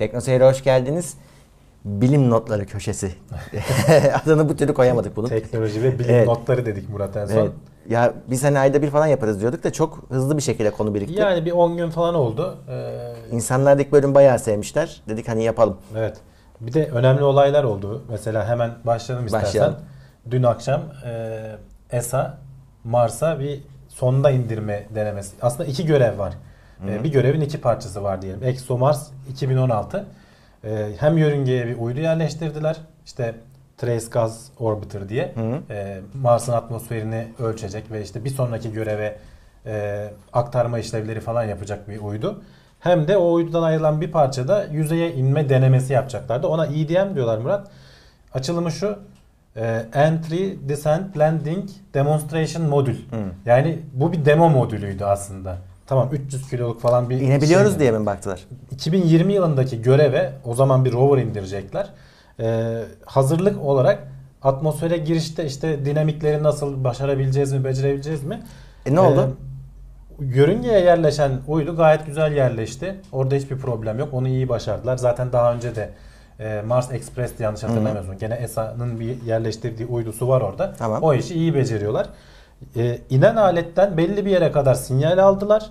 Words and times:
Teknoseyir'e 0.00 0.44
hoş 0.48 0.64
geldiniz. 0.64 1.14
Bilim 1.84 2.30
notları 2.30 2.66
köşesi. 2.66 3.12
Adını 4.24 4.48
bu 4.48 4.56
türlü 4.56 4.74
koyamadık 4.74 5.16
bunun. 5.16 5.28
Teknoloji 5.28 5.82
ve 5.82 5.98
bilim 5.98 6.14
Evet. 6.14 6.26
notları 6.26 6.66
dedik 6.66 6.88
Murat 6.88 7.16
en 7.16 7.26
son. 7.26 7.36
Evet. 7.36 7.52
Ya 7.88 8.14
biz 8.30 8.44
hani 8.44 8.58
ayda 8.58 8.82
bir 8.82 8.90
falan 8.90 9.06
yaparız 9.06 9.40
diyorduk 9.40 9.64
da 9.64 9.72
çok 9.72 10.04
hızlı 10.08 10.36
bir 10.36 10.42
şekilde 10.42 10.70
konu 10.70 10.94
birikti. 10.94 11.14
Yani 11.20 11.44
bir 11.44 11.52
10 11.52 11.76
gün 11.76 11.90
falan 11.90 12.14
oldu. 12.14 12.58
Ee, 12.68 13.12
İnsanlar 13.30 13.78
ilk 13.78 13.92
bölüm 13.92 14.14
bayağı 14.14 14.38
sevmişler. 14.38 15.02
Dedik 15.08 15.28
hani 15.28 15.44
yapalım. 15.44 15.76
evet. 15.96 16.16
Bir 16.60 16.72
de 16.72 16.86
önemli 16.86 17.22
olaylar 17.24 17.64
oldu. 17.64 18.02
Mesela 18.10 18.48
hemen 18.48 18.70
başlayalım 18.84 19.26
istersen. 19.26 19.46
Başlayalım. 19.46 19.76
Dün 20.30 20.42
akşam 20.42 20.80
e, 21.06 21.42
ESA 21.90 22.38
Mars'a 22.84 23.40
bir 23.40 23.60
sonda 23.88 24.30
indirme 24.30 24.86
denemesi. 24.94 25.36
Aslında 25.42 25.64
iki 25.64 25.86
görev 25.86 26.18
var. 26.18 26.34
E, 26.88 27.04
bir 27.04 27.12
görevin 27.12 27.40
iki 27.40 27.60
parçası 27.60 28.02
var 28.02 28.22
diyelim. 28.22 28.44
ExoMars 28.44 29.08
2016. 29.30 30.06
E, 30.64 30.88
hem 31.00 31.18
yörüngeye 31.18 31.66
bir 31.66 31.76
uydu 31.78 32.00
yerleştirdiler. 32.00 32.76
İşte 33.06 33.34
Trace 33.78 34.06
Gas 34.10 34.48
Orbiter 34.58 35.08
diye. 35.08 35.34
E, 35.70 36.00
Mars'ın 36.14 36.52
atmosferini 36.52 37.26
ölçecek 37.38 37.90
ve 37.90 38.02
işte 38.02 38.24
bir 38.24 38.30
sonraki 38.30 38.72
göreve 38.72 39.16
e, 39.66 40.06
aktarma 40.32 40.78
işlevleri 40.78 41.20
falan 41.20 41.44
yapacak 41.44 41.88
bir 41.88 42.00
uydu. 42.00 42.42
Hem 42.80 43.08
de 43.08 43.16
o 43.16 43.32
uydudan 43.32 43.62
ayrılan 43.62 44.00
bir 44.00 44.10
parçada 44.12 44.64
yüzeye 44.64 45.12
inme 45.14 45.48
denemesi 45.48 45.92
yapacaklardı. 45.92 46.46
Ona 46.46 46.66
EDM 46.66 47.14
diyorlar 47.14 47.38
Murat. 47.38 47.70
Açılımı 48.34 48.70
şu. 48.70 48.98
e, 49.56 49.82
Entry, 49.94 50.68
Descent, 50.68 51.18
Landing 51.18 51.68
Demonstration 51.94 52.66
Modül. 52.66 52.96
Yani 53.46 53.78
bu 53.92 54.12
bir 54.12 54.24
demo 54.24 54.50
modülüydü 54.50 55.04
aslında. 55.04 55.56
Tamam 55.90 56.08
300 56.12 56.50
kiloluk 56.50 56.80
falan 56.80 57.10
bir 57.10 57.20
İnebiliyoruz 57.20 57.70
şeydi. 57.70 57.80
diye 57.80 57.90
mi 57.90 58.06
baktılar? 58.06 58.40
2020 58.70 59.32
yılındaki 59.32 59.82
göreve 59.82 60.32
o 60.44 60.54
zaman 60.54 60.84
bir 60.84 60.92
rover 60.92 61.22
indirecekler. 61.22 61.90
Ee, 62.40 62.82
hazırlık 63.06 63.64
olarak 63.64 64.08
atmosfere 64.42 64.96
girişte 64.96 65.44
işte 65.44 65.84
dinamikleri 65.84 66.42
nasıl 66.42 66.84
başarabileceğiz 66.84 67.52
mi, 67.52 67.64
becerebileceğiz 67.64 68.24
mi? 68.24 68.42
E 68.86 68.94
ne 68.94 69.00
oldu? 69.00 69.36
Ee, 70.20 70.24
yörüngeye 70.24 70.80
yerleşen 70.80 71.32
uydu 71.48 71.76
gayet 71.76 72.06
güzel 72.06 72.32
yerleşti. 72.32 72.94
Orada 73.12 73.34
hiçbir 73.34 73.58
problem 73.58 73.98
yok. 73.98 74.08
Onu 74.12 74.28
iyi 74.28 74.48
başardılar. 74.48 74.96
Zaten 74.96 75.32
daha 75.32 75.54
önce 75.54 75.76
de 75.76 75.90
e, 76.40 76.62
Mars 76.66 76.92
Express'ti 76.92 77.42
yanlış 77.42 77.62
hatırlamıyorsun. 77.62 78.18
Gene 78.18 78.34
ESA'nın 78.34 79.00
bir 79.00 79.22
yerleştirdiği 79.22 79.88
uydusu 79.88 80.28
var 80.28 80.40
orada. 80.40 80.74
Tamam. 80.78 81.02
O 81.02 81.14
işi 81.14 81.34
iyi 81.34 81.54
beceriyorlar. 81.54 82.06
Ee, 82.76 82.98
inen 83.10 83.36
aletten 83.36 83.96
belli 83.96 84.26
bir 84.26 84.30
yere 84.30 84.52
kadar 84.52 84.74
sinyal 84.74 85.18
aldılar. 85.18 85.70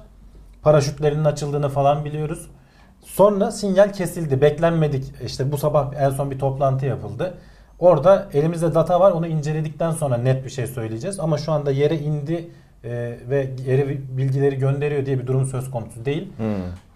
Paraşütlerinin 0.62 1.26
açıldığını 1.26 1.70
falan 1.70 2.06
biliyoruz. 2.06 2.50
Sonra 3.06 3.52
sinyal 3.52 3.94
kesildi. 3.94 4.42
Beklenmedik. 4.42 5.14
İşte 5.26 5.52
bu 5.52 5.58
sabah 5.58 5.94
en 6.00 6.10
son 6.10 6.32
bir 6.32 6.40
toplantı 6.40 6.86
yapıldı. 6.86 7.34
Orada 7.80 8.28
elimizde 8.34 8.76
data 8.76 9.00
var. 9.00 9.12
Onu 9.12 9.28
inceledikten 9.28 9.92
sonra 9.92 10.18
net 10.18 10.46
bir 10.46 10.50
şey 10.50 10.68
söyleyeceğiz. 10.68 11.20
Ama 11.20 11.38
şu 11.38 11.52
anda 11.52 11.72
yere 11.72 11.98
indi 11.98 12.50
e, 12.84 13.18
ve 13.30 13.50
geri 13.66 14.18
bilgileri 14.18 14.56
gönderiyor 14.56 15.06
diye 15.06 15.20
bir 15.20 15.28
durum 15.28 15.46
söz 15.46 15.72
konusu 15.72 16.06
değil. 16.06 16.34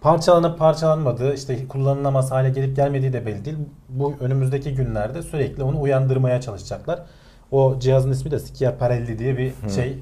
Parçalanıp 0.00 0.58
parçalanmadığı, 0.58 1.34
işte 1.34 1.68
kullanılamaz 1.68 2.30
hale 2.30 2.50
gelip 2.50 2.76
gelmediği 2.76 3.12
de 3.12 3.26
belli 3.26 3.44
değil. 3.44 3.56
Bu 3.88 4.14
önümüzdeki 4.20 4.74
günlerde 4.74 5.22
sürekli 5.22 5.62
onu 5.62 5.80
uyandırmaya 5.80 6.40
çalışacaklar. 6.40 7.02
O 7.50 7.78
cihazın 7.80 8.10
ismi 8.10 8.30
de 8.30 8.38
Schiaparelli 8.38 9.18
diye 9.18 9.38
bir 9.38 9.52
şey. 9.74 9.98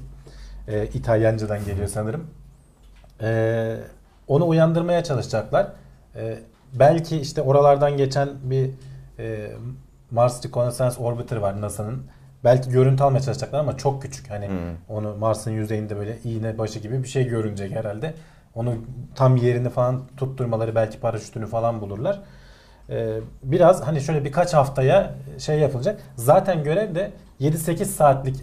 E, 0.67 0.85
İtalyancadan 0.87 1.65
geliyor 1.65 1.87
sanırım. 1.87 2.27
E, 3.23 3.75
onu 4.27 4.47
uyandırmaya 4.47 5.03
çalışacaklar. 5.03 5.67
E, 6.15 6.39
belki 6.73 7.17
işte 7.17 7.41
oralardan 7.41 7.97
geçen 7.97 8.29
bir 8.43 8.69
e, 9.19 9.51
Mars 10.11 10.45
Reconnaissance 10.45 10.97
Orbiter 10.99 11.37
var 11.37 11.61
NASA'nın. 11.61 12.03
Belki 12.43 12.69
görüntü 12.69 13.03
almaya 13.03 13.19
çalışacaklar 13.19 13.59
ama 13.59 13.77
çok 13.77 14.01
küçük. 14.01 14.29
Hani 14.29 14.49
onu 14.89 15.15
Mars'ın 15.15 15.51
yüzeyinde 15.51 15.97
böyle 15.97 16.17
iğne 16.23 16.57
başı 16.57 16.79
gibi 16.79 17.03
bir 17.03 17.07
şey 17.07 17.27
görünecek 17.27 17.75
herhalde. 17.75 18.13
Onu 18.55 18.75
tam 19.15 19.37
yerini 19.37 19.69
falan 19.69 20.01
tutturmaları 20.17 20.75
belki 20.75 20.99
paraşütünü 20.99 21.47
falan 21.47 21.81
bulurlar. 21.81 22.21
Ee, 22.89 23.19
biraz 23.43 23.81
hani 23.87 24.01
şöyle 24.01 24.25
birkaç 24.25 24.53
haftaya 24.53 25.15
şey 25.37 25.59
yapılacak. 25.59 26.01
Zaten 26.15 26.63
görev 26.63 26.95
de 26.95 27.11
7-8 27.41 27.85
saatlik 27.85 28.35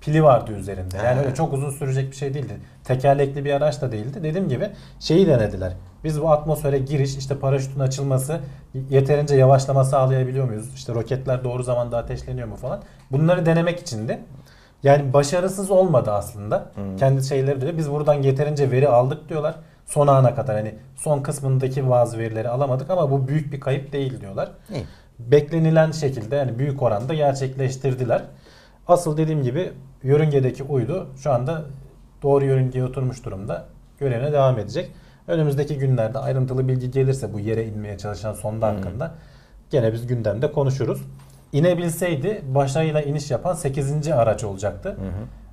pili 0.00 0.24
vardı 0.24 0.52
üzerinde. 0.52 0.96
Yani 0.96 1.20
öyle 1.20 1.34
çok 1.34 1.52
uzun 1.52 1.70
sürecek 1.70 2.10
bir 2.10 2.16
şey 2.16 2.34
değildi. 2.34 2.56
Tekerlekli 2.84 3.44
bir 3.44 3.52
araç 3.52 3.80
da 3.82 3.92
değildi. 3.92 4.22
Dediğim 4.22 4.48
gibi 4.48 4.70
şeyi 5.00 5.26
denediler. 5.26 5.72
Biz 6.04 6.22
bu 6.22 6.30
atmosfere 6.30 6.78
giriş, 6.78 7.16
işte 7.16 7.38
paraşütün 7.38 7.80
açılması, 7.80 8.40
yeterince 8.90 9.36
yavaşlama 9.36 9.84
sağlayabiliyor 9.84 10.44
muyuz? 10.44 10.74
İşte 10.74 10.94
roketler 10.94 11.44
doğru 11.44 11.62
zamanda 11.62 11.98
ateşleniyor 11.98 12.48
mu 12.48 12.56
falan. 12.56 12.80
Bunları 13.12 13.46
denemek 13.46 13.80
içindi. 13.80 14.18
Yani 14.82 15.12
başarısız 15.12 15.70
olmadı 15.70 16.10
aslında. 16.12 16.70
Kendi 16.98 17.24
şeyleri 17.24 17.60
de 17.60 17.78
biz 17.78 17.90
buradan 17.90 18.14
yeterince 18.14 18.70
veri 18.70 18.88
aldık 18.88 19.28
diyorlar. 19.28 19.54
Son 19.86 20.06
ana 20.06 20.34
kadar 20.34 20.56
hani 20.56 20.74
son 20.96 21.22
kısmındaki 21.22 21.90
bazı 21.90 22.18
verileri 22.18 22.48
alamadık 22.48 22.90
ama 22.90 23.10
bu 23.10 23.28
büyük 23.28 23.52
bir 23.52 23.60
kayıp 23.60 23.92
değil 23.92 24.20
diyorlar. 24.20 24.50
İyi. 24.70 24.84
Beklenilen 25.18 25.90
şekilde 25.90 26.36
yani 26.36 26.58
büyük 26.58 26.82
oranda 26.82 27.14
gerçekleştirdiler. 27.14 28.22
Asıl 28.88 29.16
dediğim 29.16 29.42
gibi 29.42 29.72
yörüngedeki 30.02 30.62
uydu 30.62 31.08
şu 31.16 31.32
anda 31.32 31.62
doğru 32.22 32.44
yörüngeye 32.44 32.84
oturmuş 32.84 33.24
durumda. 33.24 33.64
Görevine 33.98 34.32
devam 34.32 34.58
edecek. 34.58 34.90
Önümüzdeki 35.28 35.78
günlerde 35.78 36.18
ayrıntılı 36.18 36.68
bilgi 36.68 36.90
gelirse 36.90 37.32
bu 37.32 37.40
yere 37.40 37.66
inmeye 37.66 37.98
çalışan 37.98 38.32
sonda 38.32 38.66
hakkında 38.68 39.14
gene 39.70 39.92
biz 39.92 40.06
gündemde 40.06 40.52
konuşuruz. 40.52 41.02
İnebilseydi 41.52 42.42
başarıyla 42.54 43.02
iniş 43.02 43.30
yapan 43.30 43.54
8. 43.54 44.08
araç 44.08 44.44
olacaktı. 44.44 44.96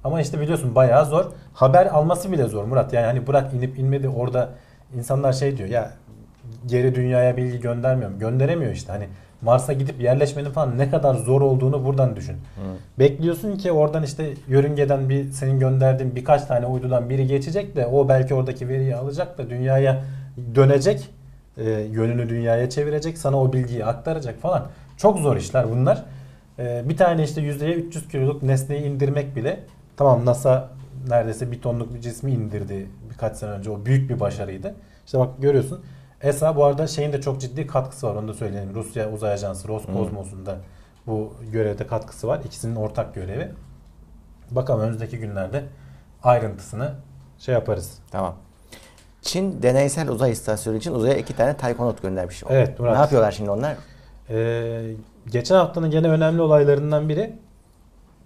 Ama 0.04 0.22
işte 0.22 0.42
biliyorsun 0.42 0.76
bayağı 0.76 1.06
zor. 1.06 1.26
Haber 1.54 1.86
alması 1.86 2.32
bile 2.32 2.44
zor 2.44 2.64
Murat. 2.64 2.94
Yani 2.94 3.06
hani 3.06 3.28
bırak 3.28 3.54
inip 3.54 3.80
inmedi 3.80 4.10
orada 4.10 4.50
insanlar 4.98 5.34
şey 5.34 5.58
diyor 5.58 5.70
ya 5.70 5.92
geri 6.66 6.96
dünyaya 6.96 7.38
bilgi 7.38 7.60
göndermiyor 7.60 8.12
mu? 8.12 8.20
Gönderemiyor 8.20 8.72
işte. 8.72 8.92
Hani 8.92 9.08
Mars'a 9.44 9.74
gidip 9.74 10.02
yerleşmenin 10.02 10.50
falan 10.50 10.78
ne 10.78 10.90
kadar 10.90 11.16
zor 11.16 11.42
olduğunu 11.42 11.86
buradan 11.86 12.16
düşün. 12.16 12.36
Bekliyorsun 13.00 13.58
ki 13.58 13.72
oradan 13.72 14.04
işte 14.04 14.34
yörüngeden 14.48 15.10
bir 15.10 15.32
senin 15.32 15.60
gönderdiğin 15.60 16.16
birkaç 16.16 16.44
tane 16.46 16.66
uydudan 16.66 17.10
biri 17.10 17.28
geçecek 17.28 17.76
de 17.76 17.88
o 17.88 18.10
belki 18.10 18.34
oradaki 18.34 18.68
veriyi 18.70 18.96
alacak 18.96 19.38
da 19.38 19.50
dünyaya 19.50 20.04
dönecek. 20.56 21.10
e, 21.58 21.70
yönünü 21.70 22.30
dünyaya 22.30 22.70
çevirecek. 22.70 23.18
Sana 23.18 23.42
o 23.42 23.54
bilgiyi 23.54 23.86
aktaracak 23.86 24.40
falan. 24.42 24.68
Çok 24.98 25.20
zor 25.20 25.38
işler 25.38 25.72
bunlar. 25.72 26.04
E, 26.60 26.90
bir 26.90 26.98
tane 26.98 27.24
işte 27.24 27.42
yüzdeye 27.42 27.74
300 27.74 28.08
kiloluk 28.08 28.44
nesneyi 28.44 28.84
indirmek 28.84 29.36
bile 29.36 29.60
tamam 29.98 30.26
NASA 30.26 30.70
neredeyse 31.08 31.52
bir 31.52 31.62
tonluk 31.62 31.94
bir 31.94 32.02
cismi 32.02 32.32
indirdi 32.32 32.88
birkaç 33.10 33.38
sene 33.38 33.50
önce. 33.50 33.70
O 33.70 33.86
büyük 33.86 34.10
bir 34.10 34.20
başarıydı. 34.20 34.76
İşte 35.06 35.20
bak 35.20 35.30
görüyorsun. 35.40 35.84
ESA 36.24 36.56
bu 36.56 36.66
arada 36.66 36.88
şeyin 36.88 37.14
de 37.14 37.22
çok 37.22 37.42
ciddi 37.42 37.68
katkısı 37.68 38.08
var 38.08 38.16
onu 38.16 38.28
da 38.28 38.34
söyleyelim. 38.34 38.76
Rusya 38.76 39.12
Uzay 39.12 39.34
Ajansı 39.34 39.68
Roskosmos'un 39.68 40.46
da 40.46 40.58
bu 41.08 41.34
görevde 41.52 41.88
katkısı 41.88 42.28
var. 42.28 42.42
İkisinin 42.46 42.76
ortak 42.76 43.16
görevi. 43.16 43.52
Bakalım 44.52 44.82
önümüzdeki 44.82 45.18
günlerde 45.18 45.64
ayrıntısını 46.24 46.92
şey 47.40 47.54
yaparız. 47.54 48.00
Tamam. 48.12 48.36
Çin 49.22 49.62
deneysel 49.62 50.10
uzay 50.10 50.32
istasyonu 50.32 50.78
için 50.78 50.94
uzaya 50.94 51.16
iki 51.16 51.36
tane 51.36 51.58
Taykonot 51.58 52.02
göndermiş. 52.02 52.44
Evet, 52.50 52.80
Murat. 52.80 52.94
Ne 52.94 53.00
yapıyorlar 53.02 53.32
şimdi 53.32 53.50
onlar? 53.50 53.78
Ee, 54.30 54.96
geçen 55.32 55.56
haftanın 55.56 55.92
gene 55.92 56.08
önemli 56.08 56.42
olaylarından 56.42 57.10
biri 57.10 57.36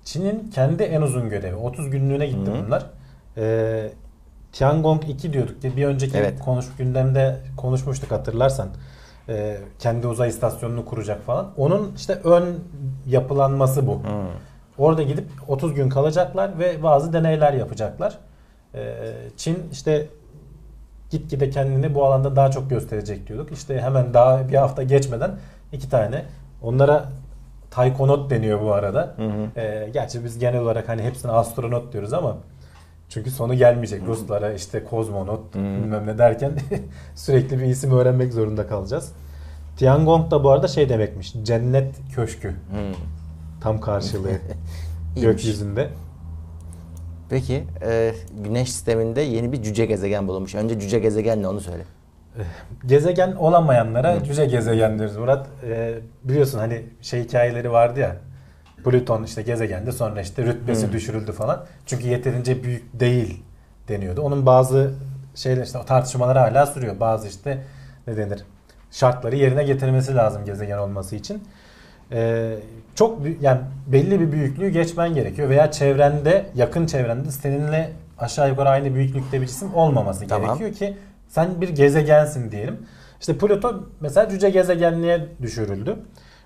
Çin'in 0.03 0.51
kendi 0.51 0.83
en 0.83 1.01
uzun 1.01 1.29
görevi. 1.29 1.55
30 1.55 1.89
günlüğüne 1.89 2.27
gitti 2.27 2.51
bunlar. 2.65 2.85
Ee, 3.37 3.89
Tiangong 4.57 5.09
2 5.09 5.33
diyorduk 5.33 5.61
diye 5.61 5.75
bir 5.77 5.85
önceki 5.85 6.17
Evet. 6.17 6.39
konuş 6.39 6.65
gündemde 6.77 7.37
konuşmuştuk 7.57 8.11
hatırlarsan. 8.11 8.67
Ee, 9.29 9.57
kendi 9.79 10.07
uzay 10.07 10.29
istasyonunu 10.29 10.85
kuracak 10.85 11.21
falan. 11.23 11.47
Onun 11.57 11.93
işte 11.95 12.13
ön 12.13 12.59
yapılanması 13.07 13.87
bu. 13.87 14.01
Orada 14.77 15.03
gidip 15.03 15.25
30 15.47 15.73
gün 15.73 15.89
kalacaklar 15.89 16.59
ve 16.59 16.83
bazı 16.83 17.13
deneyler 17.13 17.53
yapacaklar. 17.53 18.17
Ee, 18.75 18.95
Çin 19.37 19.69
işte 19.71 20.07
gitgide 21.09 21.49
kendini 21.49 21.95
bu 21.95 22.05
alanda 22.05 22.35
daha 22.35 22.51
çok 22.51 22.69
gösterecek 22.69 23.27
diyorduk. 23.27 23.51
İşte 23.51 23.81
hemen 23.81 24.13
daha 24.13 24.47
bir 24.49 24.55
hafta 24.55 24.83
geçmeden 24.83 25.31
iki 25.73 25.89
tane 25.89 26.25
onlara 26.63 27.05
taykonot 27.71 28.29
deniyor 28.29 28.61
bu 28.61 28.73
arada. 28.73 29.15
Ee, 29.57 29.89
gerçi 29.93 30.23
biz 30.23 30.39
genel 30.39 30.59
olarak 30.61 30.89
hani 30.89 31.03
hepsine 31.03 31.31
astronot 31.31 31.93
diyoruz 31.93 32.13
ama 32.13 32.37
çünkü 33.09 33.31
sonu 33.31 33.53
gelmeyecek. 33.53 34.01
Ruslara 34.07 34.53
işte 34.53 34.83
kozmonot 34.83 35.55
bilmem 35.55 36.07
ne 36.07 36.17
derken 36.17 36.51
sürekli 37.15 37.59
bir 37.59 37.65
isim 37.65 37.91
öğrenmek 37.91 38.33
zorunda 38.33 38.67
kalacağız. 38.67 39.11
Tiangong 39.77 40.31
da 40.31 40.43
bu 40.43 40.49
arada 40.51 40.67
şey 40.67 40.89
demekmiş. 40.89 41.33
Cennet 41.43 41.95
köşkü. 42.15 42.55
Tam 43.61 43.79
karşılığı 43.79 44.31
gökyüzünde. 45.21 45.89
Peki 47.29 47.63
e, 47.85 48.13
Güneş 48.43 48.71
sisteminde 48.71 49.21
yeni 49.21 49.51
bir 49.51 49.63
cüce 49.63 49.85
gezegen 49.85 50.27
bulunmuş. 50.27 50.55
Önce 50.55 50.79
cüce 50.79 50.99
gezegen 50.99 51.41
ne 51.41 51.47
onu 51.47 51.61
söyle. 51.61 51.83
Gezegen 52.85 53.31
olamayanlara 53.31 54.23
cüce 54.23 54.45
gezegen 54.45 54.99
diyoruz 54.99 55.17
Murat. 55.17 55.47
Ee, 55.63 55.93
biliyorsun 56.23 56.59
hani 56.59 56.83
şey 57.01 57.23
hikayeleri 57.23 57.71
vardı 57.71 57.99
ya. 57.99 58.15
Plüton 58.83 59.23
işte 59.23 59.41
gezegendi 59.41 59.91
sonra 59.91 60.21
işte 60.21 60.43
rütbesi 60.43 60.91
düşürüldü 60.91 61.31
falan. 61.31 61.65
Çünkü 61.85 62.07
yeterince 62.07 62.63
büyük 62.63 62.99
değil 62.99 63.43
deniyordu. 63.87 64.21
Onun 64.21 64.45
bazı 64.45 64.93
şeyler 65.35 65.63
işte 65.63 65.79
tartışmaları 65.85 66.39
hala 66.39 66.65
sürüyor. 66.65 66.99
Bazı 66.99 67.27
işte 67.27 67.63
ne 68.07 68.17
denir 68.17 68.43
şartları 68.91 69.35
yerine 69.35 69.63
getirmesi 69.63 70.15
lazım 70.15 70.45
gezegen 70.45 70.77
olması 70.77 71.15
için. 71.15 71.43
Ee, 72.11 72.55
çok 72.95 73.19
yani 73.41 73.61
belli 73.87 74.19
bir 74.19 74.31
büyüklüğü 74.31 74.69
geçmen 74.69 75.13
gerekiyor 75.13 75.49
veya 75.49 75.71
çevrende 75.71 76.45
yakın 76.55 76.85
çevrende 76.85 77.31
seninle 77.31 77.91
aşağı 78.17 78.49
yukarı 78.49 78.69
aynı 78.69 78.95
büyüklükte 78.95 79.41
bir 79.41 79.47
cisim 79.47 79.75
olmaması 79.75 80.27
Tamam. 80.27 80.47
gerekiyor 80.47 80.73
ki 80.73 80.97
sen 81.27 81.61
bir 81.61 81.69
gezegensin 81.69 82.51
diyelim. 82.51 82.77
İşte 83.19 83.37
Plüto 83.37 83.83
mesela 84.01 84.29
cüce 84.29 84.49
gezegenliğe 84.49 85.27
düşürüldü. 85.41 85.95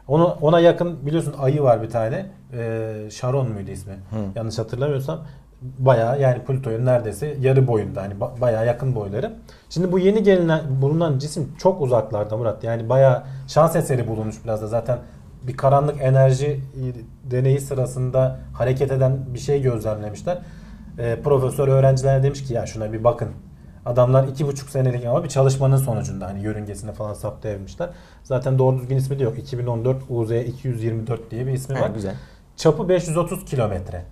Onu 0.08 0.38
ona 0.42 0.60
yakın 0.60 1.06
biliyorsun 1.06 1.36
ayı 1.40 1.64
var 1.64 1.84
bir 1.84 1.90
tane. 1.90 2.26
Ee, 2.54 3.08
Sharon 3.12 3.50
muydu 3.52 3.72
ismi? 3.72 3.94
Yanlış 4.36 4.60
hatırlamıyorsam 4.60 5.20
bayağı 5.62 6.22
yani 6.22 6.40
Plüto'nun 6.40 6.86
neredeyse 6.86 7.36
yarı 7.42 7.68
boyunda 7.68 8.02
hani 8.02 8.14
ba- 8.14 8.42
bayağı 8.42 8.66
yakın 8.68 8.96
boyları. 8.96 9.34
Şimdi 9.70 9.92
bu 9.92 10.00
yeni 10.00 10.24
gelinen 10.24 10.62
bulunan 10.82 11.20
cisim 11.20 11.52
çok 11.58 11.82
uzaklarda 11.82 12.38
Murat. 12.38 12.64
Yani 12.64 12.90
bayağı 12.90 13.24
şans 13.48 13.76
eseri 13.76 14.08
bulunmuş 14.08 14.36
biraz 14.44 14.62
da 14.62 14.68
zaten 14.68 14.98
bir 15.48 15.58
karanlık 15.58 16.02
enerji 16.02 16.60
deneyi 17.32 17.60
sırasında 17.60 18.40
hareket 18.54 18.92
eden 18.92 19.20
bir 19.34 19.40
şey 19.40 19.62
gözlemlemişler. 19.62 20.38
Ee, 21.00 21.18
profesör 21.24 21.68
öğrencilerine 21.68 22.24
demiş 22.24 22.44
ki 22.44 22.54
ya 22.54 22.66
şuna 22.66 22.94
bir 22.94 23.04
bakın. 23.04 23.30
Adamlar 23.86 24.28
iki 24.28 24.48
buçuk 24.48 24.70
senelik 24.70 25.06
ama 25.06 25.24
bir 25.24 25.30
çalışmanın 25.30 25.78
sonucunda 25.78 26.28
hani 26.28 26.44
yörüngesini 26.44 26.92
falan 26.92 27.14
saptayabilmişler. 27.14 27.90
Zaten 28.24 28.60
doğru 28.60 28.78
düzgün 28.78 28.98
ismi 28.98 29.20
de 29.20 29.24
yok. 29.24 29.40
2014 29.40 29.98
UZ 30.10 30.32
224 30.32 31.32
diye 31.32 31.48
bir 31.48 31.52
ismi 31.52 31.76
Ha, 31.76 31.82
var. 31.82 31.90
güzel. 31.90 32.16
Çapı 32.56 32.90
530 32.90 33.46
kilometre. 33.46 34.06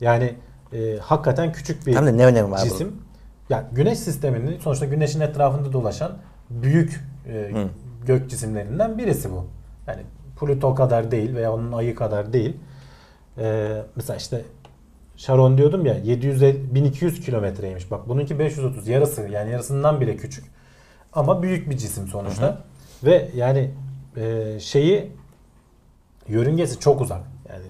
Yani 0.00 0.34
e, 0.72 0.98
hakikaten 0.98 1.52
küçük 1.52 1.86
bir 1.86 1.94
Tam 1.94 2.06
da 2.06 2.10
ne 2.10 2.26
önemi 2.26 2.50
var 2.50 2.58
cisim. 2.58 2.92
Yani 3.48 3.64
güneş 3.72 3.98
sisteminin 3.98 4.58
sonuçta 4.58 4.86
güneşin 4.86 5.20
etrafında 5.20 5.72
dolaşan 5.72 6.12
büyük 6.50 7.04
e, 7.28 7.50
Hı. 7.54 7.68
gök 8.06 8.30
cisimlerinden 8.30 8.98
birisi 8.98 9.30
bu. 9.30 9.46
Yani 9.86 10.02
Plüto 10.40 10.74
kadar 10.74 11.10
değil 11.10 11.34
veya 11.34 11.52
onun 11.52 11.72
ayı 11.72 11.94
kadar 11.94 12.32
değil. 12.32 12.56
E, 13.38 13.68
mesela 13.96 14.16
işte 14.16 14.42
Sharon 15.20 15.58
diyordum 15.58 15.86
ya 15.86 15.94
750 15.94 16.74
1200 16.74 17.20
kilometreymiş. 17.20 17.90
Bak 17.90 18.08
bununki 18.08 18.38
530 18.38 18.88
yarısı 18.88 19.28
yani 19.28 19.50
yarısından 19.50 20.00
bile 20.00 20.16
küçük. 20.16 20.44
Ama 21.12 21.42
büyük 21.42 21.70
bir 21.70 21.76
cisim 21.76 22.08
sonuçta. 22.08 22.58
Ve 23.04 23.28
yani 23.36 23.70
e, 24.16 24.56
şeyi 24.60 25.12
yörüngesi 26.28 26.80
çok 26.80 27.00
uzak. 27.00 27.20
Yani 27.48 27.64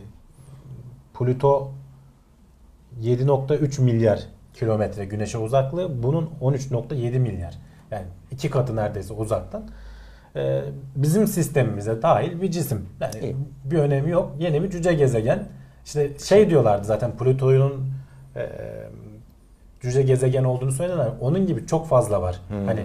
Plüto 1.19 1.73
7.3 3.03 3.81
milyar 3.83 4.21
kilometre 4.55 5.05
güneşe 5.05 5.39
uzaklığı. 5.39 6.03
Bunun 6.03 6.31
13.7 6.43 7.19
milyar. 7.19 7.59
Yani 7.91 8.07
iki 8.31 8.51
katı 8.51 8.77
neredeyse 8.77 9.15
uzaktan. 9.15 9.69
Ee, 10.37 10.63
bizim 10.97 11.27
sistemimize 11.27 12.03
dahil 12.03 12.43
bir 12.43 12.51
cisim. 12.51 12.89
Yani 13.01 13.25
İyi. 13.25 13.37
bir 13.65 13.79
önemi 13.79 14.11
yok. 14.11 14.33
Yeni 14.39 14.63
bir 14.63 14.71
cüce 14.71 14.93
gezegen. 14.93 15.49
İşte 15.91 16.11
şey 16.19 16.51
diyorlardı 16.51 16.85
zaten 16.87 17.11
Plüto'nun 17.17 17.85
e, 18.37 18.47
cüce 19.81 20.03
gezegen 20.03 20.45
olduğunu 20.45 20.73
söylediler. 20.73 21.09
Onun 21.21 21.47
gibi 21.47 21.67
çok 21.67 21.87
fazla 21.89 22.23
var. 22.23 22.41
Hani 22.67 22.81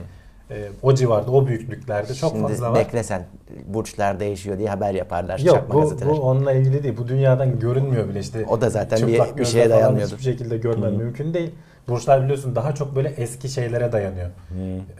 e, 0.52 0.68
o 0.81 0.94
civarda, 0.94 1.31
o 1.31 1.48
büyüklüklerde 1.48 2.13
çok 2.13 2.30
Şimdi 2.31 2.48
fazla 2.48 2.72
var. 2.72 2.80
bekle 2.80 3.04
sen. 3.04 3.25
Burçlar 3.68 4.19
değişiyor 4.19 4.57
diye 4.57 4.69
haber 4.69 4.94
yaparlar. 4.94 5.40
Yok 5.40 5.56
çakma 5.56 5.75
bu, 5.75 5.81
gazeteler. 5.81 6.12
bu 6.13 6.19
onunla 6.22 6.52
ilgili 6.52 6.84
değil. 6.84 6.98
Bu 6.98 7.07
dünyadan 7.07 7.60
görünmüyor 7.60 8.10
bile 8.10 8.19
işte. 8.19 8.46
O 8.50 8.62
da 8.62 8.69
zaten 8.69 9.08
bir- 9.08 9.38
bir 9.38 9.46
şeye 9.46 9.68
falan 9.68 9.78
dayanmıyordur. 9.80 10.12
Hiçbir 10.18 10.31
şekilde 10.31 10.58
görmen 10.58 10.92
Hı. 10.92 10.96
mümkün 10.98 11.34
değil. 11.34 11.51
Burçlar 11.88 12.24
biliyorsun 12.24 12.56
daha 12.56 12.75
çok 12.75 12.96
böyle 12.96 13.10
eski 13.10 13.50
şeylere 13.50 13.92
dayanıyor. 13.92 14.30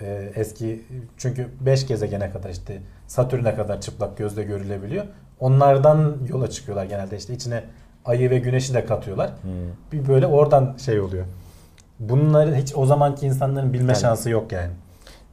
Ee, 0.01 0.31
eski 0.36 0.81
çünkü 1.18 1.48
5 1.62 1.88
gezegene 1.88 2.31
kadar 2.31 2.50
işte 2.50 2.78
Satürn'e 3.08 3.56
kadar 3.56 3.81
çıplak 3.81 4.18
gözle 4.18 4.44
görülebiliyor. 4.44 5.06
Onlardan 5.40 6.18
yola 6.30 6.50
çıkıyorlar 6.50 6.86
genelde 6.86 7.18
işte 7.18 7.34
içine 7.34 7.63
ayı 8.06 8.30
ve 8.30 8.38
güneşi 8.40 8.74
de 8.74 8.86
katıyorlar. 8.86 9.30
Bir 9.92 10.07
böyle 10.07 10.28
oradan 10.28 10.75
şey 10.86 11.00
oluyor. 11.00 11.25
Bunları 12.00 12.56
hiç 12.56 12.74
o 12.75 12.86
zamanki 12.86 13.25
insanların 13.25 13.74
bilme 13.74 13.92
Yani- 13.94 14.02
şansı 14.02 14.30
yok 14.30 14.52
yani. 14.52 14.72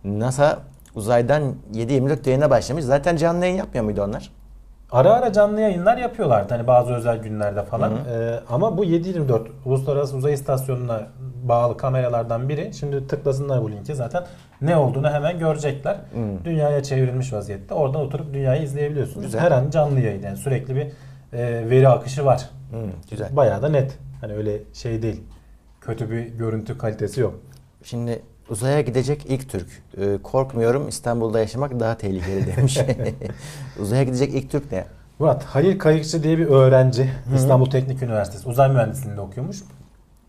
NASA 0.04 0.58
uzaydan 0.94 1.42
7-24 1.74 2.26
yayına 2.26 2.50
başlamış. 2.50 2.84
Zaten 2.84 3.16
canlı 3.16 3.44
yayın 3.44 3.56
yapmıyor 3.56 3.84
muydu 3.84 4.02
onlar? 4.02 4.30
Ara 4.92 5.12
ara 5.12 5.32
canlı 5.32 5.60
yayınlar 5.60 5.96
yapıyorlardı 5.96 6.54
hani 6.54 6.66
bazı 6.66 6.94
özel 6.94 7.19
günlerde 7.19 7.62
falan. 7.62 7.92
Ee, 7.92 8.40
ama 8.50 8.78
bu 8.78 8.84
724 8.84 9.48
Uluslararası 9.64 10.16
Uzay 10.16 10.32
İstasyonu'na 10.32 11.00
bağlı 11.42 11.76
kameralardan 11.76 12.48
biri. 12.48 12.75
Şimdi 12.75 13.06
tıklasınlar 13.06 13.62
bu 13.62 13.70
linki 13.70 13.94
zaten 13.94 14.25
ne 14.62 14.76
olduğunu 14.76 15.10
hemen 15.10 15.38
görecekler. 15.38 15.94
Hı. 15.94 16.44
Dünyaya 16.44 16.82
çevrilmiş 16.82 17.32
vaziyette. 17.32 17.75
Oradan 17.75 18.00
oturup 18.00 18.34
dünyayı 18.34 18.62
izleyebiliyorsunuz. 18.62 19.26
Güzel. 19.26 19.40
Her 19.40 19.50
an 19.52 19.70
canlı 19.70 20.00
yayın 20.00 20.22
yani 20.22 20.36
sürekli 20.36 20.76
bir 20.76 20.86
e, 21.38 21.70
veri 21.70 21.88
akışı 21.88 22.25
var. 22.25 22.48
Hı, 22.72 22.86
güzel. 23.10 23.36
Bayağı 23.36 23.62
da 23.62 23.69
net. 23.69 23.98
Hani 24.20 24.32
öyle 24.32 24.58
şey 24.72 25.02
değil. 25.02 25.20
Kötü 25.80 26.10
bir 26.10 26.26
görüntü 26.26 26.78
kalitesi 26.78 27.20
yok. 27.20 27.34
Şimdi 27.82 28.22
uzaya 28.50 28.80
gidecek 28.80 29.26
ilk 29.26 29.48
Türk. 29.48 29.69
Ee, 29.98 30.19
korkmuyorum 30.22 30.88
İstanbul'da 30.88 31.40
yaşamak 31.40 31.80
daha 31.80 31.96
tehlikeli 31.96 32.56
demiş. 32.56 32.78
uzaya 33.80 34.02
gidecek 34.02 34.34
ilk 34.34 34.50
Türk 34.50 34.72
ne? 34.72 34.84
Murat 35.19 35.44
Halil 35.44 35.78
Kayıkçı 35.78 36.22
diye 36.22 36.38
bir 36.38 36.46
öğrenci 36.46 37.10
İstanbul 37.34 37.70
Teknik 37.70 38.02
Üniversitesi 38.02 38.48
uzay 38.48 38.70
mühendisliğinde 38.70 39.20
okuyormuş. 39.20 39.56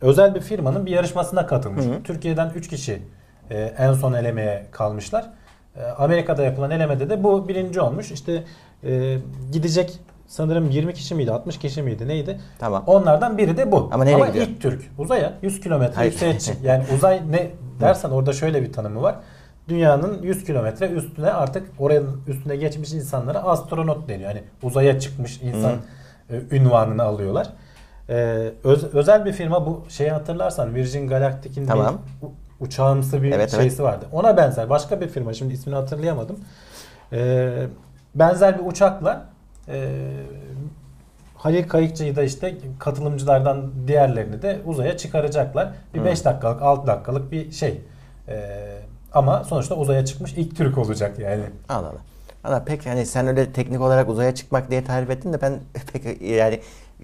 Özel 0.02 0.36
bir 0.36 0.42
firmanın 0.42 0.86
bir 0.86 0.92
yarışmasına 0.92 1.48
katılmış. 1.48 1.86
Hı 1.86 1.90
hı. 1.90 2.04
Türkiye'den 2.04 2.52
3 2.56 2.68
kişi 2.68 3.02
e, 3.50 3.62
en 3.78 3.94
son 3.94 4.14
elemeye 4.14 4.66
kalmışlar. 4.72 5.30
E, 5.76 5.84
Amerika'da 5.84 6.44
yapılan 6.44 6.72
elemede 6.72 7.10
de 7.10 7.24
bu 7.24 7.48
birinci 7.48 7.82
olmuş. 7.82 8.12
İşte 8.12 8.44
e, 8.84 9.18
gidecek 9.52 10.00
sanırım 10.34 10.70
20 10.70 10.94
kişi 10.94 11.16
miydi 11.16 11.32
60 11.32 11.58
kişi 11.58 11.82
miydi 11.82 12.08
neydi? 12.08 12.40
Tamam. 12.60 12.84
Onlardan 12.88 13.38
biri 13.38 13.58
de 13.58 13.72
bu. 13.72 13.90
Ama 13.92 14.04
nereye 14.04 14.28
gidiyor? 14.28 14.48
ilk 14.48 14.62
Türk 14.62 14.82
uzaya 14.98 15.34
100 15.42 15.60
kilometre 15.62 16.06
yükseğe 16.06 16.40
çık. 16.40 16.64
Yani 16.64 16.84
uzay 16.96 17.22
ne 17.32 17.52
dersen 17.82 18.10
orada 18.10 18.34
şöyle 18.34 18.62
bir 18.64 18.74
tanımı 18.74 19.02
var. 19.02 19.16
Dünyanın 19.70 20.22
100 20.24 20.44
kilometre 20.46 20.88
üstüne 20.88 21.32
artık 21.32 21.70
oranın 21.80 22.22
üstüne 22.28 22.56
geçmiş 22.56 22.94
insanlara 22.94 23.40
astronot 23.44 24.10
deniyor. 24.10 24.30
Yani 24.30 24.44
uzaya 24.64 25.00
çıkmış 25.00 25.42
insan 25.42 25.74
e, 26.30 26.56
ünvanını 26.56 27.04
alıyorlar. 27.04 27.50
E, 28.10 28.14
öz- 28.64 28.94
özel 28.94 29.26
bir 29.26 29.32
firma 29.34 29.66
bu 29.66 29.86
şeyi 29.90 30.12
hatırlarsan 30.12 30.76
Virgin 30.76 31.08
Galactic'in 31.08 31.66
Tamam. 31.68 31.98
bir 32.22 32.28
uçağımsı 32.66 33.24
bir 33.24 33.28
Evet, 33.32 33.38
evet. 33.40 33.52
şeysi 33.52 33.84
vardı. 33.84 34.06
Ona 34.12 34.38
benzer 34.38 34.70
başka 34.70 35.02
bir 35.02 35.08
firma 35.08 35.34
şimdi 35.34 35.54
ismini 35.54 35.76
hatırlayamadım. 35.76 36.40
E, 37.14 37.52
benzer 38.16 38.60
bir 38.60 38.66
uçakla 38.66 39.33
e, 39.68 39.90
Halil 41.36 41.68
Kayıkçı'yı 41.68 42.16
da 42.16 42.24
işte 42.24 42.56
katılımcılardan 42.80 43.72
diğerlerini 43.88 44.42
de 44.42 44.60
uzaya 44.66 44.98
çıkaracaklar. 44.98 45.70
Bir 45.94 46.06
5 46.06 46.26
dakikalık 46.26 46.62
6 46.62 46.88
dakikalık 46.88 47.32
bir 47.32 47.52
şey. 47.52 47.82
E, 48.28 48.38
ama 49.14 49.44
sonuçta 49.44 49.76
uzaya 49.76 50.06
çıkmış 50.06 50.34
ilk 50.34 50.56
Türk 50.58 50.78
olacak 50.78 51.20
yani. 51.20 51.44
Allah 51.70 51.88
Allah. 51.88 52.02
Valla 52.46 52.64
pek 52.64 52.86
hani 52.86 53.06
sen 53.06 53.28
öyle 53.28 53.52
teknik 53.52 53.82
olarak 53.82 54.10
uzaya 54.10 54.36
çıkmak 54.36 54.72
diye 54.72 54.84
tarif 54.84 55.10
ettin 55.10 55.34
de 55.34 55.42
ben 55.42 55.60
pek 55.94 56.22
yani 56.22 56.60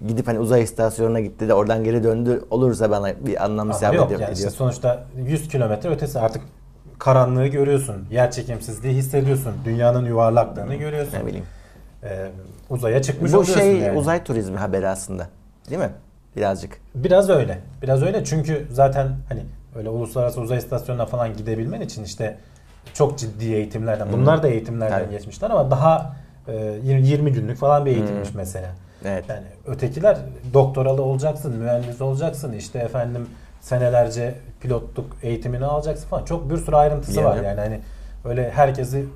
gidip 0.08 0.28
hani 0.28 0.38
uzay 0.38 0.62
istasyonuna 0.62 1.20
gitti 1.20 1.48
de 1.48 1.54
oradan 1.54 1.84
geri 1.84 2.04
döndü 2.04 2.44
olursa 2.50 2.90
bana 2.90 3.26
bir 3.26 3.44
anlam 3.44 3.68
Ama 3.68 3.76
isabet 3.76 3.98
yok 3.98 4.06
ediyor. 4.06 4.20
yani 4.20 4.32
işte 4.32 4.50
sonuçta 4.50 5.04
100 5.26 5.48
kilometre 5.48 5.88
ötesi 5.88 6.20
artık 6.20 6.42
karanlığı 6.98 7.46
görüyorsun. 7.46 8.06
Yer 8.10 8.30
çekimsizliği 8.30 8.94
hissediyorsun. 8.94 9.52
Dünyanın 9.64 10.04
yuvarlaklığını 10.04 10.74
görüyorsun. 10.74 11.18
Ne 11.18 11.26
bileyim. 11.26 11.46
Ee, 12.04 12.28
uzaya 12.70 13.02
çıkmış 13.02 13.32
Bu 13.32 13.36
oluyorsun 13.36 13.60
şey 13.60 13.76
yani. 13.76 13.98
uzay 13.98 14.24
turizmi 14.24 14.56
haberi 14.56 14.88
aslında. 14.88 15.26
Değil 15.70 15.80
mi? 15.80 15.90
Birazcık. 16.36 16.80
Biraz 16.94 17.28
öyle. 17.30 17.58
Biraz 17.82 18.02
öyle 18.02 18.24
çünkü 18.24 18.66
zaten 18.70 19.08
hani 19.28 19.40
öyle 19.76 19.88
uluslararası 19.88 20.40
uzay 20.40 20.58
istasyonuna 20.58 21.06
falan 21.06 21.36
gidebilmen 21.36 21.80
için 21.80 22.04
işte 22.04 22.36
çok 22.94 23.18
ciddi 23.18 23.44
eğitimlerden. 23.54 24.12
Bunlar 24.12 24.42
da 24.42 24.48
eğitimlerden 24.48 24.98
Tabii. 25.04 25.10
geçmişler 25.10 25.50
ama 25.50 25.70
daha 25.70 26.16
e, 26.48 26.54
20 26.82 27.06
20 27.08 27.32
günlük 27.32 27.58
falan 27.58 27.86
bir 27.86 27.90
eğitimmiş 27.90 28.34
mesela. 28.34 28.68
Evet. 29.04 29.24
Yani 29.28 29.46
ötekiler 29.66 30.16
doktoralı 30.54 31.02
olacaksın, 31.02 31.56
mühendis 31.56 32.00
olacaksın, 32.00 32.52
işte 32.52 32.78
efendim 32.78 33.26
senelerce 33.60 34.34
pilotluk 34.60 35.16
eğitimini 35.22 35.64
alacaksın 35.64 36.08
falan. 36.08 36.24
Çok 36.24 36.50
bir 36.50 36.56
sürü 36.56 36.76
ayrıntısı 36.76 37.20
Yani. 37.20 37.24
var 37.28 37.36
yani 37.44 37.60
hani 37.60 37.80
öyle 38.24 38.50
herkesi 38.50 39.06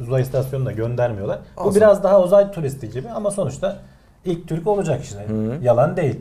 uzay 0.00 0.22
istasyonuna 0.22 0.72
göndermiyorlar. 0.72 1.38
Bu 1.56 1.60
Olsun. 1.60 1.74
biraz 1.74 2.02
daha 2.02 2.22
uzay 2.22 2.52
turisti 2.52 2.90
gibi 2.90 3.08
ama 3.08 3.30
sonuçta 3.30 3.78
ilk 4.24 4.48
Türk 4.48 4.66
olacak 4.66 5.04
işte. 5.04 5.26
Hı. 5.28 5.58
Yalan 5.62 5.96
değil. 5.96 6.20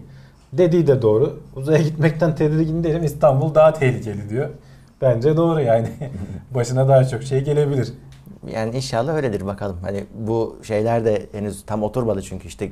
Dediği 0.54 0.88
de 0.88 1.01
doğru. 1.01 1.40
Uzaya 1.56 1.82
gitmekten 1.82 2.36
tedirgin 2.36 2.84
değilim. 2.84 3.04
İstanbul 3.04 3.56
daha 3.56 3.74
tehlikeli 3.74 4.30
diyor. 4.30 4.50
Bence 5.01 5.38
doğru 5.38 5.62
yani. 5.62 5.90
Başına 6.56 6.88
daha 6.88 7.04
çok 7.08 7.24
şey 7.24 7.44
gelebilir. 7.44 7.94
Yani 8.54 8.75
inşallah 8.75 9.16
öyledir 9.16 9.46
bakalım. 9.46 9.78
Hani 9.82 10.06
bu 10.16 10.58
şeyler 10.63 11.06
de 11.06 11.25
henüz 11.32 11.66
tam 11.66 11.84
oturmadı 11.84 12.22
çünkü 12.22 12.48
işte 12.48 12.72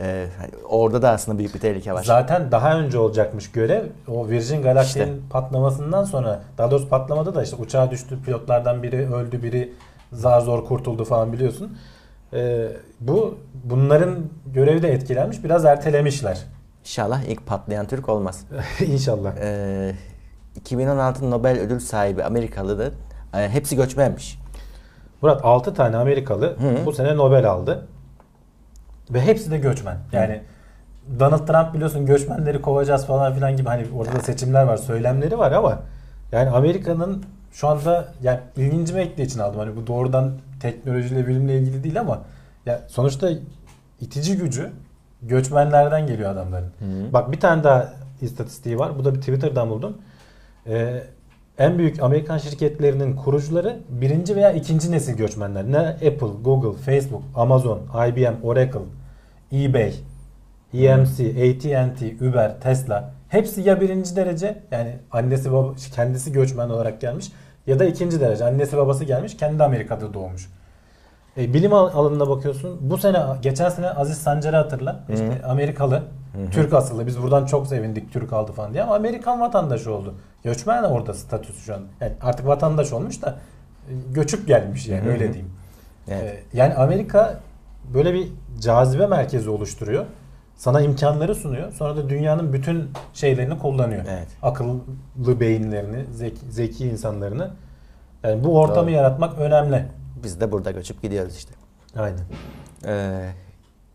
e, 0.00 0.26
hani 0.38 0.50
orada 0.68 1.02
da 1.02 1.10
aslında 1.10 1.38
büyük 1.38 1.54
bir 1.54 1.60
tehlike 1.60 1.92
var. 1.92 2.04
Zaten 2.04 2.50
daha 2.52 2.78
önce 2.78 2.98
olacakmış 2.98 3.52
görev. 3.52 3.84
O 4.08 4.28
Virgin 4.28 4.62
Galactic'in 4.62 5.04
İşte. 5.04 5.28
patlamasından 5.30 6.04
sonra 6.04 6.40
daha 6.58 6.70
doğrusu 6.70 6.88
patlamada 6.88 7.34
da 7.34 7.42
işte 7.42 7.56
uçağa 7.56 7.90
düştü 7.90 8.18
pilotlardan 8.26 8.82
biri 8.82 9.14
öldü 9.14 9.42
biri 9.42 9.72
zar 10.12 10.40
zor 10.40 10.64
kurtuldu 10.64 11.04
falan 11.04 11.32
biliyorsun. 11.32 11.78
Ee, 12.32 12.68
bu 13.00 13.38
bunların 13.64 14.16
görevi 14.46 14.82
de 14.82 14.92
etkilenmiş 14.92 15.44
biraz 15.44 15.64
ertelemişler. 15.64 16.38
İnşallah 16.80 17.22
ilk 17.22 17.46
patlayan 17.46 17.86
Türk 17.86 18.08
olmaz. 18.08 18.44
İnşallah. 18.86 19.32
E, 19.40 19.92
2016 20.56 21.30
Nobel 21.30 21.58
ödül 21.60 21.80
sahibi 21.80 22.24
Amerikalı 22.24 22.78
da 22.78 22.90
e, 23.38 23.48
hepsi 23.48 23.76
göçmenmiş. 23.76 24.38
Murat 25.22 25.44
6 25.44 25.74
tane 25.74 25.96
Amerikalı 25.96 26.46
Hı. 26.46 26.86
bu 26.86 26.92
sene 26.92 27.16
Nobel 27.16 27.50
aldı. 27.50 27.86
Ve 29.10 29.20
hepsi 29.20 29.50
de 29.50 29.58
göçmen. 29.58 29.96
Yani 30.12 30.40
Donald 31.20 31.46
Trump 31.46 31.74
biliyorsun 31.74 32.06
göçmenleri 32.06 32.62
kovacağız 32.62 33.06
falan 33.06 33.34
filan 33.34 33.56
gibi 33.56 33.68
hani 33.68 33.86
orada 33.96 34.12
da 34.12 34.20
seçimler 34.20 34.62
var, 34.62 34.76
söylemleri 34.76 35.38
var 35.38 35.52
ama 35.52 35.78
yani 36.32 36.50
Amerika'nın 36.50 37.24
şu 37.52 37.68
anda 37.68 38.08
yani 38.22 38.40
ilgincime 38.56 39.04
gittiği 39.04 39.22
için 39.22 39.38
aldım. 39.40 39.58
Hani 39.60 39.76
bu 39.76 39.86
doğrudan 39.86 40.32
teknolojiyle 40.60 41.26
bilimle 41.26 41.58
ilgili 41.58 41.84
değil 41.84 42.00
ama 42.00 42.22
ya 42.66 42.80
sonuçta 42.88 43.30
itici 44.00 44.36
gücü 44.36 44.70
göçmenlerden 45.22 46.06
geliyor 46.06 46.30
adamların. 46.30 46.72
Bak 47.12 47.32
bir 47.32 47.40
tane 47.40 47.64
daha 47.64 47.92
istatistiği 48.20 48.78
var. 48.78 48.98
Bu 48.98 49.04
da 49.04 49.14
bir 49.14 49.20
Twitter'dan 49.20 49.70
buldum. 49.70 49.98
Ee, 50.66 51.02
en 51.58 51.78
büyük 51.78 52.02
Amerikan 52.02 52.38
şirketlerinin 52.38 53.16
kurucuları 53.16 53.76
birinci 53.88 54.36
veya 54.36 54.52
ikinci 54.52 54.92
nesil 54.92 55.16
göçmenler. 55.16 55.72
Ne 55.72 55.78
Apple, 55.78 56.42
Google, 56.44 56.78
Facebook, 56.78 57.22
Amazon, 57.34 57.80
IBM, 58.08 58.42
Oracle, 58.42 58.80
eBay, 59.52 59.94
EMC, 60.74 61.20
AT&T, 61.30 62.28
Uber, 62.28 62.60
Tesla 62.60 63.10
hepsi 63.28 63.60
ya 63.60 63.80
birinci 63.80 64.16
derece 64.16 64.62
yani 64.70 64.96
annesi 65.10 65.52
baba 65.52 65.74
kendisi 65.94 66.32
göçmen 66.32 66.68
olarak 66.68 67.00
gelmiş 67.00 67.32
ya 67.66 67.78
da 67.78 67.84
ikinci 67.84 68.20
derece 68.20 68.44
annesi 68.44 68.76
babası 68.76 69.04
gelmiş 69.04 69.36
kendi 69.36 69.64
Amerika'da 69.64 70.14
doğmuş. 70.14 70.50
E, 71.36 71.54
bilim 71.54 71.72
al- 71.72 71.90
alanına 71.94 72.28
bakıyorsun. 72.28 72.78
Bu 72.80 72.98
sene 72.98 73.18
geçen 73.42 73.68
sene 73.68 73.90
Aziz 73.90 74.18
Sancar'ı 74.18 74.56
hatırla. 74.56 75.04
İşte 75.08 75.42
Amerikalı, 75.46 76.02
Türk 76.50 76.72
asıllı. 76.72 77.06
Biz 77.06 77.22
buradan 77.22 77.46
çok 77.46 77.66
sevindik 77.66 78.12
Türk 78.12 78.32
aldı 78.32 78.52
falan 78.52 78.72
diye 78.72 78.82
ama 78.82 78.94
Amerikan 78.94 79.40
vatandaşı 79.40 79.92
oldu. 79.94 80.14
Göçmen 80.44 80.82
orada 80.82 81.14
statüsü 81.14 81.60
şu 81.60 81.74
an. 81.74 81.80
Yani 82.00 82.12
artık 82.22 82.46
vatandaş 82.46 82.92
olmuş 82.92 83.22
da 83.22 83.36
e, 83.88 83.92
göçüp 84.12 84.46
gelmiş 84.46 84.88
yani 84.88 85.02
Hı 85.02 85.06
hı. 85.06 85.10
öyle 85.10 85.32
diyeyim. 85.32 85.50
Evet. 86.08 86.22
E, 86.54 86.58
yani 86.58 86.74
Amerika 86.74 87.40
böyle 87.94 88.14
bir 88.14 88.28
cazibe 88.60 89.06
merkezi 89.06 89.50
oluşturuyor. 89.50 90.04
Sana 90.56 90.80
imkanları 90.80 91.34
sunuyor. 91.34 91.72
Sonra 91.72 91.96
da 91.96 92.08
dünyanın 92.08 92.52
bütün 92.52 92.90
şeylerini 93.14 93.58
kullanıyor. 93.58 94.04
Evet. 94.08 94.28
Akıllı 94.42 95.40
beyinlerini, 95.40 96.04
zeki, 96.12 96.40
zeki 96.50 96.88
insanlarını. 96.88 97.50
Yani 98.24 98.44
bu 98.44 98.60
ortamı 98.60 98.86
Doğru. 98.86 98.90
yaratmak 98.90 99.38
önemli. 99.38 99.84
Biz 100.22 100.40
de 100.40 100.52
burada 100.52 100.70
göçüp 100.70 101.02
gidiyoruz 101.02 101.36
işte. 101.36 101.54
Aynen. 101.96 102.20
Ee, 102.86 103.30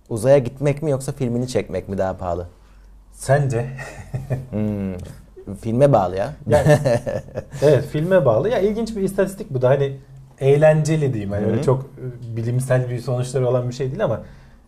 uzaya 0.10 0.38
gitmek 0.38 0.82
mi 0.84 0.92
yoksa 0.92 1.12
filmini 1.12 1.48
çekmek 1.48 1.90
mi 1.90 1.98
daha 1.98 2.18
pahalı? 2.18 2.48
Sence? 3.12 3.66
Hmm, 4.50 4.94
filme 5.62 5.94
bağlı 5.94 6.16
ya. 6.16 6.34
Yani, 6.48 6.78
evet 7.62 7.86
filme 7.86 8.26
bağlı. 8.26 8.50
Ya 8.50 8.60
ilginç 8.60 8.96
bir 8.96 9.02
istatistik 9.02 9.54
bu 9.54 9.62
da 9.62 9.70
hani 9.70 9.98
eğlenceli 10.40 11.14
diyeyim. 11.14 11.32
Hı. 11.32 11.36
öyle 11.36 11.64
çok 11.64 11.84
e, 11.84 12.36
bilimsel 12.38 12.90
bir 12.90 13.00
sonuçları 13.00 13.50
olan 13.50 13.70
bir 13.70 13.74
şey 13.74 13.88
değil 13.88 14.04
ama 14.04 14.22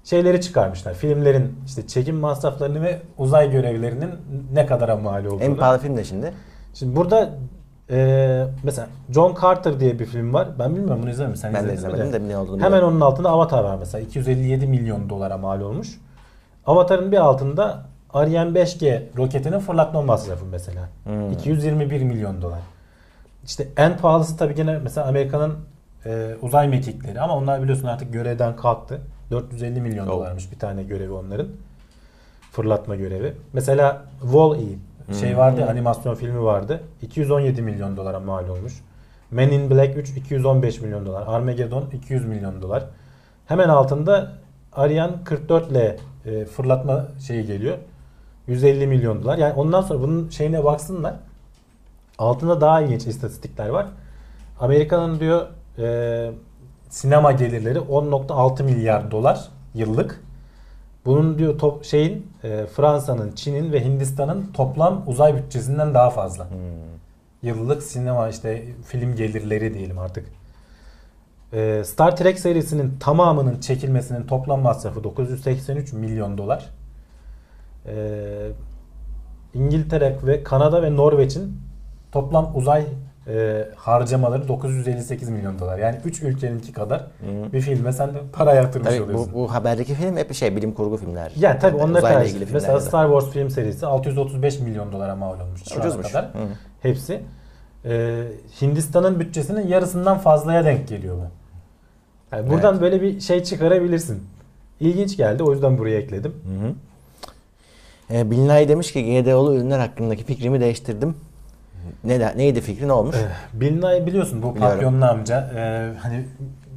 şeyleri 0.03 0.41
çıkarmışlar. 0.41 0.93
Filmlerin 0.93 1.55
işte 1.65 1.87
çekim 1.87 2.15
masraflarını 2.15 2.81
ve 2.81 2.99
uzay 3.17 3.51
görevlerinin 3.51 4.09
ne 4.53 4.65
kadara 4.65 4.95
mal 4.95 5.25
olduğunu. 5.25 5.43
en 5.43 5.55
pahalı 5.55 5.79
film 5.79 5.97
de 5.97 6.03
şimdi. 6.03 6.33
Şimdi 6.73 6.95
burada 6.95 7.29
e, 7.89 8.47
mesela 8.63 8.87
John 9.09 9.35
Carter 9.41 9.79
diye 9.79 9.99
bir 9.99 10.05
film 10.05 10.33
var. 10.33 10.47
Ben 10.59 10.75
bilmiyorum 10.75 10.99
bunu 11.01 11.09
izlemedim. 11.09 11.37
Sen 11.37 11.53
Ben 11.53 11.67
de 11.67 11.73
izlemedim 11.73 12.13
de 12.13 12.27
ne 12.27 12.37
olduğunu 12.37 12.57
Hemen 12.57 12.71
biliyorum. 12.71 12.89
onun 12.89 13.01
altında 13.01 13.29
Avatar 13.29 13.63
var 13.63 13.75
mesela. 13.79 14.01
257 14.03 14.67
milyon 14.67 15.09
dolara 15.09 15.37
mal 15.37 15.61
olmuş. 15.61 15.99
Avatar'ın 16.65 17.11
bir 17.11 17.17
altında 17.17 17.85
Ariane 18.13 18.59
5G 18.59 19.01
roketinin 19.17 19.59
fırlatma 19.59 20.01
masrafı 20.01 20.45
mesela. 20.45 20.89
Hmm. 21.03 21.31
221 21.31 22.03
milyon 22.03 22.41
dolar. 22.41 22.59
İşte 23.45 23.67
en 23.77 23.97
pahalısı 23.97 24.37
tabii 24.37 24.55
gene 24.55 24.77
mesela 24.77 25.07
Amerika'nın 25.07 25.55
e, 26.05 26.35
uzay 26.41 26.67
mekikleri 26.67 27.21
ama 27.21 27.35
onlar 27.37 27.61
biliyorsun 27.63 27.87
artık 27.87 28.13
görevden 28.13 28.55
kalktı. 28.55 29.01
450 29.31 29.81
milyon 29.81 30.07
Oh. 30.07 30.11
dolarmış 30.11 30.51
bir 30.51 30.59
tane 30.59 30.83
görevi 30.83 31.11
onların. 31.11 31.47
Fırlatma 32.51 32.95
görevi. 32.95 33.33
Mesela 33.53 34.01
Wall-E 34.21 34.65
şey 35.19 35.29
Hmm. 35.31 35.37
vardı 35.37 35.61
ya, 35.61 35.67
animasyon 35.69 36.15
filmi 36.15 36.43
vardı. 36.43 36.81
217 37.01 37.61
milyon 37.61 37.97
dolara 37.97 38.19
mal 38.19 38.49
olmuş. 38.49 38.73
Men 39.31 39.49
in 39.49 39.69
Black 39.69 39.97
3 39.97 40.09
215 40.09 40.81
milyon 40.81 41.05
dolar. 41.05 41.23
Armageddon 41.27 41.89
200 41.93 42.25
milyon 42.25 42.61
dolar. 42.61 42.83
Hemen 43.45 43.69
altında 43.69 44.31
Ariane 44.73 45.13
44L 45.25 45.95
e, 46.25 46.45
fırlatma 46.45 47.05
şeyi 47.27 47.45
geliyor. 47.45 47.77
150 48.47 48.87
milyon 48.87 49.23
dolar. 49.23 49.37
Yani 49.37 49.53
ondan 49.53 49.81
sonra 49.81 49.99
bunun 50.01 50.29
şeyine 50.29 50.63
baksınlar. 50.63 51.13
Altında 52.17 52.61
daha 52.61 52.81
ilginç 52.81 53.07
istatistikler 53.07 53.69
var. 53.69 53.87
Amerika'nın 54.59 55.19
diyor 55.19 55.47
e, 55.77 56.31
sinema 56.89 57.31
gelirleri 57.31 57.79
10.6 57.79 58.63
milyar 58.63 59.11
dolar 59.11 59.49
yıllık. 59.73 60.21
Bunun 61.05 61.37
diyor 61.37 61.59
top, 61.59 61.85
şeyin 61.85 62.31
e, 62.43 62.65
Fransa'nın, 62.65 63.31
Çin'in 63.31 63.71
ve 63.71 63.85
Hindistan'ın 63.85 64.51
toplam 64.53 65.03
uzay 65.07 65.35
bütçesinden 65.35 65.93
daha 65.93 66.09
fazla. 66.09 66.49
Hmm. 66.49 66.57
Yıllık 67.43 67.83
sinema 67.83 68.29
işte 68.29 68.65
film 68.87 69.15
gelirleri 69.15 69.73
diyelim 69.73 69.99
artık. 69.99 70.27
E, 71.53 71.83
Star 71.85 72.17
Trek 72.17 72.39
serisinin 72.39 72.93
tamamının 72.99 73.59
çekilmesinin 73.59 74.27
toplam 74.27 74.61
masrafı 74.61 75.03
983 75.03 75.93
milyon 75.93 76.37
dolar. 76.37 76.69
E, 77.85 77.95
İngiltere 79.53 80.17
ve 80.23 80.43
Kanada 80.43 80.83
ve 80.83 80.95
Norveç'in 80.95 81.64
toplam 82.15 82.51
uzay 82.55 82.83
e, 83.27 83.65
harcamaları 83.75 84.47
958 84.47 85.29
milyon 85.29 85.59
dolar. 85.59 85.77
Yani 85.77 85.97
3 86.05 86.21
ülkeninki 86.21 86.71
kadar 86.73 86.99
Hı. 86.99 87.53
bir 87.53 87.61
filme 87.61 87.93
sen 87.93 88.13
de 88.13 88.17
para 88.33 88.53
yatırmış 88.53 88.89
Tabii 88.89 89.03
oluyorsun. 89.03 89.33
bu, 89.33 89.39
bu 89.39 89.53
haberdeki 89.53 89.93
film 89.93 90.17
hep 90.17 90.33
şey 90.33 90.55
bilim 90.55 90.71
kurgu 90.73 90.97
filmler. 90.97 91.31
Yani 91.39 91.59
tabii 91.59 91.75
Uzayla 91.75 92.01
tercih. 92.01 92.35
ilgili 92.35 92.53
Mesela. 92.53 92.79
Star 92.79 93.05
Wars 93.07 93.33
film 93.33 93.49
serisi 93.49 93.85
635 93.85 94.59
milyon 94.59 94.91
dolara 94.91 95.15
mal 95.15 95.39
olmuş 95.39 95.63
şu 95.69 95.75
ana 95.75 95.79
Ucuzmuş. 95.87 96.07
kadar. 96.11 96.25
Hı. 96.25 96.29
Hepsi. 96.81 97.21
Ee, 97.85 98.23
Hindistan'ın 98.61 99.19
bütçesinin 99.19 99.67
yarısından 99.67 100.17
fazlaya 100.17 100.65
denk 100.65 100.87
geliyor 100.87 101.15
bu. 101.17 101.25
Yani 102.35 102.49
buradan 102.49 102.71
Evet. 102.73 102.81
böyle 102.81 103.01
bir 103.01 103.19
şey 103.19 103.43
çıkarabilirsin. 103.43 104.23
İlginç 104.79 105.17
geldi 105.17 105.43
o 105.43 105.51
yüzden 105.53 105.77
buraya 105.77 105.97
ekledim. 105.99 106.33
Hı 106.45 106.67
hı. 106.67 106.73
Ee, 108.17 108.31
Bilinay 108.31 108.69
demiş 108.69 108.91
ki 108.93 109.03
GDO'lu 109.23 109.55
ürünler 109.55 109.79
hakkındaki 109.79 110.23
fikrimi 110.23 110.59
değiştirdim. 110.59 111.15
Ne 112.03 112.37
neydi 112.37 112.61
fikri 112.61 112.87
ne 112.87 112.93
olmuş? 112.93 113.15
Ee, 113.15 113.59
Bill 113.61 113.79
Nye 113.79 114.05
biliyorsun 114.05 114.43
bu 114.43 114.55
papyonlu 114.55 115.05
amca. 115.05 115.51
Ee, 115.55 115.91
hani 116.01 116.25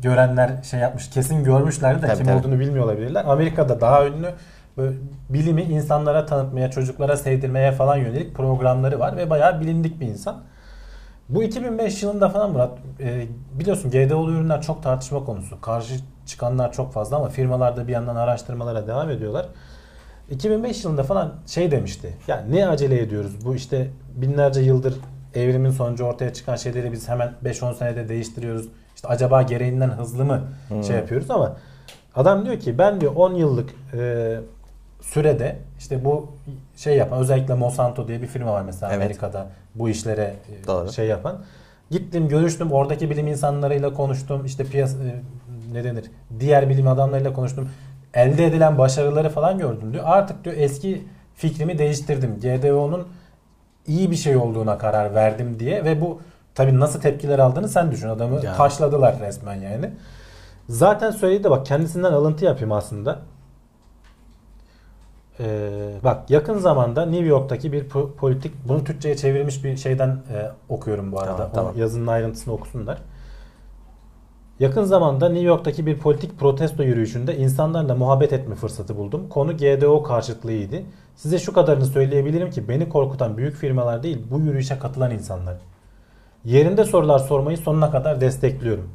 görenler 0.02 0.62
şey 0.62 0.80
yapmış 0.80 1.10
kesin 1.10 1.44
görmüşlerdi 1.44 2.02
de 2.02 2.06
Tabii, 2.06 2.16
kim 2.16 2.26
tabii. 2.26 2.38
olduğunu 2.38 2.60
bilmiyor 2.60 2.84
olabilirler. 2.84 3.24
Amerika'da 3.28 3.80
daha 3.80 4.06
ünlü 4.06 4.28
böyle 4.76 4.96
bilimi 5.30 5.62
insanlara 5.62 6.26
tanıtmaya, 6.26 6.70
çocuklara 6.70 7.16
sevdirmeye 7.16 7.72
falan 7.72 7.96
yönelik 7.96 8.34
programları 8.34 9.00
var 9.00 9.16
ve 9.16 9.30
bayağı 9.30 9.60
bilindik 9.60 10.00
bir 10.00 10.06
insan. 10.06 10.42
Bu 11.28 11.42
2005 11.42 12.02
yılında 12.02 12.28
falan 12.28 12.50
Murat 12.52 12.78
e, 13.00 13.26
biliyorsun 13.52 13.90
GDO'lu 13.90 14.32
ürünler 14.32 14.62
çok 14.62 14.82
tartışma 14.82 15.24
konusu. 15.24 15.60
Karşı 15.60 15.94
çıkanlar 16.26 16.72
çok 16.72 16.92
fazla 16.92 17.16
ama 17.16 17.28
firmalar 17.28 17.76
da 17.76 17.88
bir 17.88 17.92
yandan 17.92 18.16
araştırmalara 18.16 18.86
devam 18.86 19.10
ediyorlar. 19.10 19.46
2005 20.30 20.84
yılında 20.84 21.02
falan 21.02 21.34
şey 21.46 21.70
demişti. 21.70 22.14
Ya 22.28 22.44
ne 22.50 22.68
acele 22.68 23.02
ediyoruz? 23.02 23.44
Bu 23.44 23.54
işte 23.54 23.90
binlerce 24.14 24.60
yıldır 24.60 24.94
evrimin 25.34 25.70
sonucu 25.70 26.04
ortaya 26.04 26.32
çıkan 26.32 26.56
şeyleri 26.56 26.92
biz 26.92 27.08
hemen 27.08 27.32
5-10 27.44 27.74
senede 27.74 28.08
değiştiriyoruz. 28.08 28.68
İşte 28.96 29.08
acaba 29.08 29.42
gereğinden 29.42 29.88
hızlı 29.90 30.24
mı 30.24 30.42
şey 30.86 30.96
yapıyoruz 30.96 31.30
ama 31.30 31.56
adam 32.14 32.44
diyor 32.46 32.60
ki 32.60 32.78
ben 32.78 33.00
diyor 33.00 33.12
10 33.16 33.34
yıllık 33.34 33.70
e, 33.94 34.36
sürede 35.00 35.56
işte 35.78 36.04
bu 36.04 36.28
şey 36.76 36.96
yapan 36.96 37.18
özellikle 37.18 37.54
Monsanto 37.54 38.08
diye 38.08 38.22
bir 38.22 38.26
firma 38.26 38.52
var 38.52 38.62
mesela 38.62 38.92
Evet. 38.92 39.02
Amerika'da 39.02 39.46
bu 39.74 39.88
işlere 39.88 40.34
e, 40.62 40.66
Doğru. 40.66 40.92
şey 40.92 41.06
yapan. 41.06 41.38
Gittim 41.90 42.28
görüştüm 42.28 42.72
oradaki 42.72 43.10
bilim 43.10 43.26
insanlarıyla 43.26 43.94
konuştum 43.94 44.44
işte 44.44 44.64
piyas 44.64 44.94
e, 44.94 45.22
ne 45.72 45.84
denir 45.84 46.04
diğer 46.40 46.68
bilim 46.68 46.88
adamlarıyla 46.88 47.32
konuştum. 47.32 47.68
Elde 48.18 48.46
edilen 48.46 48.78
başarıları 48.78 49.28
falan 49.30 49.58
gördüm 49.58 49.92
diyor. 49.92 50.04
Artık 50.06 50.44
diyor 50.44 50.56
eski 50.58 51.04
fikrimi 51.34 51.78
değiştirdim. 51.78 52.40
GDO'nun 52.40 53.08
iyi 53.86 54.10
bir 54.10 54.16
şey 54.16 54.36
olduğuna 54.36 54.78
karar 54.78 55.14
verdim 55.14 55.58
diye 55.60 55.84
ve 55.84 56.00
bu 56.00 56.20
tabii 56.54 56.80
nasıl 56.80 57.00
tepkiler 57.00 57.38
aldığını 57.38 57.68
sen 57.68 57.90
düşün. 57.92 58.08
Adamı 58.08 58.44
Ya. 58.44 58.54
taşladılar 58.54 59.20
resmen 59.20 59.54
yani. 59.54 59.90
Zaten 60.68 61.10
söyledi 61.10 61.44
de 61.44 61.50
bak 61.50 61.66
kendisinden 61.66 62.12
alıntı 62.12 62.44
yapayım 62.44 62.72
aslında. 62.72 63.18
Ee, 65.40 65.70
bak 66.04 66.30
yakın 66.30 66.58
zamanda 66.58 67.06
New 67.06 67.26
York'taki 67.26 67.72
bir 67.72 67.88
po- 67.88 68.14
politik 68.14 68.54
bunu 68.68 68.84
Türkçe'ye 68.84 69.16
çevrilmiş 69.16 69.64
bir 69.64 69.76
şeyden 69.76 70.08
e, 70.08 70.50
okuyorum 70.68 71.12
bu 71.12 71.20
arada. 71.20 71.36
Tamam, 71.36 71.50
tamam. 71.54 71.72
yazının 71.76 72.06
ayrıntısını 72.06 72.54
okusunlar. 72.54 72.98
Yakın 74.60 74.84
zamanda 74.84 75.28
New 75.28 75.46
York'taki 75.46 75.86
bir 75.86 75.98
politik 75.98 76.38
protesto 76.38 76.82
yürüyüşünde 76.82 77.36
insanlarla 77.36 77.94
muhabbet 77.94 78.32
etme 78.32 78.54
fırsatı 78.54 78.96
buldum. 78.96 79.28
Konu 79.28 79.56
GDO 79.56 80.02
karşıtlığıydı. 80.02 80.76
Size 81.16 81.38
şu 81.38 81.52
kadarını 81.52 81.86
söyleyebilirim 81.86 82.50
ki 82.50 82.68
beni 82.68 82.88
korkutan 82.88 83.36
büyük 83.36 83.56
firmalar 83.56 84.02
değil 84.02 84.18
bu 84.30 84.40
yürüyüşe 84.40 84.78
katılan 84.78 85.10
insanlar. 85.10 85.56
Yerinde 86.44 86.84
sorular 86.84 87.18
sormayı 87.18 87.58
sonuna 87.58 87.90
kadar 87.90 88.20
destekliyorum. 88.20 88.90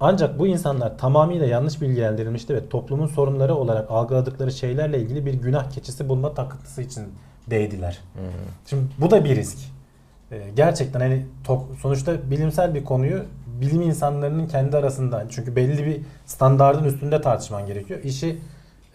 Ancak 0.00 0.38
bu 0.38 0.46
insanlar 0.46 0.98
tamamıyla 0.98 1.46
yanlış 1.46 1.80
bilgilendirilmişti 1.80 2.54
ve 2.54 2.68
toplumun 2.68 3.06
sorunları 3.06 3.54
olarak 3.54 3.90
algıladıkları 3.90 4.52
şeylerle 4.52 4.98
ilgili 4.98 5.26
bir 5.26 5.34
günah 5.34 5.70
keçisi 5.70 6.08
bulma 6.08 6.34
takıntısı 6.34 6.82
için 6.82 7.04
değdiler. 7.50 7.98
Şimdi 8.66 8.82
bu 8.98 9.10
da 9.10 9.24
bir 9.24 9.36
risk. 9.36 9.58
Ee, 10.32 10.42
gerçekten 10.56 11.00
hani 11.00 11.26
sonuçta 11.82 12.30
bilimsel 12.30 12.74
bir 12.74 12.84
konuyu 12.84 13.24
bilim 13.60 13.82
insanlarının 13.82 14.46
kendi 14.46 14.76
arasında 14.76 15.24
çünkü 15.30 15.56
belli 15.56 15.86
bir 15.86 16.00
standardın 16.26 16.84
üstünde 16.84 17.20
tartışman 17.20 17.66
gerekiyor. 17.66 18.00
İşi 18.04 18.38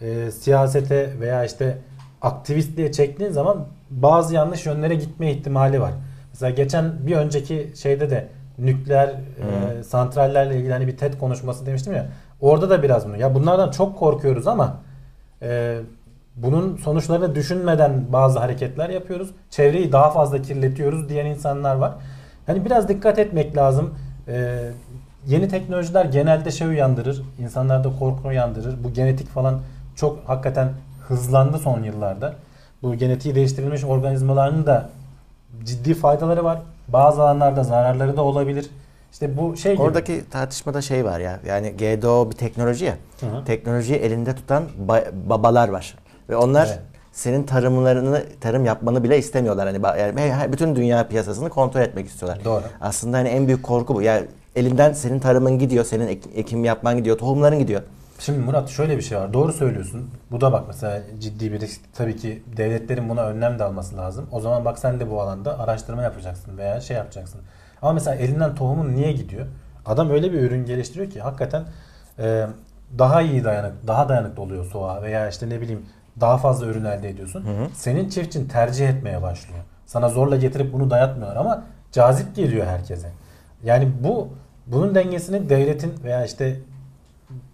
e, 0.00 0.30
siyasete 0.30 1.20
veya 1.20 1.44
işte 1.44 1.78
aktivistliğe 2.22 2.92
çektiğin 2.92 3.30
zaman 3.30 3.66
bazı 3.90 4.34
yanlış 4.34 4.66
yönlere 4.66 4.94
gitme 4.94 5.30
ihtimali 5.32 5.80
var. 5.80 5.92
Mesela 6.32 6.50
geçen 6.50 7.06
bir 7.06 7.16
önceki 7.16 7.72
şeyde 7.76 8.10
de 8.10 8.28
nükleer 8.58 9.08
e, 9.08 9.82
santrallerle 9.82 10.56
ilgili 10.56 10.72
hani 10.72 10.86
bir 10.86 10.96
TED 10.96 11.14
konuşması 11.14 11.66
demiştim 11.66 11.94
ya. 11.94 12.06
Orada 12.40 12.70
da 12.70 12.82
biraz 12.82 13.08
bunu. 13.08 13.16
Ya 13.16 13.34
bunlardan 13.34 13.70
çok 13.70 13.98
korkuyoruz 13.98 14.46
ama 14.46 14.76
e, 15.42 15.78
bunun 16.36 16.76
sonuçlarını 16.76 17.34
düşünmeden 17.34 18.12
bazı 18.12 18.38
hareketler 18.38 18.88
yapıyoruz. 18.90 19.30
Çevreyi 19.50 19.92
daha 19.92 20.10
fazla 20.10 20.42
kirletiyoruz 20.42 21.08
diyen 21.08 21.26
insanlar 21.26 21.76
var. 21.76 21.92
Hani 22.46 22.64
biraz 22.64 22.88
dikkat 22.88 23.18
etmek 23.18 23.56
lazım. 23.56 23.94
E, 24.28 24.58
yeni 25.26 25.48
teknolojiler 25.48 26.04
genelde 26.04 26.50
şey 26.50 26.68
uyandırır. 26.68 27.22
insanlarda 27.38 27.98
korku 27.98 28.28
uyandırır. 28.28 28.84
Bu 28.84 28.92
genetik 28.92 29.28
falan 29.28 29.60
çok 29.96 30.28
hakikaten 30.28 30.68
hızlandı 31.08 31.58
son 31.58 31.82
yıllarda. 31.82 32.34
Bu 32.82 32.94
genetiği 32.94 33.34
değiştirilmiş 33.34 33.84
organizmaların 33.84 34.66
da 34.66 34.90
ciddi 35.64 35.94
faydaları 35.94 36.44
var. 36.44 36.58
Bazı 36.88 37.22
alanlarda 37.22 37.64
zararları 37.64 38.16
da 38.16 38.22
olabilir. 38.22 38.70
İşte 39.12 39.36
bu 39.36 39.56
şey 39.56 39.72
gibi. 39.72 39.82
Oradaki 39.82 40.24
tartışmada 40.30 40.82
şey 40.82 41.04
var 41.04 41.20
ya. 41.20 41.40
Yani 41.46 41.74
GDO 41.76 42.30
bir 42.30 42.36
teknoloji 42.36 42.84
ya. 42.84 42.94
Hı 43.20 43.26
hı. 43.26 43.44
Teknolojiyi 43.44 43.98
elinde 43.98 44.34
tutan 44.34 44.64
ba- 44.88 45.04
babalar 45.28 45.68
var. 45.68 45.94
Ve 46.28 46.36
onlar 46.36 46.66
Evet. 46.66 46.78
Senin 47.14 47.42
tarımlarını 47.42 48.22
tarım 48.40 48.64
yapmanı 48.64 49.04
bile 49.04 49.18
istemiyorlar. 49.18 49.66
Hani 49.66 50.20
yani 50.28 50.52
bütün 50.52 50.76
dünya 50.76 51.08
piyasasını 51.08 51.48
kontrol 51.48 51.80
etmek 51.80 52.06
istiyorlar. 52.06 52.44
Doğru. 52.44 52.62
Aslında 52.80 53.16
hani 53.16 53.28
en 53.28 53.46
büyük 53.46 53.62
korku 53.62 53.94
bu. 53.94 54.02
Yani 54.02 54.26
elinden 54.56 54.92
senin 54.92 55.18
tarımın 55.18 55.58
gidiyor, 55.58 55.84
senin 55.84 56.06
ek- 56.08 56.30
ekim 56.34 56.64
yapman 56.64 56.96
gidiyor, 56.96 57.18
tohumların 57.18 57.58
gidiyor. 57.58 57.82
Şimdi 58.18 58.38
Murat 58.38 58.68
şöyle 58.68 58.96
bir 58.96 59.02
şey 59.02 59.18
var. 59.18 59.32
Doğru 59.32 59.52
söylüyorsun. 59.52 60.10
Bu 60.30 60.40
da 60.40 60.52
bak 60.52 60.64
mesela 60.66 61.02
ciddi 61.20 61.52
bir 61.52 61.60
risk. 61.60 61.80
Tabii 61.94 62.16
ki 62.16 62.42
devletlerin 62.56 63.08
buna 63.08 63.22
önlem 63.22 63.58
de 63.58 63.64
alması 63.64 63.96
lazım. 63.96 64.26
O 64.32 64.40
zaman 64.40 64.64
bak 64.64 64.78
sen 64.78 65.00
de 65.00 65.10
bu 65.10 65.20
alanda 65.20 65.58
araştırma 65.58 66.02
yapacaksın 66.02 66.58
veya 66.58 66.80
şey 66.80 66.96
yapacaksın. 66.96 67.40
Ama 67.82 67.92
mesela 67.92 68.16
elinden 68.16 68.54
tohumun 68.54 68.94
niye 68.94 69.12
gidiyor? 69.12 69.46
Adam 69.86 70.10
öyle 70.10 70.32
bir 70.32 70.40
ürün 70.40 70.66
geliştiriyor 70.66 71.10
ki 71.10 71.20
hakikaten 71.20 71.64
e, 72.18 72.46
daha 72.98 73.22
iyi 73.22 73.44
dayanık, 73.44 73.86
daha 73.86 74.08
dayanıklı 74.08 74.42
oluyor 74.42 74.64
soğuğa 74.64 75.02
veya 75.02 75.28
işte 75.28 75.48
ne 75.48 75.60
bileyim 75.60 75.82
daha 76.20 76.38
fazla 76.38 76.66
ürün 76.66 76.84
elde 76.84 77.08
ediyorsun. 77.08 77.44
Senin 77.74 78.08
çiftçin 78.08 78.48
tercih 78.48 78.88
etmeye 78.88 79.22
başlıyor. 79.22 79.60
Sana 79.86 80.08
zorla 80.08 80.36
getirip 80.36 80.72
bunu 80.72 80.90
dayatmıyorlar 80.90 81.36
ama 81.36 81.64
cazip 81.92 82.36
geliyor 82.36 82.66
herkese. 82.66 83.10
Yani 83.64 83.88
bu 84.00 84.28
bunun 84.66 84.94
dengesini 84.94 85.48
devletin 85.48 85.94
veya 86.04 86.24
işte 86.24 86.56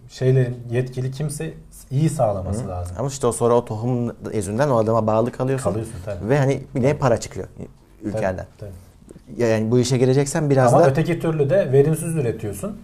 şeylerin 0.09 0.57
yetkili 0.71 1.11
kimse 1.11 1.53
iyi 1.91 2.09
sağlaması 2.09 2.67
lazım. 2.67 2.95
Ama 2.99 3.07
işte 3.07 3.27
o 3.27 3.31
sonra 3.31 3.53
o 3.53 3.65
tohum 3.65 4.15
yüzünden 4.33 4.69
o 4.69 4.77
adama 4.77 5.07
bağlı 5.07 5.31
kalıyorsun. 5.31 5.71
Kalıyorsun 5.71 5.95
tabii. 6.05 6.29
Ve 6.29 6.37
hani 6.39 6.63
bir 6.75 6.83
de 6.83 6.97
para 6.97 7.19
çıkıyor 7.19 7.47
ülkenden. 8.03 8.45
Tabii, 8.57 8.71
Yani 9.37 9.71
bu 9.71 9.79
işe 9.79 9.97
gireceksen 9.97 10.49
biraz 10.49 10.73
Ama 10.73 10.83
da 10.83 10.89
öteki 10.89 11.19
türlü 11.19 11.49
de 11.49 11.71
verimsiz 11.71 12.15
üretiyorsun. 12.15 12.81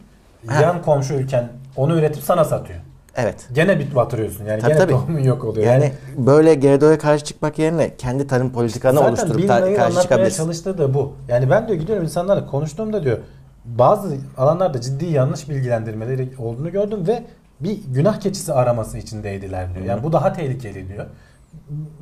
Yan 0.62 0.82
komşu 0.82 1.14
ülken 1.14 1.50
onu 1.76 1.96
üretip 1.98 2.24
sana 2.24 2.46
satıyor. 2.46 2.80
Evet. 3.18 3.48
Gene 3.54 3.80
bit 3.80 3.96
batırıyorsun. 3.96 4.46
Yani 4.46 4.60
Tabii, 4.62 4.70
gene 4.72 4.80
tabii. 4.80 4.92
tohumun 4.92 5.20
yok 5.20 5.44
oluyor. 5.44 5.66
Yani 5.68 5.92
böyle 6.18 6.56
GDO'ya 6.56 6.98
karşı 6.98 7.26
çıkmak 7.26 7.60
yerine 7.60 7.96
kendi 7.98 8.28
tarım 8.28 8.52
politikanı 8.52 8.96
Zaten 8.96 9.10
oluşturup 9.10 9.48
ta- 9.48 9.74
karşı 9.76 10.02
çıkabilirsin. 10.02 10.44
çalıştığı 10.44 10.78
da 10.78 10.94
bu. 10.94 11.14
Yani 11.28 11.50
ben 11.50 11.68
diyor 11.68 11.80
gidiyorum 11.80 12.04
insanlarla 12.04 12.46
konuştuğumda 12.46 13.04
diyor 13.04 13.18
bazı 13.66 14.16
alanlarda 14.38 14.82
ciddi 14.82 15.06
yanlış 15.06 15.50
bilgilendirmeleri 15.50 16.30
olduğunu 16.38 16.72
gördüm 16.72 17.08
ve 17.08 17.24
bir 17.60 17.80
günah 17.88 18.20
keçisi 18.20 18.54
araması 18.54 18.98
içindeydiler 18.98 19.74
diyor. 19.76 19.86
Yani 19.86 20.04
bu 20.04 20.14
daha 20.14 20.34
tehlikeli 20.34 20.88
diyor. 20.90 21.06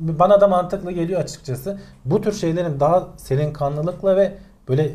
Bana 0.00 0.40
da 0.40 0.48
mantıklı 0.48 0.92
geliyor 0.92 1.20
açıkçası. 1.20 1.78
Bu 2.04 2.20
tür 2.20 2.32
şeylerin 2.32 2.80
daha 2.80 3.06
serin 3.16 3.52
kanlılıkla 3.52 4.16
ve 4.16 4.32
böyle 4.68 4.90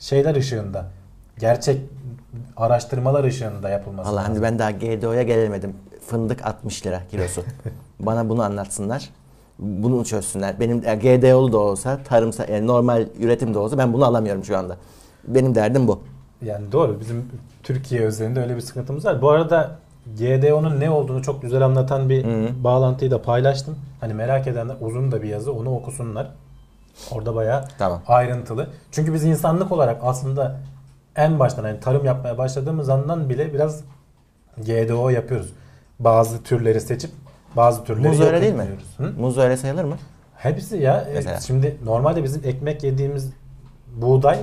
şeyler 0.00 0.34
ışığında 0.36 0.84
gerçek 1.38 1.80
araştırmalar 2.56 3.24
ışığında 3.24 3.68
yapılması 3.68 4.10
Vallahi 4.10 4.22
lazım. 4.28 4.34
hani 4.34 4.42
ben 4.42 4.58
daha 4.58 4.70
GDO'ya 4.70 5.22
gelemedim. 5.22 5.76
Fındık 6.06 6.46
60 6.46 6.86
lira 6.86 7.00
kilosu. 7.10 7.42
Bana 8.00 8.28
bunu 8.28 8.42
anlatsınlar. 8.42 9.10
Bunu 9.58 10.04
çözsünler. 10.04 10.60
Benim 10.60 10.82
yani 10.82 10.98
GDO'lu 11.00 11.52
da 11.52 11.58
olsa, 11.58 11.98
tarımsal 12.04 12.48
yani 12.48 12.66
normal 12.66 13.06
üretim 13.20 13.54
de 13.54 13.58
olsa 13.58 13.78
ben 13.78 13.92
bunu 13.92 14.04
alamıyorum 14.04 14.44
şu 14.44 14.58
anda. 14.58 14.76
Benim 15.28 15.54
derdim 15.54 15.88
bu. 15.88 16.00
Yani 16.42 16.72
doğru 16.72 17.00
bizim 17.00 17.28
Türkiye 17.62 18.00
özelinde 18.00 18.40
öyle 18.40 18.56
bir 18.56 18.60
sıkıntımız 18.60 19.04
var. 19.04 19.22
Bu 19.22 19.30
arada 19.30 19.78
GDO'nun 20.18 20.80
ne 20.80 20.90
olduğunu 20.90 21.22
çok 21.22 21.42
güzel 21.42 21.62
anlatan 21.62 22.08
bir 22.08 22.24
Hı. 22.24 22.64
bağlantıyı 22.64 23.10
da 23.10 23.22
paylaştım. 23.22 23.76
Hani 24.00 24.14
merak 24.14 24.46
edenler 24.46 24.76
uzun 24.80 25.12
da 25.12 25.22
bir 25.22 25.28
yazı 25.28 25.52
onu 25.52 25.74
okusunlar. 25.76 26.30
Orada 27.10 27.34
bayağı 27.34 27.64
Tamam. 27.78 28.02
ayrıntılı. 28.06 28.68
Çünkü 28.92 29.14
biz 29.14 29.24
insanlık 29.24 29.72
olarak 29.72 30.00
aslında 30.02 30.56
en 31.16 31.38
baştan 31.38 31.64
hani 31.64 31.80
tarım 31.80 32.04
yapmaya 32.04 32.38
başladığımız 32.38 32.88
andan 32.88 33.30
bile 33.30 33.52
biraz 33.54 33.80
GDO 34.58 35.08
yapıyoruz. 35.08 35.52
Bazı 35.98 36.42
türleri 36.42 36.80
seçip 36.80 37.10
bazı 37.56 37.84
türleri 37.84 38.08
Muz 38.08 38.20
öyle 38.20 38.40
değil 38.40 38.54
mi? 38.54 38.66
Hı? 38.96 39.12
Muz 39.18 39.38
öyle 39.38 39.56
sayılır 39.56 39.84
mı? 39.84 39.96
Hepsi 40.36 40.76
ya. 40.76 41.00
E, 41.00 41.14
Mesela? 41.14 41.40
Şimdi 41.40 41.76
normalde 41.84 42.24
bizim 42.24 42.42
ekmek 42.44 42.82
yediğimiz 42.84 43.30
buğday 43.96 44.38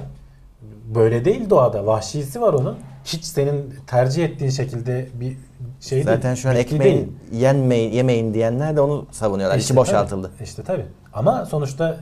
böyle 0.96 1.26
değil 1.26 1.50
doğada. 1.50 1.86
Vahşisi 1.86 2.42
var 2.42 2.54
onun. 2.54 2.78
Hiç 3.06 3.26
senin 3.26 3.76
tercih 3.88 4.26
ettiğin 4.26 4.52
şekilde 4.52 5.08
bir 5.14 5.38
şey 5.80 5.96
değil. 5.96 6.06
Zaten 6.06 6.36
şu 6.36 6.50
an 6.50 6.56
ekmeğin 6.56 6.82
değil. 6.98 7.08
yenmeyin, 7.42 7.92
yemeyin 7.92 8.34
diyenler 8.34 8.76
de 8.76 8.82
onu 8.82 9.06
savunuyorlar. 9.12 9.58
İşte 9.58 9.66
İçi 9.66 9.76
boşaltıldı. 9.76 10.32
tabii, 10.38 10.44
İşte 10.44 10.64
tabi. 10.64 10.86
Ama 11.14 11.46
sonuçta 11.46 11.98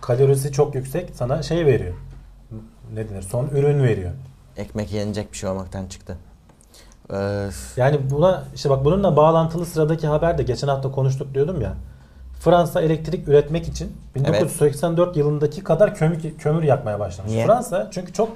kalorisi 0.00 0.52
çok 0.52 0.74
yüksek 0.74 1.10
sana 1.14 1.42
şey 1.42 1.66
veriyor. 1.66 1.94
Ne 2.94 3.08
denir? 3.08 3.22
Son 3.22 3.46
ürün 3.46 3.82
veriyor. 3.82 4.10
Ekmek 4.56 4.92
yenecek 4.92 5.32
bir 5.32 5.36
şey 5.36 5.50
olmaktan 5.50 5.86
çıktı. 5.86 6.16
Ee, 7.12 7.48
Yani 7.76 8.10
buna 8.10 8.44
işte 8.54 8.70
bak 8.70 8.84
bununla 8.84 9.16
bağlantılı 9.16 9.66
sıradaki 9.66 10.06
haber 10.06 10.38
de 10.38 10.42
geçen 10.42 10.68
hafta 10.68 10.90
konuştuk 10.90 11.34
diyordum 11.34 11.60
ya. 11.60 11.74
Fransa 12.40 12.80
elektrik 12.80 13.28
üretmek 13.28 13.68
için 13.68 13.96
1984 14.14 15.16
yılındaki 15.16 15.64
kadar 15.64 15.94
kömür, 15.94 16.36
kömür 16.38 16.62
yakmaya 16.62 17.00
başlamış. 17.00 17.32
Niye? 17.32 17.46
Fransa 17.46 17.88
çünkü 17.90 18.12
çok 18.12 18.28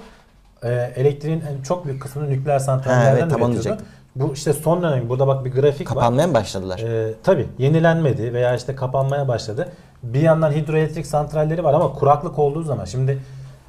e, 0.62 0.92
elektriğin 0.96 1.42
çok 1.64 1.86
büyük 1.86 2.02
kısmını 2.02 2.30
nükleer 2.30 2.58
santrallerden 2.58 3.10
evet, 3.12 3.22
üretiyordu. 3.22 3.52
diyecektim. 3.52 3.86
Bu 4.16 4.32
işte 4.32 4.52
son 4.52 4.82
dönem 4.82 5.08
burada 5.08 5.26
bak 5.26 5.44
bir 5.44 5.52
grafik 5.52 5.80
var. 5.90 5.94
kapanmaya 5.94 6.26
mı 6.26 6.34
başladılar? 6.34 6.78
Ee, 6.78 7.14
tabii 7.22 7.46
yenilenmedi 7.58 8.34
veya 8.34 8.56
işte 8.56 8.74
kapanmaya 8.74 9.28
başladı. 9.28 9.68
Bir 10.02 10.20
yandan 10.20 10.52
hidroelektrik 10.52 11.06
santralleri 11.06 11.64
var 11.64 11.74
ama 11.74 11.92
kuraklık 11.92 12.38
olduğu 12.38 12.62
zaman 12.62 12.84
şimdi 12.84 13.18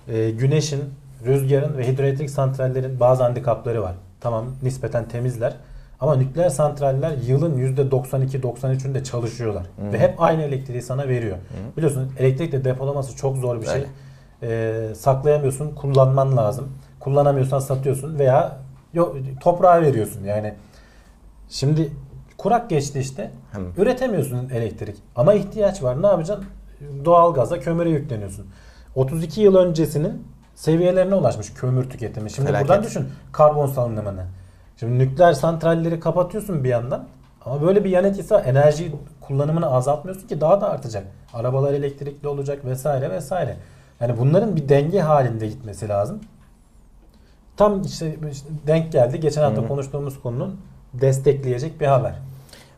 e, 0.08 0.30
güneşin, 0.32 0.84
rüzgarın 1.26 1.78
ve 1.78 1.88
hidroelektrik 1.88 2.30
santrallerin 2.30 3.00
bazı 3.00 3.24
handikapları 3.24 3.82
var. 3.82 3.96
Tamam 4.22 4.46
nispeten 4.64 5.08
temizler. 5.08 5.54
Ama 6.00 6.16
nükleer 6.16 6.50
santraller 6.50 7.12
yılın 7.28 7.58
%92-93'ünde 7.58 9.04
çalışıyorlar. 9.04 9.64
Ve 9.94 10.00
hep 10.00 10.22
aynı 10.22 10.42
elektriği 10.42 10.82
sana 10.82 11.08
veriyor. 11.08 11.38
Biliyorsun 11.78 12.12
elektrikle 12.20 12.64
depolaması 12.66 13.16
çok 13.16 13.38
zor 13.38 13.62
bir 13.62 13.66
şey. 13.68 13.84
Ee, 14.44 14.96
saklayamıyorsun, 14.96 15.76
kullanman 15.76 16.38
lazım. 16.38 16.72
Kullanamıyorsan 17.00 17.60
satıyorsun 17.60 18.20
veya 18.20 18.58
yo- 18.94 19.16
toprağa 19.42 19.82
veriyorsun. 19.82 20.24
Yani 20.24 20.54
Şimdi 21.50 21.92
kurak 22.38 22.70
geçti 22.70 23.00
işte. 23.00 23.32
Hı. 23.52 23.62
Üretemiyorsun 23.82 24.50
elektrik. 24.50 24.96
Ama 25.16 25.34
ihtiyaç 25.34 25.84
var. 25.84 26.02
Ne 26.04 26.08
yapacaksın? 26.08 26.46
doğalgaza, 27.06 27.60
kömüre 27.60 27.90
yükleniyorsun. 27.90 28.46
32 28.96 29.42
yıl 29.42 29.56
öncesinin 29.56 30.28
seviyelerine 30.56 31.16
ulaşmış 31.16 31.54
kömür 31.54 31.90
tüketimi. 31.90 32.32
Şimdi 32.32 32.48
Felaket. 32.48 32.70
buradan 32.70 32.84
düşün 32.84 33.08
karbon 33.32 33.68
salınımını. 33.68 34.26
Şimdi 34.78 35.00
nükleer 35.00 35.34
santralleri 35.34 36.00
kapatıyorsun 36.00 36.64
bir 36.64 36.70
yandan. 36.70 37.08
Ama 37.46 37.62
böyle 37.62 37.84
bir 37.84 37.90
yan 37.90 38.06
etkisi 38.06 38.34
var. 38.34 38.46
Enerji 38.46 38.92
kullanımını 39.22 39.72
azaltmıyorsun 39.74 40.28
ki 40.28 40.42
daha 40.42 40.62
da 40.62 40.70
artacak. 40.70 41.04
Arabalar 41.34 41.74
elektrikli 41.74 42.28
olacak 42.28 42.66
vesaire 42.66 43.10
vesaire. 43.12 43.58
Yani 44.00 44.18
bunların 44.18 44.56
bir 44.56 44.70
denge 44.70 45.02
halinde 45.02 45.48
gitmesi 45.48 45.90
lazım. 45.90 46.20
Tam 47.58 47.82
işte, 47.82 48.16
denk 48.68 48.92
geldi. 48.92 49.20
Geçen 49.20 49.42
hafta 49.42 49.62
Hı 49.62 49.66
hı. 49.66 49.68
konuştuğumuz 49.68 50.22
konunun 50.22 50.62
destekleyecek 50.94 51.82
bir 51.82 51.86
haber. 51.86 52.14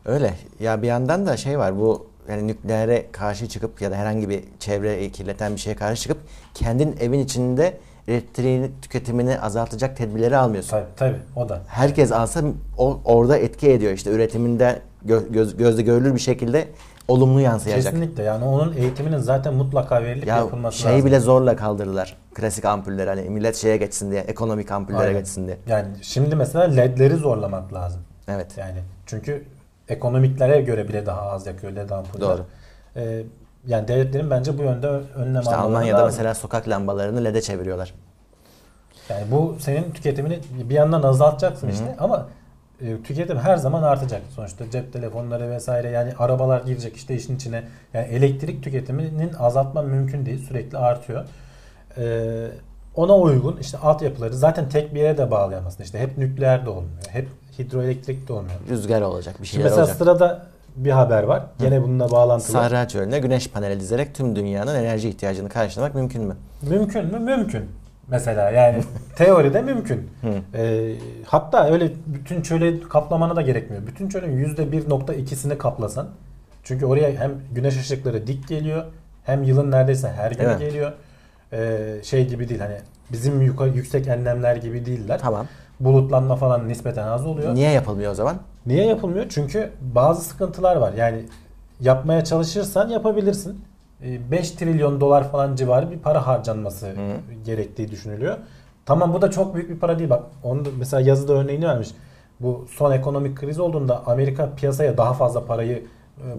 Öyle. 0.04 0.34
Ya 0.60 0.82
bir 0.82 0.86
yandan 0.86 1.26
da 1.26 1.36
şey 1.36 1.58
var 1.58 1.78
bu 1.78 2.06
yani 2.28 2.46
nükleere 2.46 3.06
karşı 3.12 3.48
çıkıp 3.48 3.82
ya 3.82 3.90
da 3.90 3.96
herhangi 3.96 4.28
bir 4.28 4.40
çevre 4.60 5.10
kirleten 5.10 5.52
bir 5.54 5.60
şeye 5.60 5.76
karşı 5.76 6.02
çıkıp 6.02 6.18
kendin 6.54 6.96
evin 7.00 7.18
içinde 7.18 7.76
elektriğin 8.08 8.72
tüketimini 8.82 9.40
azaltacak 9.40 9.96
tedbirleri 9.96 10.36
almıyorsun. 10.36 10.70
Tabii 10.70 10.86
tabii 10.96 11.18
o 11.36 11.48
da. 11.48 11.60
Herkes 11.66 12.12
alsa 12.12 12.42
o 12.78 13.00
orada 13.04 13.38
etki 13.38 13.70
ediyor 13.70 13.92
işte 13.92 14.10
üretiminde 14.10 14.78
gö- 15.06 15.32
göz, 15.32 15.56
gözle 15.56 15.82
görülür 15.82 16.14
bir 16.14 16.20
şekilde 16.20 16.68
olumlu 17.08 17.40
yansıyacak. 17.40 17.92
Kesinlikle 17.92 18.22
yani 18.22 18.44
onun 18.44 18.72
eğitiminin 18.76 19.18
zaten 19.18 19.54
mutlaka 19.54 20.02
verilip 20.02 20.26
Ya 20.26 20.36
yapılması 20.36 20.78
şeyi 20.78 20.92
lazım. 20.92 21.06
bile 21.06 21.20
zorla 21.20 21.56
kaldırdılar. 21.56 22.16
Klasik 22.34 22.64
ampuller 22.64 23.06
hani 23.06 23.20
millet 23.22 23.56
şeye 23.56 23.76
geçsin 23.76 24.10
diye, 24.10 24.20
ekonomik 24.20 24.70
ampullere 24.72 25.00
Aynen. 25.02 25.18
geçsin 25.20 25.46
diye. 25.46 25.56
Yani 25.66 25.88
şimdi 26.02 26.36
mesela 26.36 26.64
ledleri 26.64 27.16
zorlamak 27.16 27.72
lazım. 27.74 28.00
Evet. 28.28 28.46
Yani 28.58 28.78
çünkü 29.06 29.44
ekonomiklere 29.88 30.60
göre 30.60 30.88
bile 30.88 31.06
daha 31.06 31.20
az 31.22 31.46
yakıyor 31.46 31.72
led 31.72 31.90
ampuller. 31.90 32.28
Doğru. 32.28 32.44
Ee, 32.96 33.22
yani 33.66 33.88
devletlerin 33.88 34.30
bence 34.30 34.58
bu 34.58 34.62
yönde 34.62 34.86
önlem 34.88 35.40
İşte 35.42 35.54
almaları 35.56 35.66
Almanya'da 35.66 35.98
lazım. 35.98 36.06
mesela 36.06 36.34
sokak 36.34 36.68
lambalarını 36.68 37.24
LED'e 37.24 37.40
çeviriyorlar. 37.42 37.94
Yani 39.08 39.24
bu 39.30 39.56
senin 39.60 39.90
tüketimini 39.90 40.40
bir 40.64 40.74
yandan 40.74 41.02
azaltacaksın 41.02 41.68
işte 41.68 41.96
ama 41.98 42.26
e, 42.80 43.02
tüketim 43.02 43.38
her 43.38 43.56
zaman 43.56 43.82
artacak. 43.82 44.22
Sonuçta 44.34 44.70
cep 44.70 44.92
telefonları 44.92 45.50
vesaire 45.50 45.90
yani 45.90 46.12
arabalar 46.18 46.60
girecek 46.60 46.96
işte 46.96 47.14
işin 47.14 47.36
içine. 47.36 47.62
Yani 47.94 48.06
elektrik 48.06 48.62
tüketiminin 48.64 49.32
azaltma 49.38 49.82
mümkün 49.82 50.26
değil. 50.26 50.46
Sürekli 50.48 50.78
artıyor. 50.78 51.24
Ee, 51.98 52.46
ona 52.94 53.16
uygun 53.16 53.56
işte 53.60 53.78
altyapıları 53.78 54.34
zaten 54.34 54.68
tek 54.68 54.94
bir 54.94 55.00
yere 55.00 55.18
de 55.18 55.30
bağlayamazsın. 55.30 55.82
İşte 55.82 55.98
hep 55.98 56.18
nükleer 56.18 56.66
de 56.66 56.70
olmuyor. 56.70 57.02
Hep 57.08 57.28
hidroelektrik 57.58 58.28
de 58.28 58.32
olmuyor. 58.32 58.56
Rüzgar 58.70 59.02
olacak, 59.02 59.34
bir 59.42 59.46
Şimdi 59.46 59.50
şeyler 59.56 59.64
mesela 59.70 59.82
olacak. 59.82 59.96
sırada 59.98 60.46
bir 60.76 60.90
haber 60.90 61.22
var. 61.22 61.42
Gene 61.58 61.82
bununla 61.82 62.10
bağlantılı. 62.10 62.52
Sahra 62.52 62.88
çölüne 62.88 63.18
güneş 63.18 63.50
paneli 63.50 63.80
dizerek 63.80 64.14
tüm 64.14 64.36
dünyanın 64.36 64.74
enerji 64.74 65.08
ihtiyacını 65.08 65.48
karşılamak 65.48 65.94
mümkün 65.94 66.22
mü? 66.24 66.36
Mümkün 66.62 67.04
mü? 67.06 67.18
Mümkün. 67.18 67.64
Mesela 68.08 68.50
yani 68.50 68.82
teoride 69.16 69.62
mümkün. 69.62 70.10
Ee, 70.54 70.94
hatta 71.26 71.66
öyle 71.70 71.92
bütün 72.06 72.42
çöle 72.42 72.80
kaplamana 72.80 73.36
da 73.36 73.42
gerekmiyor. 73.42 73.86
Bütün 73.86 74.08
çölün 74.08 74.44
%1.2'sini 74.54 75.58
kaplasan. 75.58 76.08
Çünkü 76.64 76.86
oraya 76.86 77.10
hem 77.10 77.32
güneş 77.52 77.76
ışıkları 77.80 78.26
dik 78.26 78.48
geliyor 78.48 78.84
hem 79.24 79.42
yılın 79.44 79.70
neredeyse 79.70 80.08
her 80.08 80.30
gün 80.30 80.44
Evet. 80.44 80.58
geliyor. 80.58 80.92
Ee, 81.54 82.02
şey 82.02 82.28
gibi 82.28 82.48
değil 82.48 82.60
hani 82.60 82.76
bizim 83.12 83.42
yüksek 83.74 84.08
enlemler 84.08 84.56
gibi 84.56 84.86
değiller. 84.86 85.18
Tamam. 85.22 85.46
Bulutlanma 85.80 86.36
falan 86.36 86.68
nispeten 86.68 87.06
az 87.06 87.26
oluyor. 87.26 87.54
Niye 87.54 87.70
yapılmıyor 87.70 88.12
o 88.12 88.14
zaman? 88.14 88.36
Niye 88.66 88.86
yapılmıyor? 88.86 89.26
Çünkü 89.28 89.70
bazı 89.80 90.22
sıkıntılar 90.24 90.76
var. 90.76 90.92
Yani 90.92 91.22
yapmaya 91.80 92.24
çalışırsan 92.24 92.88
yapabilirsin. 92.88 93.64
Ee, 94.02 94.30
5 94.30 94.50
trilyon 94.50 95.00
dolar 95.00 95.30
falan 95.30 95.56
civarı 95.56 95.90
bir 95.90 95.98
para 95.98 96.26
harcanması 96.26 96.92
gerektiği 97.44 97.90
düşünülüyor. 97.90 98.36
Tamam 98.86 99.14
bu 99.14 99.22
da 99.22 99.30
çok 99.30 99.54
büyük 99.54 99.70
bir 99.70 99.78
para 99.78 99.98
değil. 99.98 100.10
Bak 100.10 100.22
onu 100.42 100.64
da 100.64 100.68
mesela 100.78 101.00
yazıda 101.00 101.32
örneğini 101.32 101.66
vermiş. 101.66 101.88
Bu 102.40 102.66
son 102.70 102.92
ekonomik 102.92 103.36
kriz 103.36 103.60
olduğunda 103.60 104.06
Amerika 104.06 104.50
piyasaya 104.56 104.96
daha 104.96 105.12
fazla 105.12 105.46
parayı 105.46 105.76
e, 105.76 105.82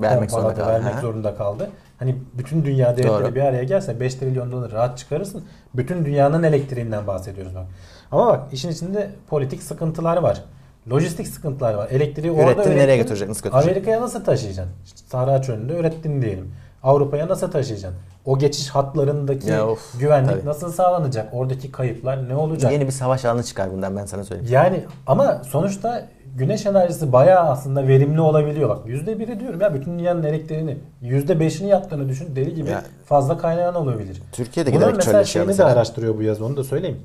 Vermek 0.02 0.32
zorunda 0.32 0.54
kaldı. 0.54 0.68
vermek 0.70 0.96
Ha. 0.96 1.02
zorunda 1.02 1.36
kaldı. 1.36 1.70
Hani 2.00 2.16
bütün 2.34 2.66
dünya 2.66 2.98
devletleri 2.98 3.24
Doğru. 3.24 3.36
bir 3.36 3.42
araya 3.42 3.64
gelse 3.64 4.00
5 4.00 4.16
trilyon 4.16 4.52
doları 4.52 4.72
rahat 4.72 4.98
çıkarırsın. 4.98 5.44
Bütün 5.74 6.06
dünyanın 6.06 6.44
elektriğinden 6.44 7.08
bahsediyoruz 7.08 7.56
bak. 7.56 7.66
Ama 8.12 8.28
bak 8.28 8.54
işin 8.54 8.70
içinde 8.70 9.10
politik 9.30 9.64
sıkıntılar 9.64 10.18
var. 10.18 10.44
Lojistik 10.92 11.28
sıkıntılar 11.28 11.74
var. 11.74 11.88
Elektriği 11.92 12.32
orada 12.32 12.52
Ürettin, 12.54 12.78
nereye 12.78 12.98
götürecek, 12.98 13.28
nasıl 13.30 13.44
götürecek? 13.44 13.70
Amerika'ya 13.70 14.02
nasıl 14.02 14.24
taşıyacaksın? 14.24 14.74
İşte 14.86 15.00
Sahra 15.08 15.42
çölünde 15.42 15.74
ürettin 15.78 16.22
diyelim. 16.22 16.52
Avrupa'ya 16.90 17.28
nasıl 17.28 17.52
taşıyacaksın? 17.52 18.00
O 18.26 18.40
geçiş 18.40 18.70
hatlarındaki 18.70 19.50
Ya 19.50 19.68
of, 19.68 20.00
güvenlik 20.00 20.32
tabii. 20.32 20.46
nasıl 20.46 20.72
sağlanacak? 20.72 21.30
Oradaki 21.34 21.72
kayıplar 21.72 22.30
ne 22.30 22.36
olacak? 22.36 22.72
Yeni 22.72 22.86
bir 22.88 22.92
savaş 22.92 23.26
alanı 23.26 23.44
çıkar 23.44 23.72
bundan 23.72 23.96
ben 23.98 24.06
sana 24.06 24.24
söyleyeyim. 24.24 24.54
Yani 24.54 24.84
ama 25.08 25.42
sonuçta 25.48 26.08
güneş 26.38 26.66
enerjisi 26.66 27.12
bayağı 27.14 27.50
aslında 27.50 27.88
verimli 27.88 28.22
olabiliyor. 28.22 28.70
Bak 28.70 28.80
%1'i 28.88 29.40
diyorum 29.40 29.62
ya 29.62 29.74
bütün 29.74 30.00
dünyanın 30.00 30.24
elektriğini 30.24 30.78
%5'ini 31.04 31.68
yaptığını 31.68 32.10
düşün 32.10 32.36
deli 32.36 32.56
gibi 32.56 32.70
Ya- 32.70 32.84
fazla 33.06 33.38
kaynağın 33.38 33.76
olabilir. 33.76 34.22
Türkiye'de 34.32 34.70
Bunun 34.70 34.80
giderek 34.80 34.96
mesela 34.98 35.24
şeyini 35.24 35.48
mesela. 35.48 35.70
de 35.70 35.74
araştırıyor 35.74 36.18
bu 36.18 36.22
yazı 36.22 36.46
onu 36.46 36.58
da 36.58 36.64
söyleyeyim. 36.64 37.00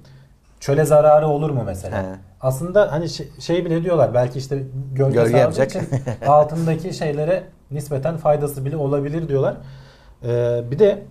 Çöle 0.60 0.84
zararı 0.84 1.26
olur 1.28 1.50
mu 1.50 1.62
mesela? 1.66 2.02
He. 2.02 2.06
Aslında 2.40 2.92
hani 2.92 3.08
şey, 3.08 3.28
şey 3.40 3.64
bile 3.64 3.84
diyorlar 3.84 4.14
belki 4.14 4.38
işte 4.38 4.62
gölge, 4.94 5.14
Gölge 5.14 5.36
yapacak. 5.38 5.70
için 5.70 5.82
altındaki 6.26 6.92
şeylere 6.94 7.42
nispeten 7.70 8.16
faydası 8.16 8.64
bile 8.64 8.76
olabilir 8.76 9.28
diyorlar. 9.28 9.56
Ee, 10.24 10.60
bir 10.70 10.78
de 10.78 11.02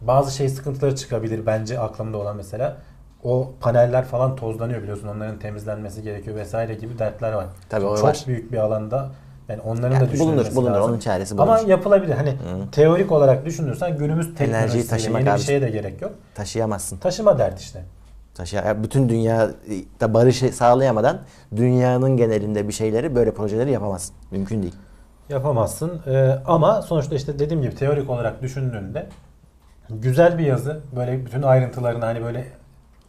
bazı 0.00 0.36
şey 0.36 0.48
sıkıntıları 0.48 0.96
çıkabilir 0.96 1.46
bence 1.46 1.80
aklımda 1.80 2.18
olan 2.18 2.36
mesela. 2.36 2.76
O 3.24 3.50
paneller 3.60 4.04
falan 4.04 4.36
tozlanıyor 4.36 4.82
biliyorsun 4.82 5.08
onların 5.08 5.38
temizlenmesi 5.38 6.02
gerekiyor 6.02 6.36
vesaire 6.36 6.74
gibi 6.74 6.98
dertler 6.98 7.32
var. 7.32 7.46
Tabii 7.68 7.86
o 7.86 7.96
Çok 7.96 8.04
var. 8.04 8.24
büyük 8.26 8.52
bir 8.52 8.58
alanda 8.58 9.10
yani 9.48 9.60
onların 9.60 9.94
Yani 9.94 10.08
da 10.08 10.12
düşünülmesi 10.12 10.56
bulunur, 10.56 10.56
bulunur. 10.56 10.76
lazım. 10.76 10.90
Onun 10.90 10.98
çaresi 11.00 11.38
bulunur. 11.38 11.52
Ama 11.52 11.60
yapılabilir. 11.70 12.14
Hani 12.14 12.34
teorik 12.72 13.12
olarak 13.12 13.44
düşünürsen 13.44 13.98
günümüz 13.98 14.34
teknolojisiyle 14.34 14.86
taşımak 14.86 15.20
yeni 15.20 15.26
bir 15.30 15.34
abi. 15.34 15.40
şeye 15.40 15.62
de 15.62 15.70
gerek 15.70 16.02
yok. 16.02 16.12
Taşıyamazsın. 16.34 16.96
Taşıma 16.96 17.38
dert 17.38 17.60
işte. 17.60 17.82
Taşıya, 18.34 18.62
ya 18.64 18.82
bütün 18.82 19.08
dünyada 19.08 20.14
barışı 20.14 20.52
sağlayamadan 20.52 21.20
dünyanın 21.56 22.16
genelinde 22.16 22.68
bir 22.68 22.72
şeyleri 22.72 23.14
böyle 23.14 23.34
projeleri 23.34 23.70
yapamazsın. 23.70 24.14
Mümkün 24.30 24.62
değil. 24.62 24.74
Yapamazsın. 25.28 26.00
Ee, 26.06 26.38
ama 26.46 26.82
sonuçta 26.82 27.14
işte 27.14 27.38
dediğim 27.38 27.62
gibi 27.62 27.74
teorik 27.74 28.10
olarak 28.10 28.42
düşündüğünde 28.42 29.06
güzel 29.90 30.38
bir 30.38 30.44
yazı. 30.46 30.80
Böyle 30.96 31.26
bütün 31.26 31.42
ayrıntılarını 31.42 32.04
hani 32.04 32.22
böyle 32.22 32.46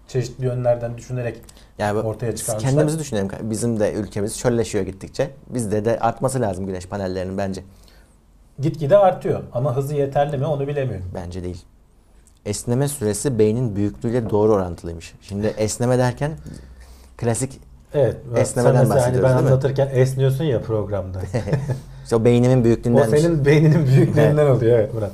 çeşitli 0.07 0.45
yönlerden 0.45 0.97
düşünerek 0.97 1.37
Yani 1.77 1.99
Ortaya 1.99 2.35
çıkarmışlar. 2.35 2.71
kendimizi 2.71 2.99
düşünelim. 2.99 3.29
Bizim 3.41 3.79
de 3.79 3.93
ülkemiz 3.93 4.39
çölleşiyor 4.39 4.85
gittikçe. 4.85 5.29
Bizde 5.49 5.85
de 5.85 5.99
artması 5.99 6.41
lazım 6.41 6.65
güneş 6.65 6.87
panellerinin 6.87 7.37
bence. 7.37 7.63
gitgide 8.59 8.97
artıyor. 8.97 9.39
Ama 9.53 9.75
hızı 9.75 9.95
yeterli 9.95 10.37
mi 10.37 10.45
onu 10.45 10.67
bilemiyorum. 10.67 11.05
Bence 11.15 11.43
değil. 11.43 11.63
Esneme 12.45 12.87
süresi 12.87 13.39
beynin 13.39 13.75
büyüklüğüyle 13.75 14.29
doğru 14.29 14.53
orantılıymış. 14.53 15.13
Şimdi 15.21 15.47
esneme 15.47 15.97
derken 15.97 16.31
klasik 17.17 17.59
Evet. 17.93 18.17
Esnemeden 18.35 18.75
hani 18.75 18.89
bahsediyoruz, 18.89 19.23
ben 19.23 19.37
değil 19.37 19.43
mi? 19.43 19.49
anlatırken 19.49 19.89
esniyorsun 19.93 20.43
ya 20.43 20.61
programda. 20.61 21.19
işte 22.03 22.15
o 22.15 22.25
beynimin 22.25 22.61
o 22.61 22.63
büyüklüğünden 22.63 23.09
senin 23.09 23.45
beyninin 23.45 23.87
büyüklüğünden 23.87 24.47
oluyor 24.55 24.79
evet 24.79 24.93
Murat. 24.93 25.11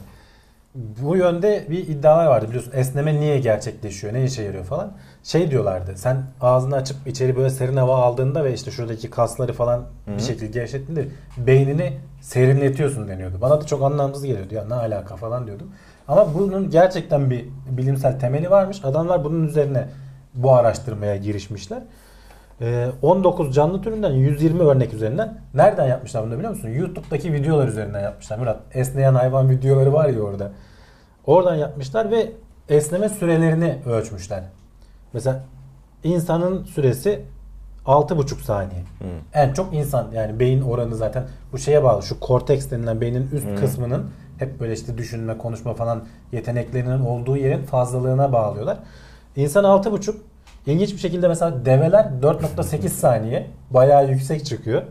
Bu 0.75 1.15
yönde 1.15 1.65
bir 1.69 1.87
iddialar 1.87 2.25
vardı 2.25 2.47
biliyorsun. 2.47 2.71
Esneme 2.75 3.19
niye 3.19 3.39
gerçekleşiyor? 3.39 4.13
Ne 4.13 4.23
işe 4.23 4.43
yarıyor 4.43 4.63
falan. 4.63 4.91
Şey 5.23 5.51
diyorlardı. 5.51 5.93
Sen 5.95 6.23
ağzını 6.41 6.75
açıp 6.75 7.07
içeri 7.07 7.35
böyle 7.35 7.49
serin 7.49 7.77
hava 7.77 7.97
aldığında 7.97 8.43
ve 8.43 8.53
işte 8.53 8.71
şuradaki 8.71 9.09
kasları 9.09 9.53
falan 9.53 9.85
bir 10.07 10.21
şekilde 10.21 10.47
gevşettiğinde 10.47 11.07
beynini 11.37 11.93
serinletiyorsun 12.21 13.07
deniyordu. 13.07 13.35
Bana 13.41 13.61
da 13.61 13.65
çok 13.65 13.83
anlamsız 13.83 14.23
geliyordu. 14.23 14.55
Ya 14.55 14.65
ne 14.65 14.73
alaka 14.73 15.15
falan 15.15 15.47
diyordum. 15.47 15.71
Ama 16.09 16.33
bunun 16.33 16.69
gerçekten 16.69 17.29
bir 17.29 17.45
bilimsel 17.69 18.19
temeli 18.19 18.49
varmış. 18.49 18.85
Adamlar 18.85 19.23
bunun 19.23 19.47
üzerine 19.47 19.87
bu 20.33 20.53
araştırmaya 20.53 21.15
girişmişler. 21.15 21.81
Ee, 22.61 22.87
19 23.01 23.55
canlı 23.55 23.81
türünden 23.81 24.11
120 24.11 24.61
örnek 24.61 24.93
üzerinden 24.93 25.37
nereden 25.53 25.87
yapmışlar 25.87 26.25
bunu 26.25 26.33
biliyor 26.37 26.49
musun? 26.49 26.69
YouTube'daki 26.69 27.33
videolar 27.33 27.67
üzerinden 27.67 28.01
yapmışlar. 28.01 28.37
Murat 28.37 28.59
esneyen 28.73 29.13
hayvan 29.13 29.49
videoları 29.49 29.93
var 29.93 30.09
ya 30.09 30.21
orada. 30.21 30.51
Oradan 31.25 31.55
yapmışlar 31.55 32.11
ve 32.11 32.31
esneme 32.69 33.09
sürelerini 33.09 33.77
ölçmüşler. 33.85 34.43
Mesela 35.13 35.43
insanın 36.03 36.63
süresi 36.63 37.21
6,5 37.85 38.43
saniye. 38.43 38.81
En 39.33 39.53
çok 39.53 39.73
insan 39.73 40.07
yani 40.13 40.39
beyin 40.39 40.61
oranı 40.61 40.95
zaten 40.95 41.23
bu 41.51 41.57
şeye 41.57 41.83
bağlı. 41.83 42.03
Şu 42.03 42.19
korteks 42.19 42.71
denilen 42.71 43.01
beynin 43.01 43.29
üst 43.33 43.47
kısmının 43.59 44.05
hep 44.39 44.59
böyle 44.59 44.73
işte 44.73 44.97
düşünme, 44.97 45.37
konuşma 45.37 45.73
falan 45.73 46.03
yeteneklerinin 46.31 46.99
olduğu 46.99 47.37
yerin 47.37 47.63
fazlalığına 47.63 48.33
bağlıyorlar. 48.33 48.77
İnsan 49.35 49.63
6,5 49.63 50.13
İlginç 50.65 50.93
bir 50.93 50.97
şekilde 50.97 51.27
mesela 51.27 51.65
develer 51.65 52.05
4.8 52.21 52.89
saniye 52.89 53.47
bayağı 53.71 54.11
yüksek 54.11 54.45
çıkıyor. 54.45 54.83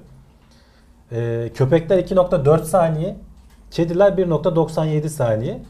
Ee, 1.13 1.51
köpekler 1.55 1.99
2.4 1.99 2.65
saniye 2.65 3.17
Kediler 3.71 4.13
1.97 4.13 5.09
saniye. 5.09 5.63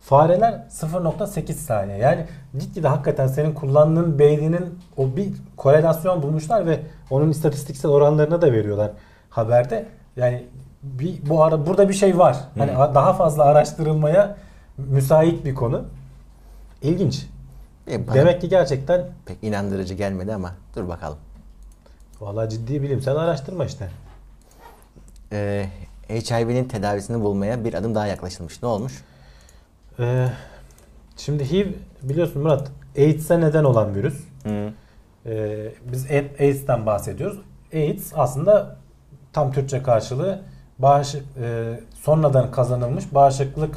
Fareler 0.00 0.52
0.8 0.70 1.52
saniye. 1.52 1.98
Yani 1.98 2.26
gitgide 2.58 2.88
hakikaten 2.88 3.26
senin 3.26 3.54
kullandığın 3.54 4.18
beyninin 4.18 4.78
o 4.96 5.16
bir 5.16 5.28
korelasyon 5.56 6.22
bulmuşlar 6.22 6.66
ve 6.66 6.80
onun 7.10 7.30
istatistiksel 7.30 7.90
oranlarını 7.90 8.42
da 8.42 8.52
veriyorlar 8.52 8.90
haberde. 9.30 9.86
Yani 10.16 10.46
bir, 10.84 11.28
bu 11.28 11.44
ara 11.44 11.66
burada 11.66 11.88
bir 11.88 11.94
şey 11.94 12.18
var. 12.18 12.36
Hani 12.58 12.72
daha 12.94 13.12
fazla 13.12 13.44
araştırılmaya 13.44 14.36
müsait 14.78 15.44
bir 15.44 15.54
konu. 15.54 15.84
İlginç. 16.82 17.26
E, 17.90 18.06
bana 18.06 18.14
Demek 18.14 18.40
ki 18.40 18.48
gerçekten 18.48 19.06
pek 19.26 19.36
inandırıcı 19.42 19.94
gelmedi 19.94 20.34
ama 20.34 20.52
dur 20.76 20.88
bakalım. 20.88 21.18
vallahi 22.20 22.50
ciddi 22.50 22.82
bilimsel 22.82 23.16
araştırma 23.16 23.64
işte. 23.64 23.90
Ee, 25.32 25.66
HIV'nin 26.08 26.64
tedavisini 26.64 27.22
bulmaya 27.22 27.64
bir 27.64 27.74
adım 27.74 27.94
daha 27.94 28.06
yaklaşılmış. 28.06 28.62
Ne 28.62 28.68
olmuş? 28.68 29.04
Ee, 29.98 30.28
şimdi 31.16 31.52
HIV 31.52 31.66
biliyorsun 32.02 32.42
Murat 32.42 32.68
AIDS'e 32.98 33.40
neden 33.40 33.64
olan 33.64 33.94
virüs. 33.94 34.24
Hı. 34.42 34.72
Ee, 35.26 35.72
biz 35.92 36.06
AIDS'ten 36.10 36.86
bahsediyoruz. 36.86 37.38
AIDS 37.72 38.12
aslında 38.16 38.76
tam 39.32 39.52
Türkçe 39.52 39.82
karşılığı 39.82 40.42
bağışık, 40.78 41.22
e, 41.42 41.80
sonradan 42.02 42.50
kazanılmış 42.50 43.14
bağışıklık 43.14 43.76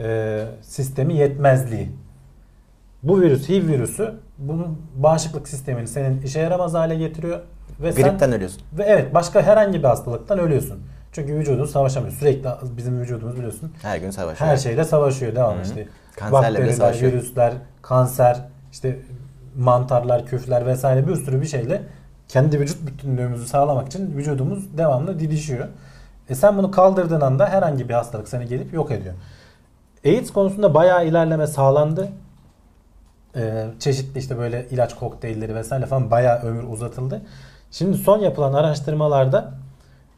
e, 0.00 0.44
sistemi 0.62 1.14
yetmezliği. 1.14 1.92
Bu 3.02 3.20
virüs, 3.20 3.48
HIV 3.48 3.66
virüsü 3.68 4.14
bunun 4.38 4.78
bağışıklık 4.96 5.48
sistemini 5.48 5.88
senin 5.88 6.22
işe 6.22 6.40
yaramaz 6.40 6.74
hale 6.74 6.94
getiriyor. 6.96 7.40
Ve 7.80 7.92
sen- 7.92 8.02
Gripten 8.04 8.32
ölüyorsun. 8.32 8.62
ve 8.78 8.82
evet 8.82 9.14
başka 9.14 9.42
herhangi 9.42 9.78
bir 9.78 9.84
hastalıktan 9.88 10.38
ölüyorsun. 10.38 10.78
Çünkü 11.12 11.34
vücudun 11.34 11.64
savaşamıyor. 11.66 12.12
Sürekli 12.12 12.48
bizim 12.76 13.00
vücudumuz 13.00 13.36
biliyorsun 13.36 13.72
Her 13.82 13.98
gün 13.98 14.10
savaşıyor. 14.10 14.50
her 14.50 14.56
şeyle 14.56 14.84
savaşıyor. 14.84 15.34
Devam 15.34 15.62
işte. 15.62 15.88
Kanserle 16.16 16.48
Bakteriler, 16.48 16.72
savaşıyor. 16.72 17.12
virüsler, 17.12 17.52
kanser, 17.82 18.40
işte 18.72 18.98
mantarlar, 19.58 20.26
küfler 20.26 20.66
vesaire 20.66 21.08
bir 21.08 21.14
sürü 21.16 21.40
bir 21.40 21.46
şeyle 21.46 21.82
kendi 22.28 22.60
vücut 22.60 22.86
bütünlüğümüzü 22.86 23.46
sağlamak 23.46 23.86
için 23.86 24.16
vücudumuz 24.16 24.78
devamlı 24.78 25.20
didişiyor. 25.20 25.66
E 26.28 26.34
sen 26.34 26.58
bunu 26.58 26.70
kaldırdığın 26.70 27.20
anda 27.20 27.48
herhangi 27.48 27.88
bir 27.88 27.94
hastalık 27.94 28.28
seni 28.28 28.46
gelip 28.46 28.72
yok 28.72 28.90
ediyor. 28.90 29.14
AIDS 30.04 30.32
konusunda 30.32 30.74
bayağı 30.74 31.06
ilerleme 31.06 31.46
sağlandı. 31.46 32.08
Ee, 33.36 33.66
çeşitli 33.78 34.18
işte 34.18 34.38
böyle 34.38 34.66
ilaç 34.70 34.94
kokteylleri 34.94 35.54
vesaire 35.54 35.86
falan 35.86 36.10
bayağı 36.10 36.42
ömür 36.42 36.62
uzatıldı. 36.62 37.22
Şimdi 37.70 37.96
son 37.96 38.18
yapılan 38.18 38.52
araştırmalarda 38.52 39.54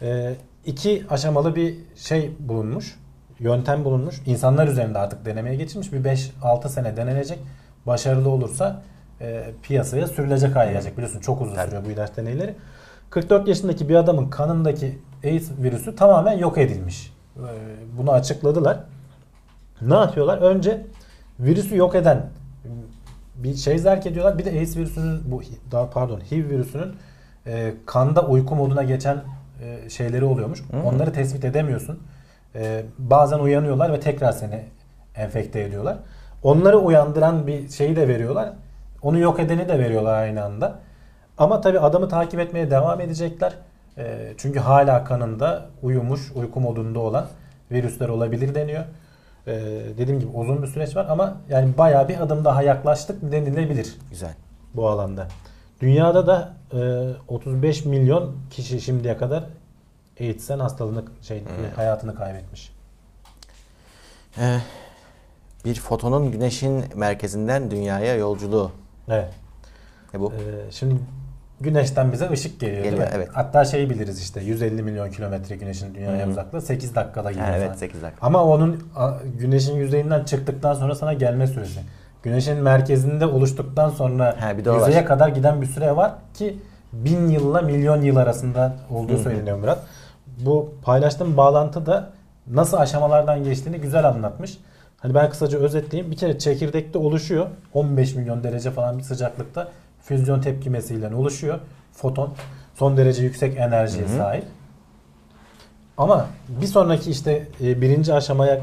e, 0.03 0.35
iki 0.67 1.05
aşamalı 1.11 1.57
bir 1.57 1.75
şey 1.97 2.33
bulunmuş. 2.39 2.99
Yöntem 3.39 3.85
bulunmuş. 3.85 4.23
İnsanlar 4.27 4.69
üzerinde 4.69 4.99
artık 4.99 5.25
denemeye 5.25 5.57
geçilmiş. 5.57 5.93
Bir 5.93 6.05
5-6 6.05 6.69
sene 6.69 6.97
denenecek. 6.97 7.39
Başarılı 7.87 8.29
olursa 8.29 8.83
e, 9.21 9.45
piyasaya 9.63 10.07
sürülecek 10.07 10.57
hale 10.57 10.73
gelecek. 10.73 10.97
Biliyorsun 10.97 11.21
çok 11.21 11.41
uzun 11.41 11.57
sürüyor 11.57 11.85
bu 11.85 11.91
ilaç 11.91 12.17
deneyleri. 12.17 12.55
44 13.11 13.49
yaşındaki 13.49 13.89
bir 13.89 13.95
adamın 13.95 14.31
kanındaki 14.31 14.99
AIDS 15.25 15.51
virüsü 15.59 15.97
tamamen 15.97 16.39
yok 16.39 16.59
edilmiş. 16.59 17.13
E, 17.37 17.49
bunu 17.99 18.13
açıkladılar. 18.13 18.81
Ne 19.83 19.95
yapıyorlar? 19.95 20.39
Önce 20.39 20.87
virüsü 21.41 21.77
yok 21.77 21.95
eden 21.95 22.31
bir 23.35 23.55
şey 23.55 23.79
zerk 23.79 24.07
ediyorlar. 24.07 24.39
Bir 24.39 24.45
de 24.45 24.51
AIDS 24.51 24.77
virüsünün 24.77 25.21
bu 25.33 25.43
daha 25.73 25.91
pardon 25.91 26.21
HIV 26.21 26.51
virüsünün 26.51 26.95
e, 27.47 27.75
kanda 27.87 28.27
uyku 28.27 28.57
moduna 28.57 28.83
geçen 28.83 29.23
e, 29.63 29.91
şeyleri 29.91 30.25
oluyormuş. 30.25 30.63
Hı. 30.71 30.83
Onları 30.87 31.13
tespit 31.13 31.45
edemiyorsun. 31.45 31.99
E, 32.55 32.83
bazen 32.99 33.39
uyanıyorlar 33.39 33.93
ve 33.93 34.01
tekrar 34.01 34.33
seni 34.33 34.65
enfekte 35.17 35.61
ediyorlar. 35.61 35.97
Onları 36.43 36.79
uyandıran 36.79 37.47
bir 37.47 37.69
şeyi 37.69 37.97
de 37.97 38.09
veriyorlar. 38.09 38.53
Onu 39.03 39.19
yok 39.19 39.41
edeni 39.41 39.69
de 39.69 39.79
veriyorlar 39.79 40.15
aynı 40.15 40.45
anda. 40.45 40.79
Ama 41.39 41.61
tabi 41.61 41.81
adamı 41.81 42.09
takip 42.09 42.41
etmeye 42.41 42.71
devam 42.71 43.01
edecekler. 43.01 43.55
E, 44.01 44.35
çünkü 44.37 44.59
hala 44.59 45.05
kanında 45.05 45.67
uyumuş, 45.83 46.33
uyku 46.35 46.61
modunda 46.61 46.99
olan 46.99 47.27
virüsler 47.71 48.09
olabilir 48.09 48.55
deniyor. 48.55 48.85
E, 49.47 49.53
dediğim 49.99 50.21
gibi 50.21 50.31
uzun 50.31 50.63
bir 50.63 50.67
süreç 50.67 50.97
var 50.97 51.07
ama 51.09 51.37
yani 51.49 51.79
bayağı 51.79 52.09
bir 52.09 52.21
adım 52.21 52.45
daha 52.45 52.63
yaklaştık 52.63 53.33
denilebilir 53.33 53.97
Güzel. 54.11 54.35
bu 54.75 54.89
alanda. 54.89 55.29
Dünyada 55.81 56.27
da 56.27 56.55
e, 56.73 57.11
35 57.29 57.85
milyon 57.85 58.37
kişi 58.51 58.81
şimdiye 58.81 59.17
kadar 59.17 59.45
AIDS'ten 60.21 60.59
hastalığını 60.59 61.05
şey 61.23 61.43
hayatını 61.77 62.15
kaybetmiş. 62.15 62.73
Ee, 64.39 64.59
bir 65.65 65.75
fotonun 65.75 66.33
güneşin 66.33 66.85
merkezinden 66.95 67.71
dünyaya 67.71 68.15
yolculuğu. 68.15 68.73
Evet. 69.09 69.31
Ne 70.15 70.21
bu? 70.21 70.33
E, 70.33 70.71
şimdi 70.71 70.95
güneşten 71.61 72.13
bize 72.13 72.31
ışık 72.31 72.61
geliyor. 72.61 72.83
değil 72.83 72.91
Geliyor, 72.95 73.09
mi? 73.09 73.15
evet. 73.17 73.29
Hatta 73.33 73.65
şey 73.65 73.91
biliriz 73.91 74.21
işte 74.23 74.41
150 74.41 74.83
milyon 74.83 75.11
kilometre 75.11 75.57
güneşin 75.57 75.95
dünyaya 75.95 76.27
Hı. 76.27 76.31
uzaklığı 76.31 76.63
8 76.63 76.95
dakikada 76.95 77.31
geliyor. 77.31 77.49
Evet 77.57 77.79
8 77.79 78.03
dakika. 78.03 78.27
Ama 78.27 78.45
onun 78.45 78.85
güneşin 79.39 79.77
yüzeyinden 79.77 80.25
çıktıktan 80.25 80.75
sonra 80.75 80.95
sana 80.95 81.13
gelme 81.13 81.47
süresi. 81.47 81.81
Güneşin 82.23 82.57
merkezinde 82.63 83.27
oluştuktan 83.27 83.89
sonra 83.91 84.37
Ha, 84.41 84.53
bir 84.59 84.67
yüzeye 84.75 84.97
var. 84.99 85.07
kadar 85.07 85.29
giden 85.29 85.63
bir 85.63 85.67
süre 85.67 85.97
var 85.97 86.13
ki 86.35 86.59
bin 86.93 87.29
yılla 87.29 87.63
milyon 87.63 88.03
yıl 88.03 88.17
arasında 88.17 88.73
olduğu 88.91 89.19
söyleniyor 89.19 89.59
Murat. 89.59 89.79
Bu 90.27 90.75
paylaştığım 90.83 91.37
bağlantı 91.37 91.87
da 91.87 92.11
nasıl 92.51 92.77
aşamalardan 92.77 93.45
geçtiğini 93.45 93.79
güzel 93.81 94.09
anlatmış. 94.09 94.59
Hani 94.99 95.15
ben 95.15 95.31
kısaca 95.31 95.59
özetleyeyim. 95.59 96.11
Bir 96.13 96.17
kere 96.17 96.39
çekirdekte 96.39 96.99
oluşuyor. 96.99 97.47
15 97.75 98.15
milyon 98.15 98.45
derece 98.45 98.71
falan 98.71 98.99
bir 98.99 99.03
sıcaklıkta 99.03 99.69
füzyon 100.03 100.41
tepkimesiyle 100.41 101.15
oluşuyor. 101.15 101.59
Foton 101.93 102.35
son 102.75 102.97
derece 102.97 103.23
yüksek 103.23 103.59
enerjiye 103.59 104.07
Hı 104.07 104.13
hı. 104.13 104.17
sahip. 104.17 104.45
Ama 105.99 106.27
bir 106.49 106.67
sonraki 106.67 107.11
işte 107.11 107.47
e, 107.61 107.81
birinci 107.81 108.15
aşamaya 108.15 108.61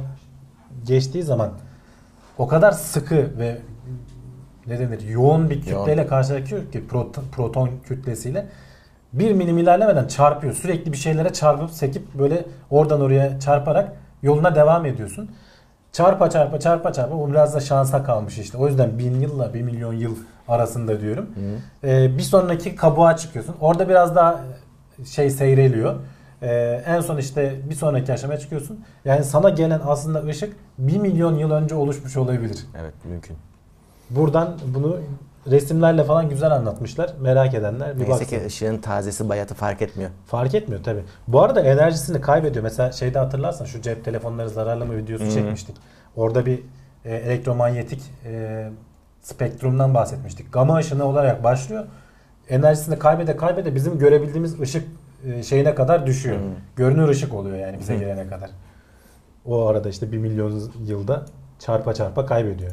geçtiği 0.86 1.24
zaman 1.24 1.52
o 2.38 2.48
kadar 2.48 2.72
sıkı 2.72 3.16
ve 3.40 3.58
ne 4.68 4.80
denir 4.80 5.02
yoğun 5.10 5.50
bir 5.50 5.68
Yoğun. 5.68 5.80
kütleyle 5.80 6.08
karşılaşıyor 6.08 6.72
ki 6.72 6.88
proton, 6.88 7.24
proton 7.32 7.70
kütlesiyle 7.84 8.46
bir 9.14 9.32
milim 9.32 9.58
ilerlemeden 9.58 10.08
çarpıyor. 10.08 10.54
Sürekli 10.54 10.92
bir 10.92 10.98
şeylere 10.98 11.34
çarpıp 11.34 11.72
sekip 11.72 12.14
böyle 12.14 12.46
oradan 12.70 13.02
oraya 13.02 13.40
çarparak 13.40 13.92
yoluna 14.24 14.56
devam 14.56 14.86
ediyorsun. 14.86 15.32
Çarpa 15.98 16.30
çarpa 16.30 16.60
çarpa 16.60 16.94
çarpa 16.94 17.20
bu 17.20 17.30
biraz 17.30 17.56
da 17.56 17.60
şansa 17.60 18.04
kalmış 18.04 18.38
işte. 18.38 18.58
O 18.58 18.68
yüzden 18.68 19.00
bin 19.00 19.20
yılla 19.20 19.54
bir 19.54 19.62
milyon 19.62 19.94
yıl 19.94 20.16
arasında 20.48 21.02
diyorum. 21.02 21.30
Ee, 21.84 22.18
bir 22.18 22.24
sonraki 22.24 22.76
kabuğa 22.76 23.18
çıkıyorsun. 23.18 23.56
Orada 23.62 23.90
biraz 23.90 24.16
daha 24.16 24.40
şey 25.06 25.30
seyreliyor. 25.30 25.96
Ee, 26.42 26.84
en 26.86 27.02
son 27.02 27.18
işte 27.18 27.56
bir 27.70 27.76
sonraki 27.76 28.14
aşamaya 28.14 28.40
çıkıyorsun. 28.40 28.86
Yani 29.06 29.24
sana 29.24 29.50
gelen 29.50 29.82
aslında 29.86 30.24
ışık 30.24 30.56
1 30.78 30.98
milyon 30.98 31.36
yıl 31.36 31.52
önce 31.52 31.76
oluşmuş 31.76 32.18
olabilir. 32.18 32.66
Evet 32.82 32.94
mümkün. 33.04 33.38
Buradan 34.10 34.58
bunu 34.76 34.98
resimlerle 35.52 36.04
falan 36.04 36.30
güzel 36.30 36.52
anlatmışlar. 36.52 37.14
Merak 37.22 37.54
edenler 37.54 37.96
bir 37.96 38.00
Neyse 38.00 38.12
baksın. 38.12 38.26
ki 38.26 38.46
ışığın 38.46 38.78
tazesi 38.78 39.30
bayatı 39.30 39.56
fark 39.56 39.82
etmiyor. 39.82 40.10
Fark 40.26 40.56
etmiyor 40.56 40.84
tabi. 40.84 41.00
Bu 41.28 41.42
arada 41.42 41.62
enerjisini 41.62 42.22
kaybediyor. 42.22 42.64
Mesela 42.64 42.92
şeyde 42.92 43.20
hatırlarsan 43.20 43.66
şu 43.66 43.82
cep 43.82 44.06
telefonları 44.06 44.50
zararlı 44.50 44.86
mı 44.86 44.98
videosu 44.98 45.26
hı. 45.26 45.32
çekmiştik. 45.32 45.76
Orada 46.16 46.46
bir 46.46 46.60
e, 47.06 47.16
elektromanyetik 47.16 48.02
e, 48.26 48.70
spektrumdan 49.22 49.94
bahsetmiştik. 49.94 50.54
Gama 50.54 50.78
ışını 50.78 51.06
olarak 51.06 51.44
başlıyor. 51.44 51.86
Enerjisini 52.50 53.00
kaybede 53.00 53.38
kaybede 53.38 53.76
bizim 53.76 54.00
görebildiğimiz 54.00 54.62
ışık 54.62 54.88
e, 55.26 55.44
şeyine 55.44 55.76
kadar 55.76 56.06
düşüyor. 56.08 56.38
Hı. 56.38 56.42
Görünür 56.76 57.08
ışık 57.08 57.34
oluyor 57.34 57.58
yani 57.58 57.80
bize 57.80 57.96
Hı. 57.96 58.00
gelene 58.00 58.28
kadar. 58.28 58.50
O 59.46 59.68
arada 59.68 59.90
işte 59.90 60.12
bir 60.12 60.18
milyon 60.18 60.72
yılda 60.86 61.26
çarpa 61.60 61.94
çarpa 61.94 62.26
kaybediyor. 62.26 62.72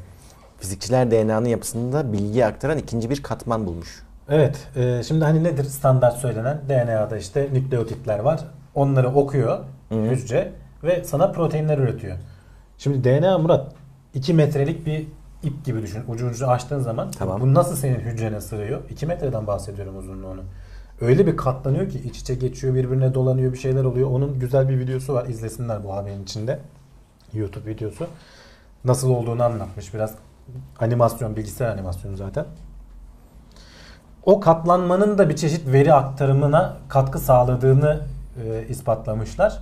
Fizikçiler 0.65 1.11
DNA'nın 1.11 1.49
yapısında 1.49 2.13
bilgi 2.13 2.47
aktaran 2.47 2.79
ikinci 2.79 3.11
bir 3.11 3.23
katman 3.23 3.67
bulmuş. 3.67 4.03
Evet. 4.29 4.69
e, 4.77 5.03
şimdi 5.03 5.25
hani 5.25 5.45
nedir 5.45 5.65
standart 5.65 6.17
söylenen 6.17 6.61
DNA'da 6.69 7.19
işte 7.19 7.49
nükleotitler 7.53 8.19
var. 8.19 8.41
Onları 8.75 9.09
okuyor 9.09 9.59
Hı 9.89 9.95
hücre 9.95 10.53
ve 10.85 11.05
sana 11.05 11.33
proteinler 11.33 11.79
üretiyor. 11.79 12.17
Şimdi 12.79 13.05
DNA 13.05 13.39
Murat 13.39 13.73
2 14.15 14.35
metrelik 14.35 14.87
bir 14.87 15.07
ip 15.43 15.65
gibi 15.65 15.83
düşün. 15.83 16.03
Ucu 16.09 16.27
ucu 16.27 16.47
açtığın 16.47 16.81
zaman 16.81 17.11
Tamam. 17.11 17.41
bu 17.41 17.55
nasıl 17.55 17.77
senin 17.77 18.01
hücrene 18.01 18.41
sığıyor? 18.41 18.81
2 18.91 19.07
metreden 19.07 19.47
bahsediyorum 19.47 19.99
uzunluğunu. 19.99 20.41
Öyle 21.01 21.27
bir 21.27 21.37
katlanıyor 21.37 21.89
ki 21.89 21.99
iç 21.99 22.19
içe 22.19 22.35
geçiyor 22.35 22.75
birbirine 22.75 23.15
dolanıyor 23.15 23.53
bir 23.53 23.59
şeyler 23.59 23.85
oluyor. 23.85 24.11
Onun 24.11 24.39
güzel 24.39 24.69
bir 24.69 24.79
videosu 24.79 25.15
var. 25.15 25.27
İzlesinler 25.27 25.85
bu 25.85 25.95
haberin 25.95 26.23
içinde. 26.23 26.59
YouTube 27.33 27.71
videosu. 27.71 28.07
Nasıl 28.85 29.11
olduğunu 29.11 29.43
anlatmış 29.43 29.95
biraz. 29.95 30.15
Animasyon, 30.81 31.37
bilgisayar 31.37 31.69
animasyonu 31.69 32.17
zaten. 32.17 32.45
O 34.25 34.41
katlanmanın 34.41 35.19
da 35.19 35.29
bir 35.29 35.37
çeşit 35.37 35.73
veri 35.73 35.93
aktarımına 35.95 36.77
katkı 36.89 37.19
sağladığını 37.19 38.01
e, 38.47 38.67
ispatlamışlar. 38.69 39.59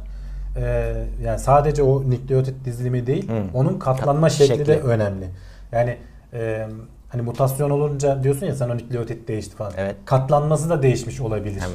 e, 0.56 0.94
yani 1.24 1.38
sadece 1.38 1.82
o 1.82 2.10
nükleotit 2.10 2.64
dizilimi 2.64 3.06
değil, 3.06 3.28
Hı. 3.28 3.42
onun 3.54 3.78
katlanma 3.78 4.28
Kat- 4.28 4.36
şekli, 4.36 4.66
de 4.66 4.74
şekli. 4.74 4.86
önemli. 4.88 5.28
Yani 5.72 5.98
e, 6.32 6.68
hani 7.08 7.22
mutasyon 7.22 7.70
olunca 7.70 8.22
diyorsun 8.22 8.46
ya 8.46 8.54
sen 8.54 8.68
o 8.68 8.76
nükleotit 8.76 9.28
değişti 9.28 9.56
falan. 9.56 9.72
Evet. 9.76 9.96
Katlanması 10.04 10.70
da 10.70 10.82
değişmiş 10.82 11.20
olabilir. 11.20 11.60
Hem 11.60 11.70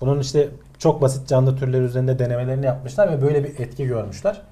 Bunun 0.00 0.20
işte 0.20 0.48
çok 0.78 1.02
basit 1.02 1.28
canlı 1.28 1.56
türleri 1.56 1.82
üzerinde 1.82 2.18
denemelerini 2.18 2.66
yapmışlar 2.66 3.12
ve 3.12 3.22
böyle 3.22 3.44
bir 3.44 3.58
etki 3.58 3.86
görmüşler. 3.86 4.42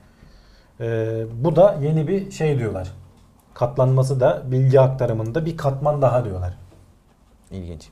Ee, 0.81 1.25
bu 1.45 1.57
da 1.57 1.77
yeni 1.83 2.09
bir 2.09 2.31
şey 2.31 2.59
diyorlar. 2.59 2.89
Katlanması 3.57 4.21
da 4.21 4.43
bilgi 4.47 4.81
aktarımında 4.81 5.47
bir 5.47 5.57
katman 5.57 6.03
daha 6.03 6.25
diyorlar. 6.25 6.55
ilginç. 7.51 7.89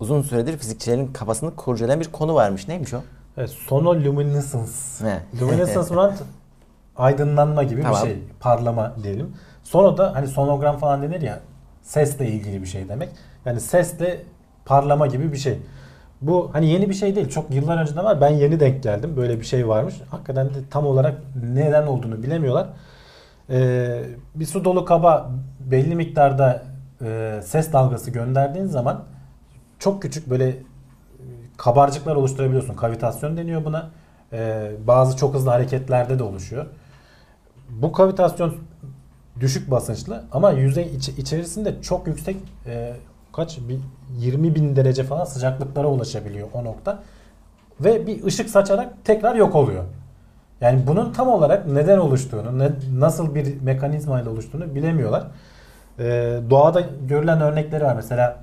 Uzun 0.00 0.22
süredir 0.22 0.58
fizikçilerin 0.58 1.12
kafasını 1.12 1.56
kurcalayan 1.56 2.00
bir 2.00 2.12
konu 2.12 2.34
varmış. 2.34 2.68
Neymiş 2.68 2.94
o? 2.94 3.00
Evet, 3.36 3.50
sonoluminescence. 3.50 4.72
Ne? 5.02 5.22
Luminescence 5.40 5.94
Murat 5.94 6.22
aydınlanma 6.96 7.62
gibi 7.62 7.82
Tamam. 7.82 8.02
bir 8.02 8.08
şey. 8.08 8.18
Parlama 8.40 8.92
diyelim. 9.02 9.32
Sonra 9.64 9.98
da 9.98 10.14
hani 10.14 10.26
sonogram 10.26 10.78
falan 10.78 11.02
denir 11.02 11.20
ya 11.20 11.40
sesle 11.82 12.28
ilgili 12.28 12.62
bir 12.62 12.66
şey 12.66 12.88
demek. 12.88 13.08
Yani 13.44 13.60
sesle 13.60 14.22
parlama 14.64 15.06
gibi 15.06 15.32
bir 15.32 15.38
şey. 15.38 15.58
Bu 16.20 16.50
hani 16.52 16.66
yeni 16.66 16.88
bir 16.88 16.94
şey 16.94 17.16
değil. 17.16 17.28
Çok 17.28 17.50
yıllar 17.50 17.78
önceden 17.78 18.04
var. 18.04 18.20
Ben 18.20 18.30
yeni 18.30 18.60
denk 18.60 18.82
geldim. 18.82 19.16
Böyle 19.16 19.40
bir 19.40 19.46
şey 19.46 19.68
varmış. 19.68 19.94
Hakikaten 20.10 20.48
de 20.48 20.58
tam 20.70 20.86
olarak 20.86 21.20
neden 21.54 21.86
olduğunu 21.86 22.22
bilemiyorlar. 22.22 22.66
Ee, 23.50 24.02
bir 24.34 24.46
su 24.46 24.64
dolu 24.64 24.84
kaba 24.84 25.30
belli 25.60 25.94
miktarda 25.96 26.62
e, 27.02 27.40
ses 27.44 27.72
dalgası 27.72 28.10
gönderdiğin 28.10 28.66
zaman 28.66 29.04
çok 29.78 30.02
küçük 30.02 30.30
böyle 30.30 30.48
e, 30.48 30.56
kabarcıklar 31.56 32.16
oluşturabiliyorsun. 32.16 32.74
Kavitasyon 32.74 33.36
deniyor 33.36 33.64
buna. 33.64 33.90
Ee, 34.32 34.70
bazı 34.86 35.16
çok 35.16 35.34
hızlı 35.34 35.50
hareketlerde 35.50 36.18
de 36.18 36.22
oluşuyor. 36.22 36.66
Bu 37.70 37.92
kavitasyon 37.92 38.54
düşük 39.40 39.70
basınçlı 39.70 40.24
ama 40.32 40.50
yüzey 40.50 40.96
iç- 40.96 41.08
içerisinde 41.08 41.82
çok 41.82 42.06
yüksek 42.06 42.36
e, 42.66 42.92
kaç 43.32 43.58
bir 43.58 43.78
20 44.18 44.54
bin 44.54 44.76
derece 44.76 45.04
falan 45.04 45.24
sıcaklıklara 45.24 45.86
ulaşabiliyor 45.88 46.48
o 46.54 46.64
nokta 46.64 47.02
ve 47.80 48.06
bir 48.06 48.24
ışık 48.24 48.50
saçarak 48.50 49.04
tekrar 49.04 49.34
yok 49.34 49.54
oluyor. 49.54 49.84
Yani 50.60 50.86
bunun 50.86 51.12
tam 51.12 51.28
olarak 51.28 51.66
neden 51.66 51.98
oluştuğunu, 51.98 52.58
ne, 52.58 52.70
nasıl 52.98 53.34
bir 53.34 53.60
mekanizma 53.60 54.20
ile 54.20 54.28
oluştuğunu 54.28 54.74
bilemiyorlar. 54.74 55.26
Ee, 55.98 56.40
doğada 56.50 56.82
görülen 57.08 57.40
örnekleri 57.40 57.84
var. 57.84 57.96
Mesela 57.96 58.38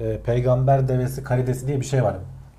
e, 0.00 0.18
peygamber 0.18 0.88
devesi 0.88 1.24
karidesi 1.24 1.66
diye 1.66 1.80
bir 1.80 1.86
şey 1.86 2.02
var. 2.02 2.14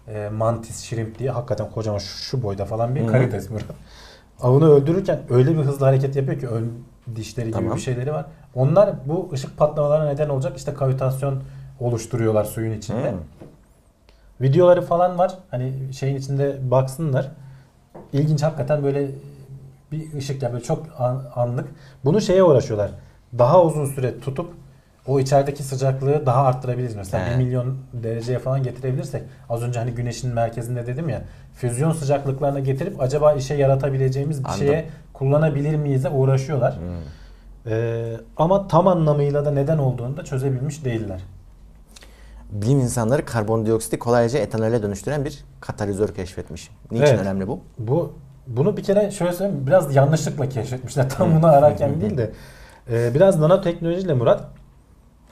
E, 0.07 0.29
mantis, 0.29 0.83
shrimp 0.83 1.19
diye 1.19 1.31
hakikaten 1.31 1.69
kocaman 1.69 1.97
şu, 1.97 2.17
şu 2.17 2.43
boyda 2.43 2.65
falan 2.65 2.95
bir 2.95 3.01
Hı. 3.01 3.07
karides 3.07 3.49
Murat. 3.49 3.65
Avını 4.41 4.69
öldürürken 4.69 5.19
öyle 5.29 5.57
bir 5.57 5.63
hızlı 5.63 5.85
hareket 5.85 6.15
yapıyor 6.15 6.39
ki 6.39 6.47
ön 6.47 6.71
dişleri 7.15 7.45
gibi 7.45 7.55
Tamam. 7.55 7.75
bir 7.75 7.81
şeyleri 7.81 8.13
var. 8.13 8.25
Onlar 8.55 8.89
bu 9.05 9.29
ışık 9.33 9.57
patlamalarına 9.57 10.05
neden 10.05 10.29
olacak 10.29 10.57
işte 10.57 10.73
kavitasyon 10.73 11.43
oluşturuyorlar 11.79 12.43
suyun 12.43 12.77
içinde. 12.77 13.11
Hmm. 13.11 13.17
Videoları 14.41 14.81
falan 14.81 15.17
var. 15.17 15.33
Hani 15.51 15.93
şeyin 15.93 16.15
içinde 16.15 16.71
baksınlar. 16.71 17.31
İlginç 18.13 18.43
hakikaten 18.43 18.83
böyle 18.83 19.07
bir 19.91 20.13
ışık 20.13 20.43
ya 20.43 20.53
böyle 20.53 20.63
çok 20.63 20.85
an- 20.99 21.23
anlık. 21.35 21.67
Bunu 22.05 22.21
şeye 22.21 22.43
uğraşıyorlar. 22.43 22.91
Daha 23.37 23.63
uzun 23.63 23.85
süre 23.85 24.19
tutup 24.19 24.53
o 25.07 25.19
içerideki 25.19 25.63
sıcaklığı 25.63 26.25
daha 26.25 26.43
arttırabiliriz. 26.45 26.95
Mesela 26.95 27.27
He. 27.27 27.31
1 27.39 27.43
milyon 27.43 27.77
dereceye 27.93 28.39
falan 28.39 28.63
getirebilirsek 28.63 29.23
az 29.49 29.63
önce 29.63 29.79
hani 29.79 29.91
güneşin 29.91 30.33
merkezinde 30.33 30.87
dedim 30.87 31.09
ya 31.09 31.21
füzyon 31.53 31.91
sıcaklıklarına 31.91 32.59
getirip 32.59 33.01
acaba 33.01 33.33
işe 33.33 33.53
yaratabileceğimiz 33.55 34.39
bir 34.43 34.49
Anladım. 34.49 34.65
şeye 34.67 34.85
kullanabilir 35.13 35.75
miyiz'e 35.75 36.09
uğraşıyorlar. 36.09 36.75
Hmm. 36.75 36.83
Ee, 37.73 38.13
ama 38.37 38.67
tam 38.67 38.87
anlamıyla 38.87 39.45
da 39.45 39.51
neden 39.51 39.77
olduğunu 39.77 40.17
da 40.17 40.23
çözebilmiş 40.25 40.85
değiller. 40.85 41.21
Bilim 42.51 42.79
insanları 42.79 43.25
karbondioksiti 43.25 43.99
kolayca 43.99 44.39
etanole 44.39 44.83
dönüştüren 44.83 45.25
bir 45.25 45.43
katalizör 45.61 46.09
keşfetmiş. 46.09 46.69
Niçin 46.91 47.05
Evet. 47.05 47.19
önemli 47.19 47.47
bu? 47.47 47.59
Bu 47.79 48.13
bunu 48.47 48.77
bir 48.77 48.83
kere 48.83 49.11
şöyle 49.11 49.33
söyleyeyim 49.33 49.67
biraz 49.67 49.95
yanlışlıkla 49.95 50.49
keşfetmişler. 50.49 51.09
Tam 51.17 51.35
bunu 51.35 51.47
ararken 51.47 52.01
değil 52.01 52.17
de 52.17 52.31
e, 52.91 53.13
biraz 53.13 53.39
nanoteknolojiyle 53.39 54.13
Murat. 54.13 54.43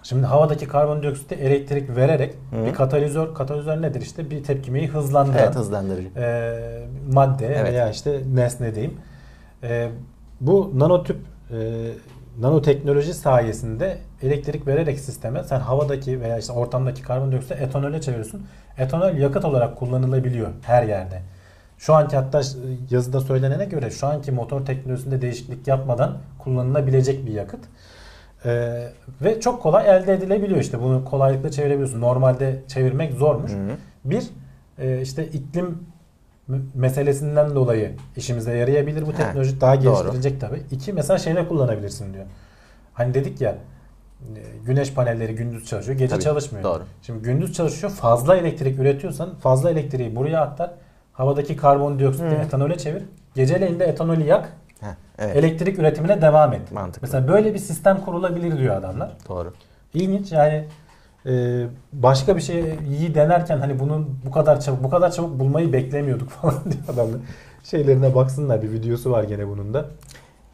Şimdi 0.04 0.26
havadaki 0.26 0.68
karbondioksiti 0.68 1.36
elektrik 1.36 1.96
vererek 1.96 2.34
Hı. 2.52 2.66
bir 2.66 2.74
katalizör 2.74 3.34
katalizör 3.36 3.82
nedir 3.82 4.02
işte 4.02 4.30
bir 4.30 4.44
tepkimeyi 4.44 4.88
hızlandıran 4.88 5.38
Evet 5.44 5.56
hızlandırıcı. 5.56 6.08
e, 6.20 6.88
madde 7.14 7.48
Evet. 7.48 7.72
veya 7.74 7.90
işte 7.90 8.22
nesne 8.34 8.76
diyeyim. 8.76 8.94
E, 9.64 9.90
bu 10.42 10.72
nanotüp 10.76 11.18
e, 11.52 11.56
nanoteknoloji 12.40 13.14
sayesinde 13.14 13.98
elektrik 14.22 14.68
vererek 14.68 15.00
sisteme 15.00 15.44
sen 15.44 15.60
havadaki 15.60 16.22
veya 16.22 16.38
işte 16.38 16.54
ortamdaki 16.54 17.02
karbondioksiti 17.02 17.54
etanole 17.54 18.02
çeviriyorsun. 18.02 18.46
Etanol 18.78 19.14
yakıt 19.18 19.46
olarak 19.46 19.78
kullanılabiliyor 19.78 20.48
her 20.62 20.84
yerde. 20.84 21.22
Şu 21.78 21.94
anki 21.94 22.16
hatta 22.16 22.42
yazıda 22.90 23.22
söylenene 23.22 23.66
göre 23.66 23.92
şu 23.92 24.08
anki 24.08 24.32
motor 24.32 24.66
teknolojisinde 24.66 25.22
değişiklik 25.22 25.68
yapmadan 25.68 26.18
kullanılabilecek 26.40 27.26
bir 27.26 27.32
yakıt. 27.32 27.60
Ee, 28.46 28.88
ve 29.22 29.40
çok 29.40 29.62
kolay 29.62 29.90
elde 29.90 30.14
edilebiliyor 30.14 30.60
işte 30.60 30.82
bunu 30.82 31.06
kolaylıkla 31.06 31.52
çevirebiliyorsun. 31.52 32.02
Normalde 32.02 32.62
çevirmek 32.68 33.14
zormuş. 33.14 33.52
Hı 33.52 33.56
hı. 33.56 33.72
Bir 34.06 34.24
e, 34.80 35.02
işte 35.02 35.28
iklim 35.28 35.80
meselesinden 36.74 37.56
dolayı 37.56 37.96
işimize 38.18 38.58
yarayabilir 38.58 39.08
bu 39.08 39.12
He, 39.12 39.16
teknoloji 39.16 39.62
daha 39.62 39.74
doğru. 39.76 39.82
geliştirilecek 39.84 40.42
tabii. 40.42 40.64
İki 40.72 40.94
mesela 40.94 41.18
şeyde 41.18 41.48
kullanabilirsin 41.48 42.14
diyor. 42.14 42.26
Hani 42.94 43.14
dedik 43.14 43.42
ya 43.42 43.52
e, 44.36 44.42
güneş 44.66 44.94
panelleri 44.94 45.36
gündüz 45.36 45.66
çalışıyor, 45.66 45.98
gece 45.98 46.14
Tabii, 46.14 46.24
çalışmıyor. 46.24 46.64
doğru. 46.64 46.84
Şimdi 47.02 47.22
gündüz 47.24 47.54
çalışıyor, 47.54 47.92
fazla 47.94 48.36
elektrik 48.38 48.80
üretiyorsan 48.80 49.36
fazla 49.36 49.70
elektriği 49.72 50.16
buraya 50.16 50.42
aktar. 50.42 50.72
Havadaki 51.14 51.58
karbondioksiti 51.58 52.26
Hı. 52.30 52.34
etanole 52.34 52.78
çevir. 52.78 53.04
Geceleyin 53.36 53.80
de 53.80 53.86
etanolü 53.86 54.24
yak. 54.24 54.54
Heh, 54.80 54.88
evet. 55.20 55.36
Elektrik 55.36 55.80
üretimine 55.80 56.22
devam 56.22 56.54
et. 56.54 56.72
Mantıklı. 56.72 57.08
Mesela 57.08 57.28
böyle 57.28 57.54
bir 57.54 57.60
sistem 57.60 58.02
kurulabilir 58.02 58.58
diyor 58.58 58.76
adamlar. 58.76 59.12
Doğru. 59.30 59.54
İlginç 59.94 60.32
yani 60.32 60.66
e, 61.26 61.64
başka 61.94 62.36
bir 62.36 62.42
şeyi 62.42 63.16
denerken 63.16 63.58
hani 63.60 63.80
bunun 63.80 64.20
bu 64.26 64.32
kadar 64.32 64.62
çabuk 64.62 64.84
bu 64.84 64.90
kadar 64.90 65.12
çabuk 65.12 65.40
bulmayı 65.40 65.74
beklemiyorduk 65.74 66.30
falan 66.42 66.64
diyor 66.64 66.84
adamlar. 66.94 67.20
Şeylerine 67.64 68.16
baksınlar 68.16 68.62
bir 68.62 68.72
videosu 68.72 69.12
var 69.12 69.24
gene 69.24 69.48
bunun 69.48 69.74
da. 69.74 69.86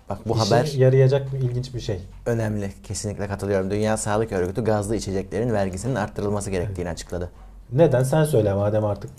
Bak 0.09 0.17
bu 0.25 0.35
İşe 0.35 0.43
haber 0.43 0.65
yarayacak 0.77 1.27
ilginç 1.41 1.73
bir 1.73 1.79
şey. 1.79 1.99
önemli. 2.25 2.71
Kesinlikle 2.83 3.27
katılıyorum. 3.27 3.71
Dünya 3.71 3.97
Sağlık 3.97 4.31
Örgütü 4.31 4.63
gazlı 4.63 4.95
içeceklerin 4.95 5.53
vergisinin 5.53 5.95
arttırılması 5.95 6.51
gerektiğini 6.51 6.89
açıkladı. 6.89 7.29
Neden 7.71 8.03
sen 8.03 8.23
söyle 8.23 8.53
madem 8.53 8.85
artık 8.85 9.09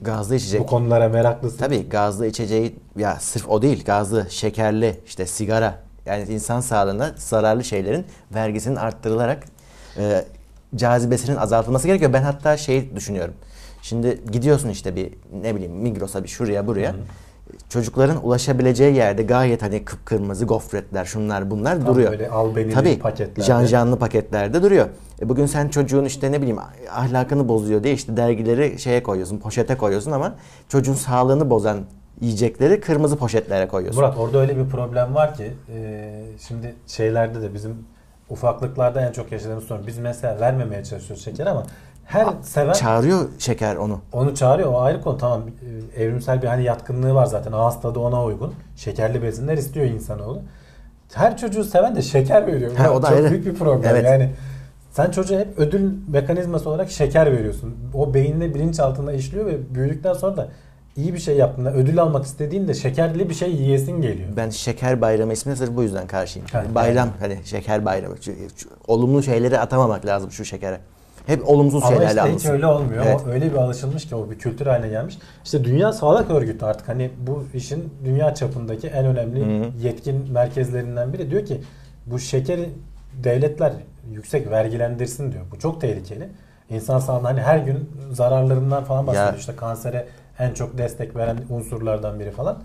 Gazlı 0.00 0.34
içecek. 0.36 0.60
bu 0.60 0.66
konulara 0.66 1.08
meraklısın. 1.08 1.58
Tabii 1.58 1.88
gazlı 1.88 2.26
içeceği 2.26 2.76
ya 2.96 3.16
sırf 3.20 3.48
o 3.48 3.62
değil 3.62 3.84
gazlı, 3.84 4.26
şekerli, 4.30 5.00
işte 5.06 5.26
sigara 5.26 5.74
yani 6.06 6.24
insan 6.32 6.60
sağlığına 6.60 7.10
zararlı 7.16 7.64
şeylerin 7.64 8.04
vergisinin 8.34 8.76
arttırılarak 8.76 9.44
e, 9.96 10.24
cazibesinin 10.76 11.36
azaltılması 11.36 11.86
gerekiyor. 11.86 12.12
Ben 12.12 12.22
hatta 12.22 12.56
şey 12.56 12.96
düşünüyorum. 12.96 13.34
Şimdi 13.82 14.20
gidiyorsun 14.32 14.68
işte 14.68 14.96
bir 14.96 15.12
ne 15.42 15.54
bileyim 15.54 15.72
Migros'a 15.72 16.22
bir 16.22 16.28
şuraya 16.28 16.66
buraya. 16.66 16.94
Çocukların 17.68 18.24
ulaşabileceği 18.26 18.96
yerde 18.96 19.22
gayet 19.22 19.62
hani 19.62 19.84
kıpkırmızı 19.84 20.44
gofretler 20.44 21.04
şunlar 21.04 21.50
bunlar 21.50 21.76
Tam 21.76 21.86
duruyor. 21.86 22.10
böyle 22.10 22.28
albenili 22.28 22.74
Tabii 22.74 22.98
paketlerde. 22.98 23.42
can 23.42 23.66
canlı 23.66 23.98
paketlerde 23.98 24.62
duruyor. 24.62 24.86
E 25.22 25.28
bugün 25.28 25.46
sen 25.46 25.68
çocuğun 25.68 26.04
işte 26.04 26.32
ne 26.32 26.38
bileyim 26.38 26.58
ahlakını 26.90 27.48
bozuyor 27.48 27.84
diye 27.84 27.94
işte 27.94 28.16
dergileri 28.16 28.78
şeye 28.78 29.02
koyuyorsun, 29.02 29.38
poşete 29.38 29.76
koyuyorsun 29.76 30.10
ama 30.10 30.34
çocuğun 30.68 30.94
sağlığını 30.94 31.50
bozan 31.50 31.78
yiyecekleri 32.20 32.80
kırmızı 32.80 33.16
poşetlere 33.16 33.68
koyuyorsun. 33.68 34.02
Murat 34.02 34.18
orada 34.18 34.38
öyle 34.38 34.56
bir 34.56 34.68
problem 34.70 35.14
var 35.14 35.34
ki 35.34 35.52
e, 35.74 36.10
şimdi 36.48 36.74
şeylerde 36.86 37.42
de 37.42 37.54
bizim 37.54 37.76
ufaklıklarda 38.30 39.00
en 39.00 39.12
çok 39.12 39.32
yaşadığımız 39.32 39.64
sorun. 39.64 39.86
Biz 39.86 39.98
mesela 39.98 40.40
vermemeye 40.40 40.84
çalışıyoruz 40.84 41.24
şeker 41.24 41.46
ama 41.46 41.62
her 42.04 42.26
seven 42.42 42.72
Çağırıyor 42.72 43.28
şeker 43.38 43.76
onu. 43.76 44.00
onu 44.12 44.34
çağırıyor. 44.34 44.72
O 44.72 44.80
ayrı 44.80 45.00
konu 45.02 45.18
tamam. 45.18 45.42
E, 45.96 46.02
Evrimsel 46.02 46.42
bir 46.42 46.46
hani 46.46 46.64
yatkınlığı 46.64 47.14
var 47.14 47.26
zaten. 47.26 47.52
Ağız 47.52 47.80
tadı 47.80 47.98
ona 47.98 48.24
uygun. 48.24 48.54
Şekerli 48.76 49.22
besinler 49.22 49.58
istiyor 49.58 49.86
insanoğlu. 49.86 50.40
Her 51.14 51.36
çocuğu 51.36 51.64
seven 51.64 51.96
de 51.96 52.02
şeker 52.02 52.46
veriyor. 52.46 52.76
Ha, 52.76 52.90
o 52.90 53.02
da 53.02 53.06
Çok 53.08 53.16
ayrı. 53.16 53.30
büyük 53.30 53.46
bir 53.46 53.54
problem. 53.54 53.90
Evet. 53.90 54.04
Yani 54.04 54.30
sen 54.90 55.10
çocuğa 55.10 55.38
hep 55.40 55.58
ödül 55.58 55.92
mekanizması 56.08 56.68
olarak 56.70 56.90
şeker 56.90 57.32
veriyorsun. 57.32 57.76
O 57.94 58.14
beyinle 58.14 58.54
bilinç 58.54 58.80
altında 58.80 59.12
işliyor 59.12 59.46
ve 59.46 59.74
büyüdükten 59.74 60.12
sonra 60.12 60.36
da 60.36 60.48
iyi 60.96 61.14
bir 61.14 61.18
şey 61.18 61.36
yaptığında 61.36 61.72
ödül 61.72 62.02
almak 62.02 62.24
istediğinde 62.24 62.74
şekerli 62.74 63.28
bir 63.28 63.34
şey 63.34 63.52
yiyesin 63.52 64.00
geliyor. 64.02 64.28
Ben 64.36 64.50
şeker 64.50 65.00
bayramı 65.00 65.32
ismine 65.32 65.56
sırf 65.56 65.76
bu 65.76 65.82
yüzden 65.82 66.06
karşıyım. 66.06 66.48
Ha, 66.52 66.64
Bayram 66.74 67.08
hani 67.20 67.38
şeker 67.44 67.84
bayramı. 67.84 68.14
Olumlu 68.86 69.22
şeyleri 69.22 69.58
atamamak 69.58 70.06
lazım 70.06 70.30
şu 70.30 70.44
şekere. 70.44 70.80
Hep 71.26 71.48
olumsuz 71.48 71.82
Ama 71.82 71.90
şeylerle 71.92 72.08
işte 72.14 72.22
hiç 72.22 72.28
anılsın. 72.30 72.50
öyle 72.50 72.66
olmuyor. 72.66 73.04
Evet. 73.06 73.20
O 73.26 73.30
öyle 73.30 73.52
bir 73.52 73.56
alışılmış 73.56 74.08
ki 74.08 74.14
o 74.14 74.30
bir 74.30 74.38
kültür 74.38 74.66
haline 74.66 74.88
gelmiş. 74.88 75.18
İşte 75.44 75.64
Dünya 75.64 75.92
Sağlık 75.92 76.30
Örgütü 76.30 76.64
artık 76.64 76.88
hani 76.88 77.10
bu 77.26 77.44
işin 77.54 77.92
dünya 78.04 78.34
çapındaki 78.34 78.86
en 78.86 79.06
önemli 79.06 79.40
Hı 79.40 79.64
hı. 79.64 79.70
yetkin 79.86 80.32
merkezlerinden 80.32 81.12
biri 81.12 81.30
diyor 81.30 81.44
ki 81.46 81.60
bu 82.06 82.18
şekeri 82.18 82.70
devletler 83.24 83.72
yüksek 84.12 84.50
vergilendirsin 84.50 85.32
diyor. 85.32 85.44
Bu 85.52 85.58
çok 85.58 85.80
tehlikeli. 85.80 86.28
İnsan 86.70 86.98
sağlığına 86.98 87.28
hani 87.28 87.40
her 87.40 87.58
gün 87.58 87.90
zararlarından 88.12 88.84
falan 88.84 89.06
bahsediyor. 89.06 89.32
Ya. 89.32 89.38
İşte 89.38 89.56
kansere 89.56 90.06
en 90.38 90.54
çok 90.54 90.78
destek 90.78 91.16
veren 91.16 91.38
unsurlardan 91.50 92.20
biri 92.20 92.30
falan 92.30 92.58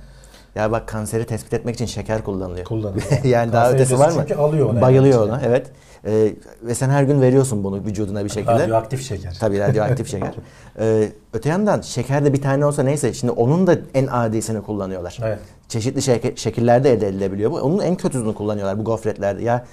Ya 0.55 0.71
bak 0.71 0.88
kanseri 0.88 1.26
tespit 1.26 1.53
etmek 1.53 1.76
için 1.76 1.86
şeker 1.86 2.24
kullanılıyor. 2.24 2.65
kullanılıyor. 2.65 3.05
yani 3.24 3.53
daha 3.53 3.63
Kanser 3.63 3.76
ötesi 3.76 3.99
var 3.99 4.09
mı? 4.11 4.15
Çünkü 4.28 4.36
alıyor 4.36 4.69
onu. 4.69 4.82
Bayılıyor 4.82 5.19
yani. 5.21 5.32
ona 5.32 5.41
evet. 5.45 5.67
Ee, 6.05 6.34
ve 6.63 6.76
sen 6.76 6.89
her 6.89 7.03
gün 7.03 7.21
veriyorsun 7.21 7.63
bunu 7.63 7.76
vücuduna 7.86 8.24
bir 8.26 8.30
şekilde. 8.30 8.53
Radyoaktif 8.53 9.07
şeker. 9.07 9.38
Tabii 9.39 9.59
radyoaktif 9.59 10.07
şeker. 10.11 10.34
Ee, 10.80 11.09
öte 11.34 11.49
yandan 11.49 11.82
şeker 11.82 12.26
de 12.26 12.34
bir 12.34 12.41
tane 12.41 12.65
olsa 12.65 12.84
neyse 12.84 13.13
şimdi 13.13 13.32
onun 13.34 13.67
da 13.67 13.76
en 13.93 14.07
adisini 14.07 14.61
kullanıyorlar. 14.61 15.19
Evet. 15.24 15.39
Çeşitli 15.67 15.99
şeke- 16.01 16.38
şekillerde 16.38 16.91
elde 16.93 17.07
edilebiliyor 17.07 17.51
bu. 17.51 17.55
Onun 17.55 17.80
en 17.80 17.95
kötüsünü 17.95 18.34
kullanıyorlar 18.36 18.80
bu 18.80 18.84
gofretlerde. 18.84 19.43
Ya 19.43 19.65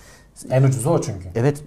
En 0.50 0.62
ucuzu 0.62 0.90
o 0.90 1.00
çünkü. 1.00 1.28
evet 1.34 1.62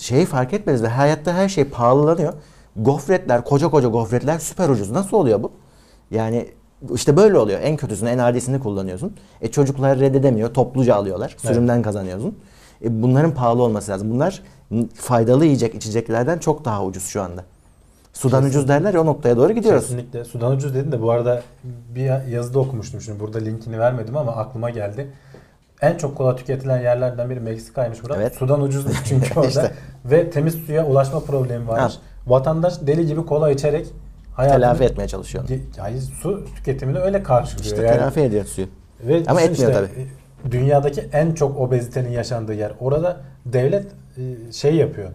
şeyi 0.00 0.26
fark 0.26 0.52
etmediniz 0.52 0.82
de 0.82 0.88
hayatta 0.88 1.34
her 1.34 1.48
şey 1.48 1.64
pahalılanıyor. 1.64 2.32
Gofretler, 2.76 3.44
koca 3.44 3.68
koca 3.68 3.88
gofretler 3.88 4.38
süper 4.38 4.68
ucuz. 4.68 4.90
Nasıl 4.90 5.16
oluyor 5.16 5.42
bu? 5.42 5.52
Yani 6.10 6.48
işte 6.94 7.16
böyle 7.16 7.38
oluyor. 7.38 7.60
En 7.62 7.76
kötüsünü, 7.76 8.08
en 8.08 8.18
adisini 8.18 8.60
kullanıyorsun. 8.60 9.12
E 9.40 9.50
çocuklar 9.50 9.98
reddedemiyor. 9.98 10.54
Topluca 10.54 10.94
alıyorlar. 10.94 11.36
Sürümden 11.38 11.82
kazanıyorsun. 11.82 12.38
E 12.84 13.02
bunların 13.02 13.34
pahalı 13.34 13.62
olması 13.62 13.92
lazım. 13.92 14.10
Bunlar 14.10 14.42
faydalı 14.94 15.44
yiyecek 15.44 15.74
içeceklerden 15.74 16.38
çok 16.38 16.64
daha 16.64 16.84
ucuz 16.84 17.06
şu 17.06 17.22
anda. 17.22 17.44
Sudan 18.12 18.44
ucuz 18.44 18.68
derler 18.68 18.94
ya 18.94 19.02
o 19.02 19.06
noktaya 19.06 19.36
doğru 19.36 19.52
gidiyoruz. 19.52 19.82
Kesinlikle. 19.82 20.24
Sudan 20.24 20.52
ucuz 20.52 20.74
dedin 20.74 20.92
de 20.92 21.02
bu 21.02 21.10
arada 21.10 21.42
bir 21.94 22.28
yazıda 22.28 22.58
okumuştum 22.58 23.00
şimdi. 23.00 23.20
Burada 23.20 23.38
linkini 23.38 23.78
vermedim 23.78 24.16
ama 24.16 24.32
aklıma 24.32 24.70
geldi. 24.70 25.10
En 25.82 25.96
çok 25.96 26.16
kola 26.16 26.36
tüketilen 26.36 26.82
yerlerden 26.82 27.30
biri 27.30 27.40
Meksika'ymış 27.40 28.02
Murat. 28.02 28.16
Evet. 28.20 28.34
Sudan 28.34 28.62
ucuzmuş 28.62 28.96
çünkü 29.04 29.34
orada. 29.34 29.48
İşte. 29.48 29.72
Ve 30.04 30.30
temiz 30.30 30.54
suya 30.54 30.86
ulaşma 30.86 31.20
problemi 31.20 31.68
varmış. 31.68 31.94
Vatandaş 32.26 32.74
deli 32.86 33.06
gibi 33.06 33.26
kola 33.26 33.50
içerek 33.50 33.86
hayatını... 34.32 34.60
Telafi 34.60 34.84
etmeye 34.84 35.08
çalışıyor. 35.08 35.44
Yani 35.76 36.00
su 36.00 36.44
tüketimini 36.56 36.98
öyle 36.98 37.22
karşılıyor. 37.22 37.64
İşte 37.64 37.82
yani. 37.82 37.96
telafi 37.98 38.20
ediyor 38.20 38.44
suyu. 38.44 38.66
Ve 39.00 39.22
Ama 39.26 39.40
etmiyor 39.40 39.70
işte, 39.70 39.86
tabii. 39.86 40.00
e, 40.48 40.52
Dünyadaki 40.52 41.08
en 41.12 41.34
çok 41.34 41.58
obezitenin 41.60 42.10
yaşandığı 42.10 42.54
yer. 42.54 42.72
Orada 42.80 43.20
devlet 43.46 43.86
e, 44.16 44.52
şey 44.52 44.74
yapıyor. 44.76 45.10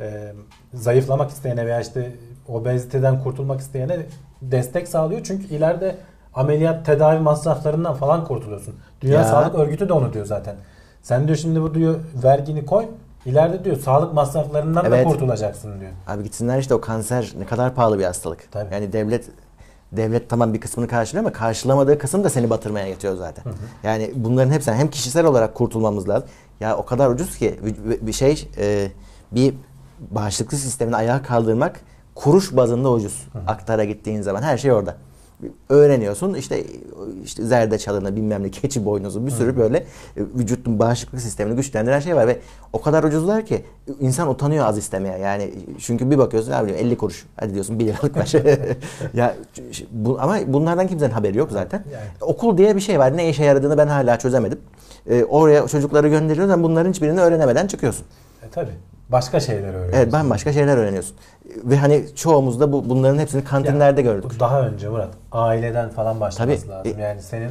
E, 0.00 0.32
zayıflamak 0.74 1.30
isteyene 1.30 1.66
veya 1.66 1.80
işte 1.80 2.12
obeziteden 2.48 3.22
kurtulmak 3.22 3.60
isteyene 3.60 3.96
destek 4.42 4.88
sağlıyor. 4.88 5.20
Çünkü 5.24 5.46
ileride 5.54 5.96
ameliyat 6.34 6.86
tedavi 6.86 7.18
masraflarından 7.18 7.94
falan 7.94 8.24
kurtuluyorsun. 8.24 8.74
Dünya 9.00 9.18
Ya. 9.18 9.24
Sağlık 9.24 9.54
Örgütü 9.54 9.88
de 9.88 9.92
onu 9.92 10.12
diyor 10.12 10.26
zaten. 10.26 10.56
Sen 11.02 11.26
diyor 11.26 11.38
şimdi 11.38 11.62
bu 11.62 11.74
diyor 11.74 11.94
vergini 12.24 12.66
koy. 12.66 12.86
İleride 13.26 13.64
diyor 13.64 13.76
sağlık 13.76 14.14
masraflarından 14.14 14.84
Evet. 14.84 15.06
da 15.06 15.10
kurtulacaksın 15.10 15.80
diyor. 15.80 15.90
Abi 16.06 16.22
gitsinler 16.22 16.58
işte 16.58 16.74
o 16.74 16.80
kanser 16.80 17.32
ne 17.38 17.46
kadar 17.46 17.74
pahalı 17.74 17.98
bir 17.98 18.04
hastalık. 18.04 18.52
Tabii. 18.52 18.74
Yani 18.74 18.92
devlet 18.92 19.24
devlet 19.92 20.30
tamam 20.30 20.54
bir 20.54 20.60
kısmını 20.60 20.88
karşılıyor 20.88 21.24
ama 21.24 21.32
karşılamadığı 21.32 21.98
kısım 21.98 22.24
da 22.24 22.30
seni 22.30 22.50
batırmaya 22.50 22.86
yetiyor 22.86 23.16
zaten. 23.16 23.44
Yani 23.82 24.10
bunların 24.14 24.50
hepsinden 24.50 24.76
hem 24.76 24.90
kişisel 24.90 25.24
olarak 25.26 25.54
kurtulmamız 25.54 26.08
lazım. 26.08 26.28
Ya 26.60 26.76
o 26.76 26.84
kadar 26.84 27.10
ucuz 27.10 27.38
ki 27.38 27.60
bir- 27.64 28.06
bir 28.06 28.12
şey 28.12 28.48
e, 28.58 28.88
bir 29.32 29.54
bağışıklık 30.10 30.60
sistemini 30.60 30.96
ayağa 30.96 31.22
kaldırmak 31.22 31.80
kuruş 32.14 32.56
bazında 32.56 32.90
ucuz. 32.90 33.26
Aktara 33.46 33.84
gittiğin 33.84 34.22
zaman 34.22 34.42
her 34.42 34.58
şey 34.58 34.72
orada. 34.72 34.96
Öğreniyorsun 35.68 36.34
işte 36.34 36.64
işte 37.24 37.44
zerdeçalını 37.44 38.16
bilmem 38.16 38.42
ne 38.42 38.50
keçi 38.50 38.84
boynuzu 38.84 39.26
bir 39.26 39.30
sürü 39.30 39.56
böyle 39.56 39.78
e, 39.78 39.84
vücutun 40.16 40.78
bağışıklık 40.78 41.20
sistemini 41.20 41.56
güçlendiren 41.56 42.00
şey 42.00 42.16
var 42.16 42.26
ve 42.26 42.38
o 42.72 42.80
kadar 42.80 43.04
ucuzlar 43.04 43.46
ki 43.46 43.64
insan 44.00 44.28
utanıyor 44.28 44.66
az 44.66 44.78
istemeye 44.78 45.18
yani 45.18 45.50
çünkü 45.78 46.10
bir 46.10 46.18
bakıyorsun 46.18 46.52
abi 46.52 46.68
diyor 46.68 46.78
50 46.78 46.96
kuruş 46.96 47.26
hadi 47.36 47.54
diyorsun 47.54 47.78
1 47.78 47.86
liralık 47.86 48.16
ver. 48.16 48.32
ya 49.14 49.34
bu, 49.90 50.20
ama 50.20 50.38
bunlardan 50.46 50.86
kimsenin 50.86 51.12
haberi 51.12 51.38
yok 51.38 51.52
zaten. 51.52 51.84
Yani. 51.92 52.04
Okul 52.20 52.58
diye 52.58 52.76
bir 52.76 52.80
şey 52.80 52.98
var 52.98 53.16
ne 53.16 53.28
işe 53.28 53.44
yaradığını 53.44 53.78
ben 53.78 53.86
hala 53.86 54.18
çözemedim. 54.18 54.58
E, 55.10 55.24
oraya 55.24 55.68
çocukları 55.68 56.08
gönderiyoruz 56.08 56.50
ama 56.50 56.62
bunların 56.62 56.90
hiçbirini 56.90 57.20
öğrenemeden 57.20 57.66
çıkıyorsun. 57.66 58.06
E 58.46 58.48
tabi. 58.50 58.70
Başka 59.08 59.40
şeyler 59.40 59.68
öğreniyorsun. 59.68 59.98
Evet 59.98 60.12
bambaşka 60.12 60.52
şeyler 60.52 60.76
öğreniyorsun. 60.76 61.16
Ve 61.64 61.76
hani 61.76 62.04
çoğumuz 62.14 62.60
da 62.60 62.72
bu, 62.72 62.88
bunların 62.90 63.18
hepsini 63.18 63.44
kantinlerde 63.44 64.02
gördük. 64.02 64.30
Bu 64.36 64.40
Daha 64.40 64.62
önce 64.62 64.88
Murat 64.88 65.10
aileden 65.32 65.88
falan 65.88 66.20
başlaması 66.20 66.66
Tabii. 66.66 66.70
lazım. 66.72 66.98
Yani 67.00 67.22
senin 67.22 67.50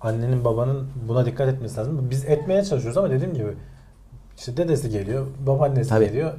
annenin 0.00 0.44
babanın 0.44 0.88
buna 1.08 1.26
dikkat 1.26 1.48
etmesi 1.48 1.76
lazım. 1.76 2.06
Biz 2.10 2.24
etmeye 2.24 2.64
çalışıyoruz 2.64 2.98
ama 2.98 3.10
dediğim 3.10 3.34
gibi 3.34 3.48
işte 4.38 4.56
dedesi 4.56 4.90
geliyor, 4.90 5.26
babaannesi 5.46 5.88
Tabii. 5.90 6.04
geliyor. 6.06 6.32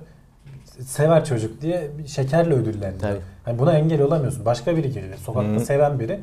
Sever 0.86 1.26
çocuk 1.26 1.62
diye 1.62 1.92
şekerle 2.08 2.54
ödüllendiriyor. 2.54 3.18
Hani 3.46 3.60
buna 3.60 3.74
engel 3.74 4.02
olamıyorsun. 4.02 4.46
Başka 4.46 4.76
biri 4.78 4.92
geliyor. 4.92 5.18
Sokakta 5.18 5.56
Hı. 5.56 5.60
seven 5.60 6.00
biri 6.00 6.20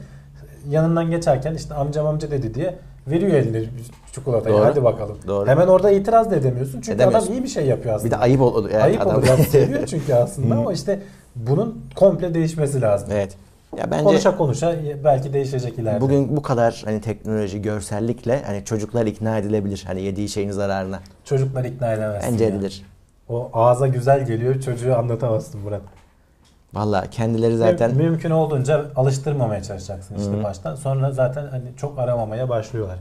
yanından 0.68 1.10
geçerken 1.10 1.54
işte 1.54 1.74
amcam 1.74 2.06
amca 2.06 2.30
dedi 2.30 2.54
diye 2.54 2.78
veriyor 3.10 3.32
eline 3.32 3.64
çikolatayı. 4.12 4.54
Doğru. 4.56 4.64
Hadi 4.64 4.84
bakalım. 4.84 5.18
Doğru. 5.26 5.48
Hemen 5.48 5.66
orada 5.66 5.90
itiraz 5.90 6.30
da 6.30 6.36
edemiyorsun. 6.36 6.72
Çünkü 6.80 6.92
Edemiyorsun. 6.92 7.26
adam 7.28 7.38
iyi 7.38 7.42
bir 7.42 7.48
şey 7.48 7.66
yapıyor 7.66 7.94
aslında. 7.94 8.06
Bir 8.14 8.18
de 8.18 8.22
ayıp 8.22 8.40
olur. 8.40 8.70
Evet, 8.72 8.82
Ayıp 8.84 9.00
adam- 9.00 9.16
olur. 9.16 9.26
Yani 9.26 9.44
seviyor 9.44 9.86
çünkü 9.86 10.14
aslında 10.14 10.54
ama 10.54 10.72
işte 10.72 11.00
bunun 11.36 11.84
komple 11.96 12.34
değişmesi 12.34 12.80
lazım. 12.80 13.08
Evet. 13.12 13.34
Ya 13.78 13.90
bence 13.90 14.04
Konuşa 14.04 14.36
konuşa 14.36 14.74
belki 15.04 15.32
değişecek 15.32 15.78
ileride. 15.78 16.00
bugün 16.00 16.36
bu 16.36 16.42
kadar 16.42 16.82
hani 16.84 17.00
teknoloji, 17.00 17.62
görsellikle 17.62 18.42
hani 18.46 18.64
çocuklar 18.64 19.06
ikna 19.06 19.38
edilebilir. 19.38 19.84
Hani 19.86 20.02
yediği 20.02 20.28
şeyin 20.28 20.50
zararına. 20.50 21.00
çocuklar 21.24 21.64
ikna 21.64 21.92
edemezsin. 21.92 22.32
Bence 22.32 22.44
ya. 22.44 22.50
edilir. 22.50 22.82
O 23.28 23.50
ağza 23.52 23.86
güzel 23.86 24.26
geliyor 24.26 24.60
çocuğu 24.60 24.96
anlatamazsın 24.96 25.60
Murat. 25.60 25.80
Vallahi 26.74 27.10
kendileri 27.10 27.56
zaten 27.56 27.90
Müm- 27.90 27.94
mümkün 27.96 28.30
olduğunca 28.30 28.86
alıştırmamaya 28.96 29.62
çalışacaksın 29.62 30.14
işte 30.18 30.30
Hı. 30.38 30.42
baştan. 30.44 30.74
Sonra 30.74 31.12
zaten 31.12 31.46
hani 31.50 31.64
çok 31.76 31.98
aramamaya 31.98 32.48
başlıyorlar. 32.48 32.98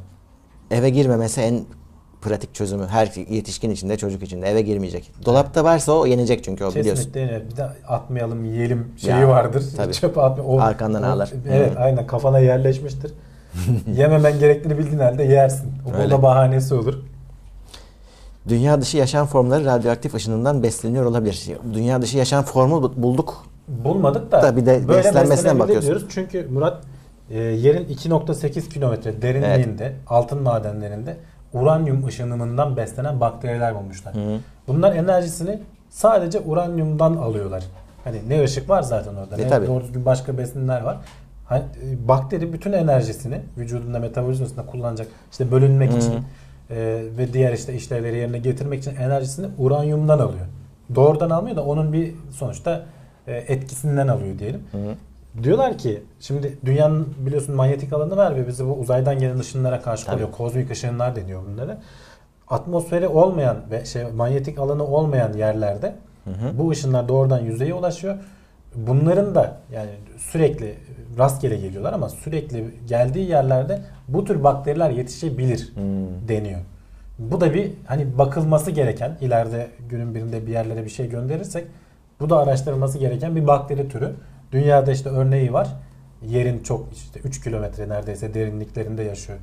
eve 0.71 0.89
girmemesi 0.89 1.41
en 1.41 1.65
pratik 2.21 2.55
çözümü. 2.55 2.85
Her 2.87 3.11
yetişkin 3.29 3.69
içinde, 3.71 3.97
çocuk 3.97 4.23
içinde 4.23 4.47
eve 4.47 4.61
girmeyecek. 4.61 5.11
Dolapta 5.25 5.63
varsa 5.63 5.91
o 5.91 6.05
yenecek 6.05 6.43
çünkü 6.43 6.65
o 6.65 6.75
biliyorsun. 6.75 7.03
Kesinlikle 7.03 7.49
bir 7.51 7.57
de 7.57 7.63
atmayalım 7.87 8.45
yiyelim 8.45 8.91
şeyi 8.97 9.09
Ya, 9.21 9.27
vardır. 9.27 9.63
tabii. 9.77 9.93
Çöpe 10.01 10.21
atma. 10.21 10.43
O, 10.43 10.59
Arkandan 10.59 11.03
o- 11.03 11.05
ağlar. 11.05 11.31
Evet 11.49 11.75
Hı. 11.75 11.79
aynen 11.79 12.07
kafana 12.07 12.39
yerleşmiştir. 12.39 13.13
Yememen 13.95 14.39
gerektiğini 14.39 14.77
bildiğin 14.77 14.99
halde 14.99 15.23
yersin. 15.23 15.71
O 15.93 15.97
Öyle. 15.97 16.11
da 16.11 16.23
bahanesi 16.23 16.73
olur. 16.73 16.93
Dünya 18.49 18.81
dışı 18.81 18.97
yaşam 18.97 19.27
formları 19.27 19.65
radyoaktif 19.65 20.15
ışınından 20.15 20.63
besleniyor 20.63 21.05
olabilir. 21.05 21.47
Dünya 21.73 22.01
dışı 22.01 22.17
yaşam 22.17 22.43
formu 22.43 22.83
bu- 22.83 23.03
bulduk. 23.03 23.43
Bulmadık 23.67 24.31
da, 24.31 24.57
bir 24.57 24.65
de 24.65 24.87
böyle 24.87 25.03
beslenmesine 25.03 25.59
bakıyorsun. 25.59 25.89
diyoruz. 25.89 26.07
Çünkü 26.09 26.47
Murat 26.51 26.83
e, 27.29 27.39
yerin 27.39 27.85
2.8 27.85 28.69
kilometre 28.69 29.21
derinliğinde 29.21 29.93
altın 30.07 30.41
madenlerinde 30.41 31.17
uranyum 31.53 32.05
ışınımından 32.07 32.77
beslenen 32.77 33.19
bakteriler 33.19 33.75
bulmuşlar. 33.75 34.15
Hı. 34.15 34.39
Bunlar 34.67 34.95
enerjisini 34.95 35.59
sadece 35.89 36.39
uranyumdan 36.39 37.13
alıyorlar. 37.15 37.63
Hani 38.03 38.17
ne 38.29 38.43
ışık 38.43 38.69
var 38.69 38.81
zaten 38.81 39.15
orada. 39.15 39.35
E, 39.35 39.45
ne 39.45 39.47
tabii. 39.47 39.67
doğru 39.67 39.83
düzgün 39.83 40.05
başka 40.05 40.37
besinler 40.37 40.81
var. 40.81 40.97
Hani, 41.45 41.61
e, 41.61 42.07
bakteri 42.07 42.53
bütün 42.53 42.73
enerjisini 42.73 43.41
vücudunda 43.57 43.99
metabolizmasında 43.99 44.65
kullanacak. 44.65 45.07
işte 45.31 45.51
bölünmek 45.51 45.91
Hı. 45.93 45.97
için 45.97 46.13
e, 46.13 47.01
ve 47.17 47.33
diğer 47.33 47.53
işte 47.53 47.73
işlevleri 47.73 48.17
yerine 48.17 48.37
getirmek 48.37 48.79
için 48.79 48.95
enerjisini 48.95 49.47
uranyumdan 49.57 50.19
alıyor. 50.19 50.45
Doğrudan 50.95 51.29
almıyor 51.29 51.55
da 51.55 51.63
onun 51.63 51.93
bir 51.93 52.15
sonuçta 52.31 52.85
etkisinden 53.33 54.07
alıyor 54.07 54.39
diyelim. 54.39 54.61
Hı. 54.71 54.77
Diyorlar 55.43 55.77
ki 55.77 56.03
şimdi 56.19 56.57
dünyanın 56.65 57.07
biliyorsun 57.25 57.55
manyetik 57.55 57.93
alanı 57.93 58.17
var 58.17 58.35
ve 58.35 58.47
bizi 58.47 58.65
bu 58.67 58.73
uzaydan 58.73 59.19
gelen 59.19 59.39
ışınlara 59.39 59.81
karşı 59.81 60.05
Tabii. 60.05 60.13
koruyor. 60.15 60.31
Kozmik 60.31 60.71
ışınlar 60.71 61.15
deniyor 61.15 61.41
bunlara. 61.47 61.77
Atmosferi 62.47 63.07
olmayan 63.07 63.57
ve 63.71 63.85
şey 63.85 64.03
manyetik 64.03 64.59
alanı 64.59 64.83
olmayan 64.83 65.33
yerlerde 65.33 65.95
bu 66.53 66.69
ışınlar 66.71 67.07
doğrudan 67.07 67.39
yüzeye 67.39 67.73
ulaşıyor. 67.73 68.15
Bunların 68.75 69.35
da 69.35 69.57
yani 69.73 69.89
sürekli 70.17 70.75
rastgele 71.17 71.57
geliyorlar 71.57 71.93
ama 71.93 72.09
sürekli 72.09 72.65
geldiği 72.87 73.29
yerlerde 73.29 73.81
bu 74.07 74.25
tür 74.25 74.43
bakteriler 74.43 74.89
yetişebilir 74.89 75.71
Hmm. 75.75 76.27
deniyor. 76.27 76.59
Bu 77.19 77.41
da 77.41 77.53
bir 77.53 77.71
hani 77.85 78.17
bakılması 78.17 78.71
gereken 78.71 79.17
ileride 79.21 79.67
günün 79.89 80.15
birinde 80.15 80.47
bir 80.47 80.51
yerlere 80.51 80.85
bir 80.85 80.89
şey 80.89 81.09
gönderirsek 81.09 81.67
bu 82.19 82.29
da 82.29 82.37
araştırılması 82.37 82.97
gereken 82.97 83.35
bir 83.35 83.47
bakteri 83.47 83.89
türü. 83.89 84.15
Dünyada 84.51 84.91
işte 84.91 85.09
örneği 85.09 85.53
var. 85.53 85.67
Yerin 86.27 86.63
çok 86.63 86.93
işte 86.93 87.19
3 87.19 87.43
kilometre 87.43 87.89
neredeyse 87.89 88.33
derinliklerinde 88.33 89.03
yaşıyor. 89.03 89.39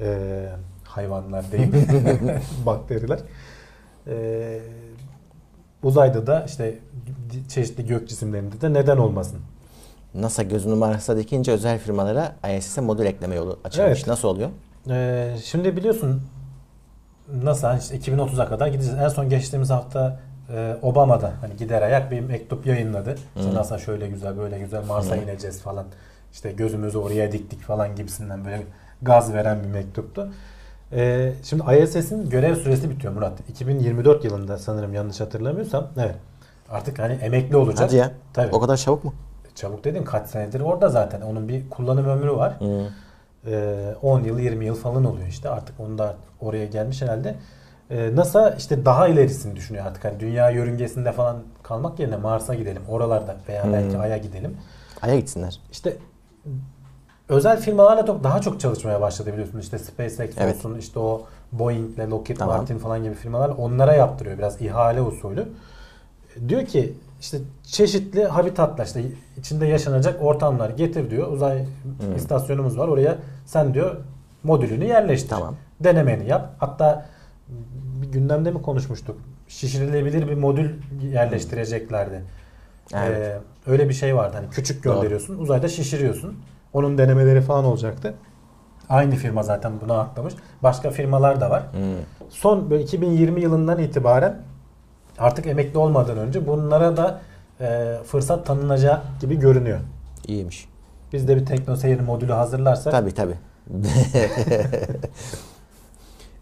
Ee, 0.00 0.48
hayvanlar 0.84 1.52
değil. 1.52 1.72
Bakteriler. 2.66 3.18
Ee, 4.06 4.60
uzayda 5.82 6.26
da 6.26 6.44
işte 6.44 6.78
çeşitli 7.48 7.86
gök 7.86 8.08
cisimlerinde 8.08 8.60
de 8.60 8.72
neden 8.72 8.96
olmasın? 8.96 9.40
NASA 10.14 10.42
gözünü 10.42 10.74
Mars'a 10.74 11.16
dikince 11.16 11.52
özel 11.52 11.78
firmalara 11.78 12.36
ISS'e 12.58 12.80
modül 12.80 13.06
ekleme 13.06 13.34
yolu 13.34 13.58
açılmış. 13.64 13.88
Evet. 13.88 14.06
Nasıl 14.06 14.28
oluyor? 14.28 14.50
Ee, 14.90 15.34
şimdi 15.44 15.76
biliyorsun 15.76 16.22
NASA 17.42 17.78
işte 17.78 17.96
2030'a 17.96 18.48
kadar 18.48 18.66
gideceğiz. 18.66 18.98
En 18.98 19.08
son 19.08 19.28
geçtiğimiz 19.28 19.70
hafta 19.70 20.20
e, 20.50 20.76
Obama'da 20.82 21.32
hani 21.40 21.56
gider 21.56 21.82
ayak 21.82 22.10
bir 22.10 22.20
mektup 22.20 22.66
yayınladı. 22.66 23.14
İşte 23.36 23.54
NASA 23.54 23.78
şöyle 23.78 24.08
güzel 24.08 24.38
böyle 24.38 24.58
güzel 24.58 24.84
Mars'a 24.84 25.16
ineceğiz 25.16 25.60
falan. 25.60 25.86
İşte 26.32 26.52
gözümüzü 26.52 26.98
oraya 26.98 27.32
diktik 27.32 27.62
falan 27.62 27.96
gibisinden 27.96 28.44
böyle 28.44 28.62
gaz 29.02 29.32
veren 29.32 29.62
bir 29.62 29.68
mektuptu. 29.68 30.28
Ee, 30.92 31.32
şimdi 31.42 31.82
ISS'in 31.82 32.30
görev 32.30 32.56
süresi 32.56 32.90
bitiyor 32.90 33.12
Murat. 33.12 33.32
2024 33.48 34.24
yılında 34.24 34.58
sanırım 34.58 34.94
yanlış 34.94 35.20
hatırlamıyorsam. 35.20 35.86
Evet. 35.98 36.14
Artık 36.70 36.98
hani 36.98 37.12
emekli 37.12 37.56
olacak. 37.56 37.88
Hadi 37.88 37.96
ya. 37.96 38.10
Tabii. 38.32 38.54
O 38.54 38.60
kadar 38.60 38.76
çabuk 38.76 39.04
mu? 39.04 39.14
Çabuk 39.54 39.84
dedin 39.84 40.02
kaç 40.04 40.28
senedir 40.28 40.60
orada 40.60 40.88
zaten. 40.88 41.20
Onun 41.20 41.48
bir 41.48 41.70
kullanım 41.70 42.06
ömrü 42.06 42.32
var. 42.32 42.60
Hı. 42.60 42.86
Ee, 43.46 43.94
10 44.02 44.20
yıl 44.20 44.38
20 44.38 44.64
yıl 44.64 44.74
falan 44.74 45.04
oluyor 45.04 45.26
işte. 45.26 45.48
Artık 45.48 45.80
onu 45.80 45.98
da 45.98 46.14
oraya 46.40 46.66
gelmiş 46.66 47.02
herhalde. 47.02 47.34
Ee, 47.94 48.16
NASA 48.16 48.50
işte 48.50 48.84
daha 48.84 49.08
ilerisini 49.08 49.56
düşünüyor 49.56 49.86
artık. 49.86 50.04
Hani 50.04 50.20
dünya 50.20 50.50
yörüngesinde 50.50 51.12
falan 51.12 51.36
kalmak 51.62 51.98
yerine 52.00 52.16
Mars'a 52.16 52.54
gidelim. 52.54 52.82
Oralarda 52.88 53.36
veya 53.48 53.64
belki 53.72 53.98
Ay'a 53.98 54.16
gidelim. 54.16 54.56
Ay'a 55.02 55.16
gitsinler. 55.16 55.60
İşte 55.72 55.96
özel 57.28 57.60
firmalarla 57.60 58.06
çok- 58.06 58.24
daha 58.24 58.40
çok 58.40 58.60
çalışmaya 58.60 59.00
başladı 59.00 59.32
biliyorsun. 59.32 59.58
İşte 59.60 59.78
SpaceX 59.78 60.34
Evet. 60.38 60.56
olsun 60.56 60.78
işte 60.78 60.98
o 60.98 61.22
Boeing'le 61.52 62.10
Lockheed 62.10 62.36
Tamam. 62.36 62.56
Martin 62.56 62.78
falan 62.78 63.02
gibi 63.02 63.14
firmalar 63.14 63.48
onlara 63.48 63.94
yaptırıyor 63.94 64.38
biraz 64.38 64.62
ihale 64.62 65.00
usulü. 65.02 65.48
Diyor 66.48 66.66
ki 66.66 66.92
işte 67.20 67.38
çeşitli 67.62 68.24
habitatlar 68.24 68.86
işte 68.86 69.02
içinde 69.38 69.66
yaşanacak 69.66 70.22
ortamlar 70.22 70.70
getir 70.70 71.10
diyor. 71.10 71.32
Uzay 71.32 71.64
istasyonumuz 72.16 72.78
var. 72.78 72.88
Oraya 72.88 73.16
sen 73.46 73.74
diyor 73.74 73.96
modülünü 74.42 74.84
yerleştir. 74.84 75.28
Tamam. 75.28 75.54
Denemeni 75.80 76.28
yap. 76.28 76.48
Hatta 76.58 77.06
gündemde 78.14 78.50
mi 78.50 78.62
konuşmuştuk? 78.62 79.16
Şişirilebilir 79.48 80.28
bir 80.28 80.34
modül 80.34 80.70
yerleştireceklerdi. 81.02 82.22
Evet. 82.94 83.18
Ee, 83.18 83.40
öyle 83.70 83.88
bir 83.88 83.94
şey 83.94 84.16
vardı. 84.16 84.36
Hani 84.36 84.50
küçük 84.50 84.84
Doğru. 84.84 84.94
gönderiyorsun. 84.94 85.38
Uzayda 85.38 85.68
şişiriyorsun. 85.68 86.38
Onun 86.72 86.98
denemeleri 86.98 87.40
falan 87.40 87.64
olacaktı. 87.64 88.14
Aynı 88.88 89.14
firma 89.14 89.42
zaten 89.42 89.72
buna 89.80 90.00
atlamış. 90.00 90.34
Başka 90.62 90.90
firmalar 90.90 91.40
da 91.40 91.50
var. 91.50 91.62
Hı. 91.62 91.96
Son 92.28 92.70
böyle 92.70 92.82
2020 92.82 93.40
yılından 93.40 93.78
itibaren 93.78 94.36
artık 95.18 95.46
emekli 95.46 95.78
olmadan 95.78 96.18
önce 96.18 96.46
bunlara 96.46 96.96
da 96.96 97.20
e, 97.60 97.96
fırsat 98.06 98.46
tanınacak 98.46 99.02
gibi 99.20 99.38
görünüyor. 99.38 99.78
İyiymiş. 100.26 100.68
Biz 101.12 101.28
de 101.28 101.36
bir 101.36 101.46
teknoseyir 101.46 102.00
modülü 102.00 102.32
hazırlarsak 102.32 102.92
Tabii 102.92 103.14
tabii. 103.14 103.34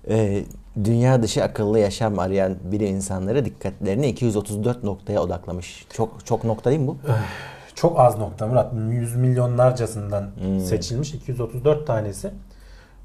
Ee, 0.08 0.44
dünya 0.84 1.22
dışı 1.22 1.44
akıllı 1.44 1.78
yaşam 1.78 2.18
arayan 2.18 2.56
bilim 2.64 2.86
insanları 2.86 3.44
dikkatlerini 3.44 4.08
234 4.08 4.84
noktaya 4.84 5.20
odaklamış. 5.22 5.86
Çok 5.92 6.26
çok 6.26 6.44
nokta 6.44 6.70
değil 6.70 6.80
mi 6.82 6.86
bu? 6.86 6.96
çok 7.74 8.00
az 8.00 8.18
nokta 8.18 8.46
Murat. 8.46 8.72
Yüz 8.90 9.16
milyonlarcasından 9.16 10.26
Hmm. 10.40 10.60
seçilmiş 10.60 11.14
234 11.14 11.86
tanesi. 11.86 12.30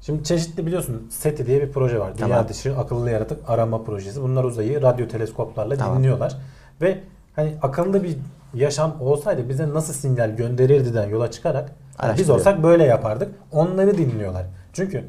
Şimdi 0.00 0.24
çeşitli 0.24 0.66
biliyorsun 0.66 1.06
SETI 1.10 1.46
diye 1.46 1.60
bir 1.62 1.72
proje 1.72 2.00
var. 2.00 2.18
Dünya 2.18 2.28
Tamam. 2.28 2.48
dışı 2.48 2.76
akıllı 2.78 3.10
yaratık 3.10 3.50
arama 3.50 3.82
projesi. 3.84 4.22
Bunlar 4.22 4.44
uzayı 4.44 4.82
radyo 4.82 5.08
teleskoplarla 5.08 5.76
Tamam. 5.76 5.98
dinliyorlar. 5.98 6.36
Ve 6.80 6.98
hani 7.36 7.54
akıllı 7.62 8.02
bir 8.02 8.16
yaşam 8.54 8.96
olsaydı 9.00 9.48
bize 9.48 9.68
nasıl 9.68 9.92
sinyal 9.92 10.30
gönderirdi'den 10.30 11.08
yola 11.08 11.30
çıkarak 11.30 11.72
hani 11.96 12.18
biz 12.18 12.30
olsak 12.30 12.62
böyle 12.62 12.84
yapardık. 12.84 13.28
Onları 13.52 13.98
dinliyorlar. 13.98 14.46
Çünkü 14.72 15.04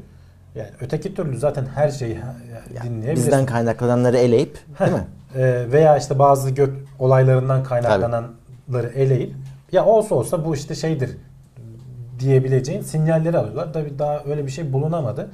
yani 0.54 0.70
öteki 0.80 1.14
türlü 1.14 1.38
zaten 1.38 1.66
her 1.74 1.88
şeyi 1.88 2.14
Ya, 2.14 2.82
dinleyebilirsin. 2.82 3.14
bizden 3.26 3.46
kaynaklananları 3.46 4.16
eleyip 4.18 4.58
değil 4.80 4.92
mi? 4.92 5.06
Ee, 5.36 5.66
veya 5.72 5.96
işte 5.96 6.18
bazı 6.18 6.50
gök 6.50 6.74
olaylarından 6.98 7.64
kaynaklananları 7.64 8.88
eleyip 8.94 9.34
ya 9.72 9.84
olsa 9.84 10.14
olsa 10.14 10.44
bu 10.44 10.54
işte 10.54 10.74
şeydir 10.74 11.16
diyebileceğin 12.18 12.82
sinyalleri 12.82 13.38
alıyorlar. 13.38 13.72
Tabii 13.72 13.98
daha 13.98 14.22
öyle 14.30 14.46
bir 14.46 14.50
şey 14.50 14.72
bulunamadı. 14.72 15.28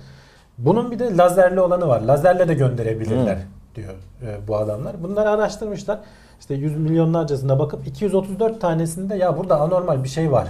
Bunun 0.59 0.91
bir 0.91 0.99
de 0.99 1.17
lazerli 1.17 1.61
olanı 1.61 1.89
var. 1.89 2.01
Lazerle 2.01 2.49
de 2.49 2.55
gönderebilirler 2.55 3.39
diyor 3.75 3.95
e, 4.23 4.49
bu 4.49 4.57
adamlar. 4.57 5.03
Bunları 5.03 5.31
araştırmışlar. 5.31 5.99
İşte 6.41 6.55
yüz 6.55 6.77
milyonlarcasına 6.77 7.59
bakıp 7.59 7.87
234 7.87 8.61
tanesinde 8.61 9.17
ya 9.17 9.39
burada 9.39 9.61
anormal 9.61 10.05
bir 10.05 10.09
şey 10.09 10.33
var 10.33 10.49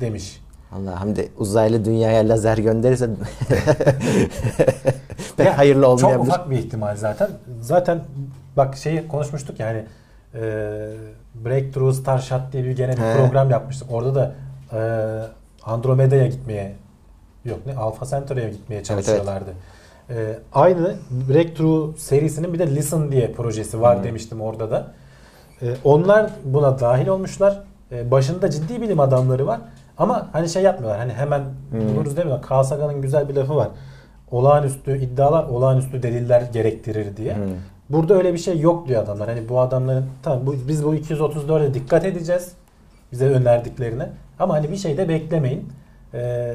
demiş. 0.00 0.40
Allah 0.72 1.00
Hamdi 1.00 1.28
uzaylı 1.38 1.84
dünyaya 1.84 2.28
lazer 2.28 2.58
gönderirse 2.58 3.10
pek 5.36 5.46
Ya, 5.46 5.58
hayırlı 5.58 5.82
Çok 5.82 5.90
olmayabilir. 5.90 6.28
ufak 6.28 6.50
bir 6.50 6.58
ihtimal 6.58 6.96
zaten. 6.96 7.28
Zaten 7.60 8.00
bak 8.56 8.76
şeyi 8.76 9.08
konuşmuştuk 9.08 9.60
yani 9.60 9.84
e, 10.34 10.40
Breakthrough 11.34 11.94
Starshot 11.94 12.40
diye 12.52 12.64
bir 12.64 12.70
gene 12.70 12.92
bir 12.92 13.02
He. 13.02 13.16
program 13.16 13.50
yapmıştık. 13.50 13.92
Orada 13.92 14.14
da 14.14 14.34
e, 14.72 14.80
Andromeda'ya 15.70 16.26
gitmeye 16.26 16.72
yok 17.44 17.58
ne 17.66 17.74
Alpha 17.76 18.06
Centauri'ye 18.06 18.50
gitmeye 18.50 18.82
çalışıyorlardı. 18.82 19.50
E, 20.10 20.38
aynı 20.52 20.94
Breakthrough 21.10 21.96
serisinin 21.96 22.52
bir 22.54 22.58
de 22.58 22.74
Listen 22.74 23.12
diye 23.12 23.32
projesi 23.32 23.80
var 23.80 24.04
demiştim 24.04 24.40
orada 24.40 24.70
da. 24.70 24.92
E, 25.62 25.66
onlar 25.84 26.30
buna 26.44 26.80
dahil 26.80 27.06
olmuşlar. 27.06 27.60
E, 27.92 28.10
başında 28.10 28.50
ciddi 28.50 28.82
bilim 28.82 29.00
adamları 29.00 29.46
var. 29.46 29.60
Ama 29.98 30.28
hani 30.32 30.48
şey 30.48 30.62
yapmıyorlar. 30.62 31.00
Hani 31.00 31.12
hemen 31.12 31.42
buluruz 31.72 32.16
demiyorlar. 32.16 32.48
Carl 32.50 32.62
Sagan'ın 32.62 33.02
güzel 33.02 33.28
bir 33.28 33.34
lafı 33.34 33.56
var. 33.56 33.68
Olağanüstü 34.30 34.98
iddialar 34.98 35.44
olağanüstü 35.44 36.02
deliller 36.02 36.40
gerektirir 36.52 37.16
diye. 37.16 37.36
Hmm. 37.36 37.42
Burada 37.90 38.14
öyle 38.14 38.32
bir 38.32 38.38
şey 38.38 38.60
yok 38.60 38.88
diyor 38.88 39.02
adamlar. 39.02 39.28
Hani 39.28 39.48
bu 39.48 39.60
adamların 39.60 40.06
tamam 40.22 40.46
bu, 40.46 40.54
biz 40.68 40.84
bu 40.84 40.94
234'e 40.94 41.74
dikkat 41.74 42.04
edeceğiz. 42.04 42.52
Bize 43.12 43.26
önerdiklerine. 43.28 44.08
Ama 44.38 44.54
hani 44.54 44.70
bir 44.70 44.76
şey 44.76 44.96
de 44.96 45.08
beklemeyin. 45.08 45.72
Ee, 46.14 46.54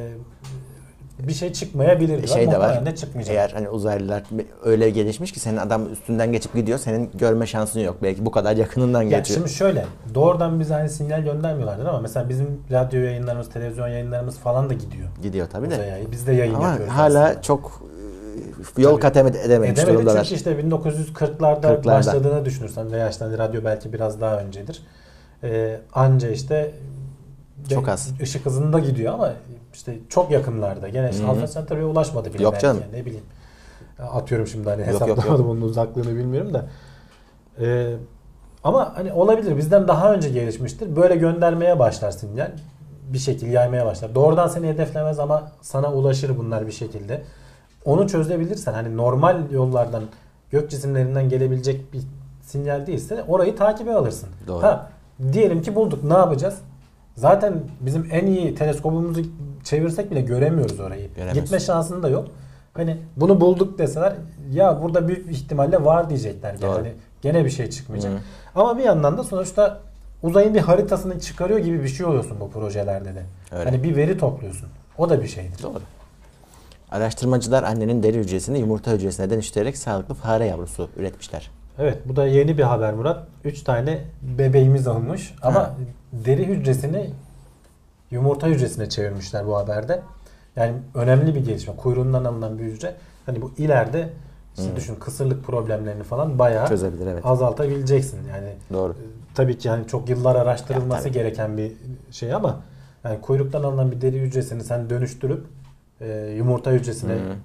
bir 1.27 1.33
şey 1.33 1.53
çıkmayabilir 1.53 2.27
şey 2.27 2.51
de 2.51 2.59
var. 2.59 2.85
De 2.85 2.95
çıkmayacak. 2.95 3.35
Eğer 3.35 3.49
hani 3.49 3.69
uzaylılar 3.69 4.23
öyle 4.63 4.89
gelişmiş 4.89 5.31
ki 5.31 5.39
senin 5.39 5.57
adam 5.57 5.91
üstünden 5.93 6.31
geçip 6.31 6.53
gidiyor. 6.53 6.77
Senin 6.79 7.11
görme 7.13 7.45
şansın 7.45 7.79
yok. 7.79 7.97
Belki 8.03 8.25
bu 8.25 8.31
kadar 8.31 8.55
yakınından 8.57 9.01
Ya 9.01 9.17
geçiyor. 9.19 9.39
şimdi 9.39 9.49
şöyle 9.51 9.85
doğrudan 10.15 10.59
bize 10.59 10.73
hani 10.73 10.89
sinyal 10.89 11.21
göndermiyorlardır 11.21 11.85
ama 11.85 11.99
mesela 11.99 12.29
bizim 12.29 12.47
radyo 12.71 12.99
yayınlarımız, 13.01 13.49
televizyon 13.49 13.87
yayınlarımız 13.87 14.37
falan 14.37 14.69
da 14.69 14.73
gidiyor. 14.73 15.07
Gidiyor 15.21 15.47
tabii 15.51 15.69
de. 15.69 15.73
Uzaya. 15.73 15.97
Biz 16.11 16.27
de 16.27 16.33
yayın 16.33 16.53
Ama 16.53 16.67
yapıyoruz. 16.67 16.93
hala 16.93 17.23
aslında. 17.25 17.41
çok 17.41 17.81
e, 18.77 18.81
yol 18.81 18.91
Tabii. 18.91 19.01
kat 19.01 19.17
edememiş 19.17 19.45
Edemedik 19.45 19.87
durumdalar. 19.87 20.23
çünkü 20.23 20.35
işte 20.35 20.51
1940'larda 20.51 21.61
40'larda. 21.61 21.85
başladığını 21.85 22.45
düşünürsen 22.45 22.91
veya 22.91 23.09
işte 23.09 23.25
hani 23.25 23.37
radyo 23.37 23.61
belki 23.65 23.93
biraz 23.93 24.21
daha 24.21 24.39
öncedir. 24.39 24.81
Ee, 25.43 25.79
anca 25.93 26.29
işte 26.29 26.71
Çok 27.69 27.89
az. 27.89 28.11
ışık 28.21 28.45
hızında 28.45 28.79
gidiyor 28.79 29.13
ama 29.13 29.33
işte 29.73 29.97
çok 30.09 30.31
yakınlarda. 30.31 30.89
Gene 30.89 31.09
işte. 31.09 31.25
Alpha 31.25 31.47
Centauri'ye 31.47 31.85
ulaşmadı 31.85 32.33
bile 32.33 32.43
Yok 32.43 32.59
canım. 32.59 32.81
yani, 32.81 33.01
ne 33.01 33.05
bileyim. 33.05 33.25
Atıyorum 33.99 34.47
şimdi 34.47 34.69
hani 34.69 34.81
Yok, 34.81 34.91
yok, 34.91 35.01
hesaplamadım 35.01 35.49
onun 35.49 35.61
uzaklığını 35.61 36.15
bilmiyorum 36.15 36.53
da. 36.53 36.65
Ee, 37.61 37.95
ama 38.63 38.91
hani 38.95 39.13
olabilir 39.13 39.57
bizden 39.57 39.87
daha 39.87 40.13
önce 40.13 40.29
gelişmiştir. 40.29 40.95
Böyle 40.95 41.15
göndermeye 41.15 41.79
başlar 41.79 42.11
sinyal. 42.11 42.51
Bir 43.13 43.17
şekilde 43.17 43.51
yaymaya 43.51 43.85
başlar. 43.85 44.15
Doğrudan 44.15 44.47
seni 44.47 44.67
hedeflemez 44.67 45.19
ama 45.19 45.51
sana 45.61 45.93
ulaşır 45.93 46.37
bunlar 46.37 46.67
bir 46.67 46.71
şekilde. 46.71 47.23
Onu 47.85 48.07
çözebilirsen 48.07 48.73
hani 48.73 48.97
normal 48.97 49.51
yollardan 49.51 50.03
gök 50.51 50.71
cisimlerinden 50.71 51.29
gelebilecek 51.29 51.93
bir 51.93 52.01
sinyal 52.41 52.87
değilse 52.87 53.23
orayı 53.27 53.55
takibe 53.55 53.93
alırsın. 53.93 54.29
Doğru. 54.47 54.63
Ha, 54.63 54.89
diyelim 55.33 55.61
ki 55.61 55.75
bulduk 55.75 56.03
ne 56.03 56.13
yapacağız? 56.13 56.55
Zaten 57.15 57.53
bizim 57.79 58.07
en 58.11 58.25
iyi 58.25 58.55
teleskopumuzu 58.55 59.21
çevirsek 59.63 60.11
bile 60.11 60.21
göremiyoruz 60.21 60.79
orayı. 60.79 61.13
Göremez. 61.13 61.33
Gitme 61.33 61.59
şansın 61.59 62.03
da 62.03 62.09
yok. 62.09 62.27
Hani 62.73 62.97
bunu 63.15 63.41
bulduk 63.41 63.79
deseler 63.79 64.13
ya 64.51 64.81
burada 64.81 65.07
büyük 65.07 65.27
bir 65.27 65.33
ihtimalle 65.33 65.83
var 65.85 66.09
diyecekler. 66.09 66.61
Doğru. 66.61 66.77
Yani 66.77 66.93
gene 67.21 67.45
bir 67.45 67.49
şey 67.49 67.69
çıkmayacak. 67.69 68.11
Hı. 68.11 68.17
Ama 68.55 68.77
bir 68.77 68.83
yandan 68.83 69.17
da 69.17 69.23
sonuçta 69.23 69.79
uzayın 70.23 70.53
bir 70.53 70.59
haritasını 70.59 71.19
çıkarıyor 71.19 71.59
gibi 71.59 71.83
bir 71.83 71.87
şey 71.87 72.05
oluyorsun 72.05 72.37
bu 72.39 72.51
projelerde 72.51 73.15
de. 73.15 73.23
Öyle. 73.51 73.63
Hani 73.69 73.83
bir 73.83 73.95
veri 73.95 74.17
topluyorsun. 74.17 74.69
O 74.97 75.09
da 75.09 75.21
bir 75.21 75.27
şeydir. 75.27 75.63
Doğru. 75.63 75.81
Araştırmacılar 76.91 77.63
annenin 77.63 78.03
deri 78.03 78.17
hücresini 78.17 78.59
yumurta 78.59 78.91
hücresine 78.91 79.29
dönüştürerek 79.29 79.77
sağlıklı 79.77 80.13
fare 80.13 80.45
yavrusu 80.45 80.89
üretmişler. 80.97 81.51
Evet 81.79 81.97
bu 82.05 82.15
da 82.15 82.27
yeni 82.27 82.57
bir 82.57 82.63
haber 82.63 82.93
Murat. 82.93 83.27
3 83.43 83.61
tane 83.61 84.01
bebeğimiz 84.21 84.87
olmuş 84.87 85.33
ama 85.41 85.59
Ha. 85.59 85.73
Deri 86.13 86.47
hücresini 86.47 87.09
yumurta 88.11 88.47
hücresine 88.47 88.89
çevirmişler 88.89 89.47
bu 89.47 89.57
haberde. 89.57 90.01
Yani 90.55 90.73
önemli 90.95 91.35
bir 91.35 91.45
gelişme. 91.45 91.75
Kuyruğundan 91.75 92.25
alınan 92.25 92.59
bir 92.59 92.63
hücre. 92.63 92.95
Hani 93.25 93.41
bu 93.41 93.51
ileride 93.57 94.09
İşte 94.57 94.75
düşün 94.75 94.95
kısırlık 94.95 95.43
problemlerini 95.43 96.03
falan 96.03 96.39
bayağı 96.39 96.67
Çözebilir 96.67 97.07
evet. 97.07 97.25
azaltabileceksin. 97.25 98.19
Yani 98.29 98.53
Doğru. 98.73 98.91
e, 98.93 99.05
tabii 99.35 99.57
ki 99.57 99.67
yani 99.67 99.87
çok 99.87 100.09
yıllar 100.09 100.35
araştırılması 100.35 101.07
Ya, 101.07 101.13
gereken 101.13 101.57
bir 101.57 101.71
şey 102.11 102.33
ama 102.33 102.61
yani 103.03 103.21
kuyruktan 103.21 103.63
alınan 103.63 103.91
bir 103.91 104.01
deri 104.01 104.19
hücresini 104.19 104.63
sen 104.63 104.89
dönüştürüp 104.89 105.45
e, 106.01 106.33
yumurta 106.37 106.71
hücresine 106.71 107.13
Hı. 107.13 107.35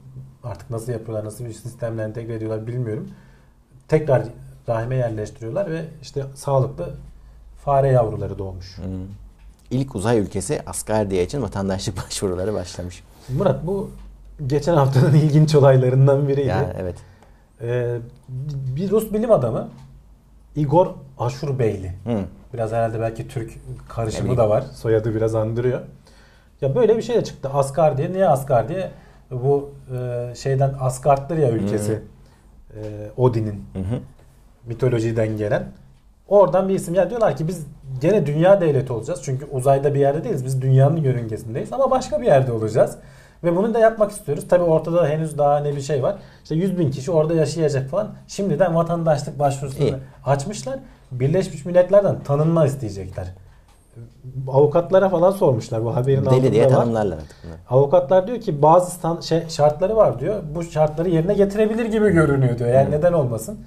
artık 0.44 0.70
nasıl 0.70 0.92
yapıyorlar, 0.92 1.24
nasıl 1.24 1.44
bir 1.44 1.52
sistemle 1.52 2.02
entegre 2.02 2.34
ediyorlar 2.34 2.66
bilmiyorum. 2.66 3.08
Tekrar 3.88 4.22
rahime 4.68 4.96
yerleştiriyorlar 4.96 5.70
ve 5.70 5.84
işte 6.02 6.24
sağlıklı 6.34 6.94
fare 7.64 7.88
yavruları 7.88 8.38
doğmuş. 8.38 8.78
Hmm. 8.78 8.84
İlk 9.70 9.94
uzay 9.94 10.18
ülkesi 10.18 10.60
Asgardia 10.66 11.20
için 11.20 11.42
vatandaşlık 11.42 11.96
başvuruları 12.06 12.54
başlamış. 12.54 13.04
Murat 13.28 13.66
bu 13.66 13.90
geçen 14.46 14.74
haftanın 14.74 15.14
ilginç 15.14 15.54
olaylarından 15.54 16.28
biriydi. 16.28 16.48
Yani 16.48 16.72
evet. 16.80 16.96
Ee, 17.62 17.98
bir 18.76 18.90
Rus 18.90 19.12
bilim 19.12 19.32
adamı 19.32 19.68
Igor 20.56 20.86
Aşurbeyli. 21.18 21.92
Hı. 22.04 22.24
Biraz 22.54 22.72
herhalde 22.72 23.00
belki 23.00 23.28
Türk 23.28 23.52
karışımı 23.88 24.36
da 24.36 24.50
var. 24.50 24.64
Soyadı 24.74 25.14
biraz 25.14 25.34
andırıyor. 25.34 25.80
Ya 26.60 26.74
böyle 26.74 26.96
bir 26.96 27.02
şey 27.02 27.16
de 27.16 27.24
çıktı. 27.24 27.48
Asgard 27.48 27.98
diye. 27.98 28.12
Niye 28.12 28.28
Asgard 28.28 28.68
diye? 28.68 28.90
Bu 29.30 29.70
e, 29.94 30.32
şeyden 30.34 30.74
Asgard'dır 30.80 31.36
ya 31.36 31.50
ülkesi. 31.50 32.02
E, 32.74 32.80
Odin'in 33.16 33.64
hı. 33.74 34.00
mitolojiden 34.66 35.36
gelen. 35.36 35.72
Oradan 36.28 36.68
bir 36.68 36.74
isim. 36.74 36.94
Ya 36.94 37.10
diyorlar 37.10 37.36
ki 37.36 37.48
biz 37.48 37.66
gene 38.00 38.26
dünya 38.26 38.60
devleti 38.60 38.92
olacağız. 38.92 39.20
Çünkü 39.22 39.46
uzayda 39.52 39.94
bir 39.94 40.00
yerde 40.00 40.24
değiliz. 40.24 40.44
Biz 40.44 40.62
dünyanın 40.62 40.96
yörüngesindeyiz. 40.96 41.72
Ama 41.72 41.90
başka 41.90 42.20
bir 42.20 42.26
yerde 42.26 42.52
olacağız. 42.52 42.96
Ve 43.44 43.56
bunu 43.56 43.74
da 43.74 43.78
yapmak 43.78 44.10
istiyoruz. 44.10 44.48
Tabi 44.48 44.62
ortada 44.64 45.08
henüz 45.08 45.38
daha 45.38 45.58
ne 45.58 45.76
bir 45.76 45.80
şey 45.80 46.02
var. 46.02 46.16
İşte 46.42 46.54
100 46.54 46.78
bin 46.78 46.90
kişi 46.90 47.10
orada 47.10 47.34
yaşayacak 47.34 47.90
falan. 47.90 48.08
Şimdiden 48.28 48.74
vatandaşlık 48.74 49.38
başvurusunu 49.38 49.84
İyi. 49.84 49.94
açmışlar. 50.24 50.78
Birleşmiş 51.12 51.64
Milletler'den 51.64 52.20
tanınma 52.20 52.66
isteyecekler. 52.66 53.26
Avukatlara 54.48 55.08
falan 55.08 55.30
sormuşlar 55.30 55.84
bu 55.84 55.96
haberin 55.96 56.24
Deli 56.24 56.52
diye 56.52 56.64
var. 56.64 56.70
tanımlarlar 56.70 57.16
artık. 57.16 57.36
Avukatlar 57.70 58.26
diyor 58.26 58.40
ki 58.40 58.62
bazı 58.62 59.26
şey, 59.26 59.48
şartları 59.48 59.96
var 59.96 60.20
diyor. 60.20 60.42
Bu 60.54 60.62
şartları 60.64 61.08
yerine 61.08 61.34
getirebilir 61.34 61.84
gibi 61.84 62.10
görünüyor 62.10 62.58
diyor. 62.58 62.70
Yani 62.70 62.86
Hı. 62.86 62.90
neden 62.90 63.12
olmasın? 63.12 63.58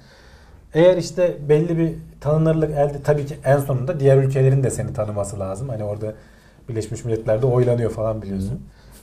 Eğer 0.74 0.96
işte 0.96 1.36
belli 1.48 1.78
bir 1.78 1.92
tanınırlık 2.20 2.70
elde 2.70 3.02
tabii 3.04 3.26
ki 3.26 3.34
en 3.44 3.58
sonunda 3.58 4.00
diğer 4.00 4.16
ülkelerin 4.16 4.62
de 4.64 4.70
seni 4.70 4.92
tanıması 4.94 5.40
lazım. 5.40 5.68
Hani 5.68 5.84
orada 5.84 6.12
Birleşmiş 6.68 7.04
Milletler'de 7.04 7.46
oylanıyor 7.46 7.90
falan 7.90 8.22
biliyorsun. 8.22 8.62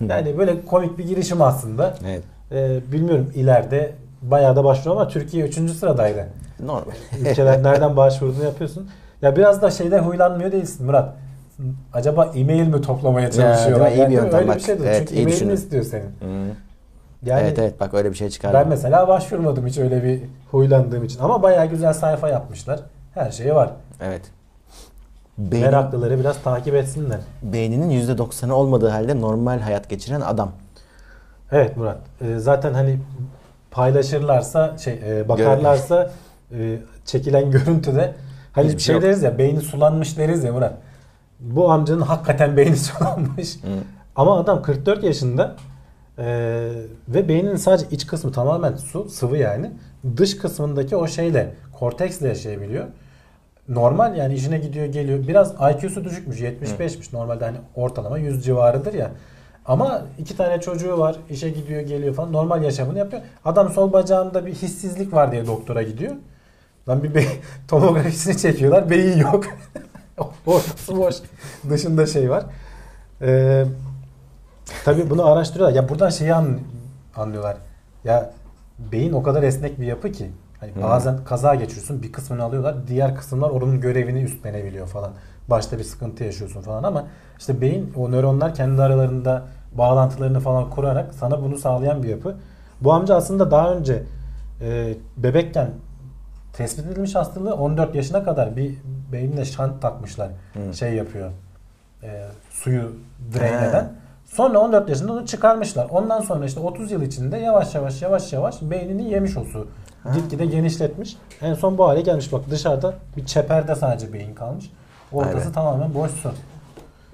Yani 0.09 0.37
böyle 0.37 0.65
komik 0.65 0.97
bir 0.97 1.07
girişim 1.07 1.41
aslında. 1.41 1.93
Evet. 2.07 2.23
Ee, 2.51 2.79
bilmiyorum 2.91 3.31
ileride 3.35 3.91
bayağı 4.21 4.55
da 4.55 4.63
başvuru 4.63 4.93
ama 4.93 5.07
Türkiye 5.07 5.45
3. 5.45 5.71
sıradaydı. 5.71 6.27
Normal. 6.59 6.91
Ülkeler 7.21 7.63
nereden 7.63 7.97
başvurduğunu 7.97 8.43
yapıyorsun. 8.43 8.89
Ya 9.21 9.35
biraz 9.35 9.61
da 9.61 9.71
şeyde 9.71 9.99
huylanmıyor 9.99 10.51
değilsin 10.51 10.85
Murat. 10.85 11.13
Acaba 11.93 12.31
e-mail 12.35 12.67
mi 12.67 12.81
toplamaya 12.81 13.31
çalışıyorlar? 13.31 13.91
İyi 13.91 13.93
bir 13.93 13.97
Yani 13.97 14.09
değil 14.09 14.19
mi? 14.19 14.23
yöntem 14.23 14.39
Öyle 14.39 14.47
bak. 14.49 14.55
bir 14.57 14.61
şey 14.61 14.79
de. 14.79 14.83
Evet, 14.85 14.97
Çünkü 14.99 15.13
iyi 15.15 15.21
e-mailini 15.21 15.53
istiyor 15.53 15.83
senin. 15.83 16.03
Hı. 16.05 16.51
Yani 17.25 17.41
evet 17.41 17.59
evet 17.59 17.79
bak 17.79 17.93
öyle 17.93 18.09
bir 18.11 18.15
şey 18.15 18.29
çıkar. 18.29 18.53
ben 18.53 18.67
mesela 18.67 19.07
başvurmadım 19.07 19.67
hiç 19.67 19.77
öyle 19.77 20.03
bir 20.03 20.21
huylandığım 20.51 21.03
için. 21.03 21.19
Ama 21.19 21.43
bayağı 21.43 21.65
güzel 21.65 21.93
sayfa 21.93 22.29
yapmışlar. 22.29 22.79
Her 23.13 23.31
şeyi 23.31 23.55
var. 23.55 23.69
Evet. 24.01 24.21
Beynin, 25.37 25.65
Meraklıları 25.65 26.19
biraz 26.19 26.41
takip 26.43 26.75
etsinler. 26.75 27.19
beyninin 27.43 28.07
%90'ı 28.07 28.55
olmadığı 28.55 28.89
halde 28.89 29.21
normal 29.21 29.59
hayat 29.59 29.89
geçiren 29.89 30.21
adam. 30.21 30.51
Evet 31.51 31.77
Murat. 31.77 31.97
Ee, 32.21 32.39
zaten 32.39 32.73
hani 32.73 32.99
paylaşırlarsa 33.71 34.77
şey 34.77 34.99
e, 35.07 35.29
bakarlarsa 35.29 36.11
e, 36.51 36.77
çekilen 37.05 37.51
görüntüde 37.51 38.13
hani 38.53 38.65
Hiçbir 38.67 38.79
şey 38.79 38.85
şey 38.85 38.95
yok. 38.95 39.03
deriz 39.03 39.23
ya 39.23 39.37
beyni 39.37 39.61
sulanmış 39.61 40.17
deriz 40.17 40.43
ya 40.43 40.53
Murat. 40.53 40.73
Bu 41.39 41.71
amcanın 41.71 42.01
hakikaten 42.01 42.57
beyni 42.57 42.77
sulanmış. 42.87 43.55
Hı. 43.55 43.67
Ama 44.15 44.39
adam 44.39 44.61
44 44.61 45.03
yaşında 45.03 45.55
e, 46.19 46.25
ve 47.07 47.27
beyninin 47.27 47.55
sadece 47.55 47.85
iç 47.91 48.07
kısmı 48.07 48.31
tamamen 48.31 48.75
su, 48.75 49.09
sıvı 49.09 49.37
yani. 49.37 49.71
Dış 50.17 50.37
kısmındaki 50.37 50.95
o 50.95 51.07
şeyle, 51.07 51.53
korteksle 51.79 52.27
yaşayabiliyor. 52.27 52.85
Normal 53.69 54.15
yani 54.17 54.33
işine 54.33 54.57
gidiyor 54.57 54.85
geliyor. 54.85 55.27
Biraz 55.27 55.53
IQ'su 55.53 56.03
düşükmüş 56.03 56.41
75'miş. 56.41 57.13
Normalde 57.13 57.45
hani 57.45 57.57
ortalama 57.75 58.17
100 58.17 58.45
civarıdır 58.45 58.93
ya. 58.93 59.11
Ama 59.65 60.01
iki 60.17 60.37
tane 60.37 60.61
çocuğu 60.61 60.99
var. 60.99 61.15
işe 61.29 61.49
gidiyor 61.49 61.81
geliyor 61.81 62.15
falan. 62.15 62.33
Normal 62.33 62.63
yaşamını 62.63 62.97
yapıyor. 62.97 63.21
Adam 63.45 63.69
sol 63.69 63.93
bacağında 63.93 64.45
bir 64.45 64.53
hissizlik 64.53 65.13
var 65.13 65.31
diye 65.31 65.47
doktora 65.47 65.83
gidiyor. 65.83 66.15
Lan 66.87 67.03
bir 67.03 67.27
tomografisini 67.67 68.37
çekiyorlar. 68.37 68.89
Beyin 68.89 69.17
yok. 69.17 69.45
Ortası 70.45 70.97
boş. 70.97 71.15
Dışında 71.69 72.05
şey 72.05 72.29
var. 72.29 72.45
Ee, 73.21 73.65
tabii 74.85 75.09
bunu 75.09 75.25
araştırıyorlar. 75.25 75.75
Ya 75.75 75.89
buradan 75.89 76.09
şeyi 76.09 76.33
an- 76.33 76.59
anlıyorlar. 77.15 77.57
Ya 78.03 78.31
beyin 78.91 79.13
o 79.13 79.23
kadar 79.23 79.43
esnek 79.43 79.79
bir 79.79 79.85
yapı 79.85 80.11
ki. 80.11 80.31
Hani 80.59 80.75
Hmm. 80.75 80.83
bazen 80.83 81.23
kaza 81.25 81.55
geçiriyorsun 81.55 82.01
bir 82.03 82.11
kısmını 82.11 82.43
alıyorlar. 82.43 82.75
Diğer 82.87 83.15
kısımlar 83.15 83.49
onun 83.49 83.81
görevini 83.81 84.23
üstlenebiliyor 84.23 84.87
falan. 84.87 85.11
Başta 85.49 85.77
bir 85.77 85.83
sıkıntı 85.83 86.23
yaşıyorsun 86.23 86.61
falan 86.61 86.83
ama 86.83 87.05
işte 87.39 87.61
beyin 87.61 87.93
o 87.97 88.11
nöronlar 88.11 88.55
kendi 88.55 88.81
aralarında 88.81 89.43
bağlantılarını 89.77 90.39
falan 90.39 90.69
kurarak 90.69 91.13
sana 91.13 91.41
bunu 91.43 91.57
sağlayan 91.57 92.03
bir 92.03 92.07
yapı. 92.09 92.35
Bu 92.81 92.93
amca 92.93 93.15
aslında 93.15 93.51
daha 93.51 93.73
önce 93.73 94.03
e, 94.61 94.93
bebekken 95.17 95.69
tespit 96.53 96.85
edilmiş 96.85 97.15
hastalığı 97.15 97.53
14 97.55 97.95
yaşına 97.95 98.23
kadar 98.23 98.55
bir 98.57 98.75
beynine 99.11 99.45
şant 99.45 99.81
takmışlar. 99.81 100.29
Hı. 100.53 100.73
Şey 100.73 100.93
yapıyor. 100.93 101.31
E, 102.03 102.25
suyu 102.49 102.95
drainleden. 103.35 103.93
Sonra 104.29 104.59
14 104.59 104.89
yaşında 104.89 105.13
onu 105.13 105.25
çıkarmışlar. 105.25 105.87
Ondan 105.89 106.21
sonra 106.21 106.45
işte 106.45 106.59
30 106.59 106.91
yıl 106.91 107.01
içinde 107.01 107.37
yavaş 107.37 107.75
yavaş 107.75 108.01
yavaş 108.01 108.33
yavaş 108.33 108.61
beynini 108.61 109.09
yemiş 109.09 109.37
o 109.37 109.43
su. 109.43 109.67
Gitgide 110.13 110.45
genişletmiş. 110.45 111.17
En 111.41 111.53
son 111.53 111.77
bu 111.77 111.87
hale 111.87 112.01
gelmiş. 112.01 112.33
Bak 112.33 112.41
dışarıda 112.49 112.93
bir 113.17 113.25
çeperde 113.25 113.75
sadece 113.75 114.13
beyin 114.13 114.33
kalmış. 114.33 114.71
Ortası 115.11 115.49
be. 115.49 115.53
tamamen 115.53 115.93
boş 115.93 116.11
su. 116.11 116.31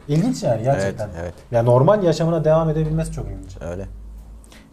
İlginç 0.07 0.43
yani 0.43 0.63
gerçekten. 0.63 1.05
Evet, 1.05 1.19
evet. 1.21 1.33
Ya 1.51 1.63
normal 1.63 2.03
yaşamına 2.03 2.43
devam 2.43 2.69
edebilmesi 2.69 3.11
çok 3.11 3.25
ilginç. 3.25 3.57
Öyle. 3.61 3.85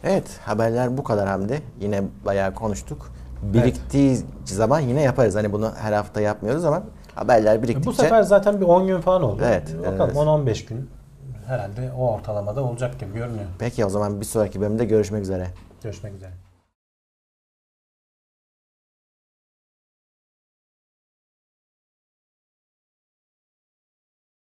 Evet 0.05 0.41
haberler 0.45 0.99
bu 0.99 1.05
kadar 1.05 1.29
Hamdi. 1.29 1.63
Yine 1.81 2.03
bayağı 2.25 2.55
konuştuk. 2.55 3.13
Biriktiği 3.43 4.19
zaman 4.45 4.81
yine 4.81 5.03
yaparız. 5.03 5.37
Hani 5.37 5.53
bunu 5.53 5.71
her 5.81 5.93
hafta 5.93 6.21
yapmıyoruz 6.21 6.65
ama 6.65 6.83
haberler 7.15 7.63
biriktikçe. 7.63 7.91
Bu 7.91 7.93
sefer 7.93 8.23
zaten 8.23 8.61
bir 8.61 8.67
10 8.67 8.87
gün 8.87 9.01
falan 9.01 9.23
oldu. 9.23 9.43
Evet, 9.47 9.77
Bakalım 9.79 10.01
evet. 10.01 10.17
10-15 10.17 10.69
gün 10.69 10.91
herhalde 11.47 11.93
o 11.99 12.15
ortalamada 12.15 12.63
olacak 12.65 13.01
gibi 13.01 13.15
görünüyor. 13.15 13.47
Peki 13.59 13.85
o 13.85 13.89
zaman 13.89 14.21
bir 14.21 14.27
sonraki 14.27 14.61
bölümde 14.61 14.85
görüşmek 14.85 15.23
üzere. 15.23 15.47
Görüşmek 15.83 16.15
üzere. 16.15 16.42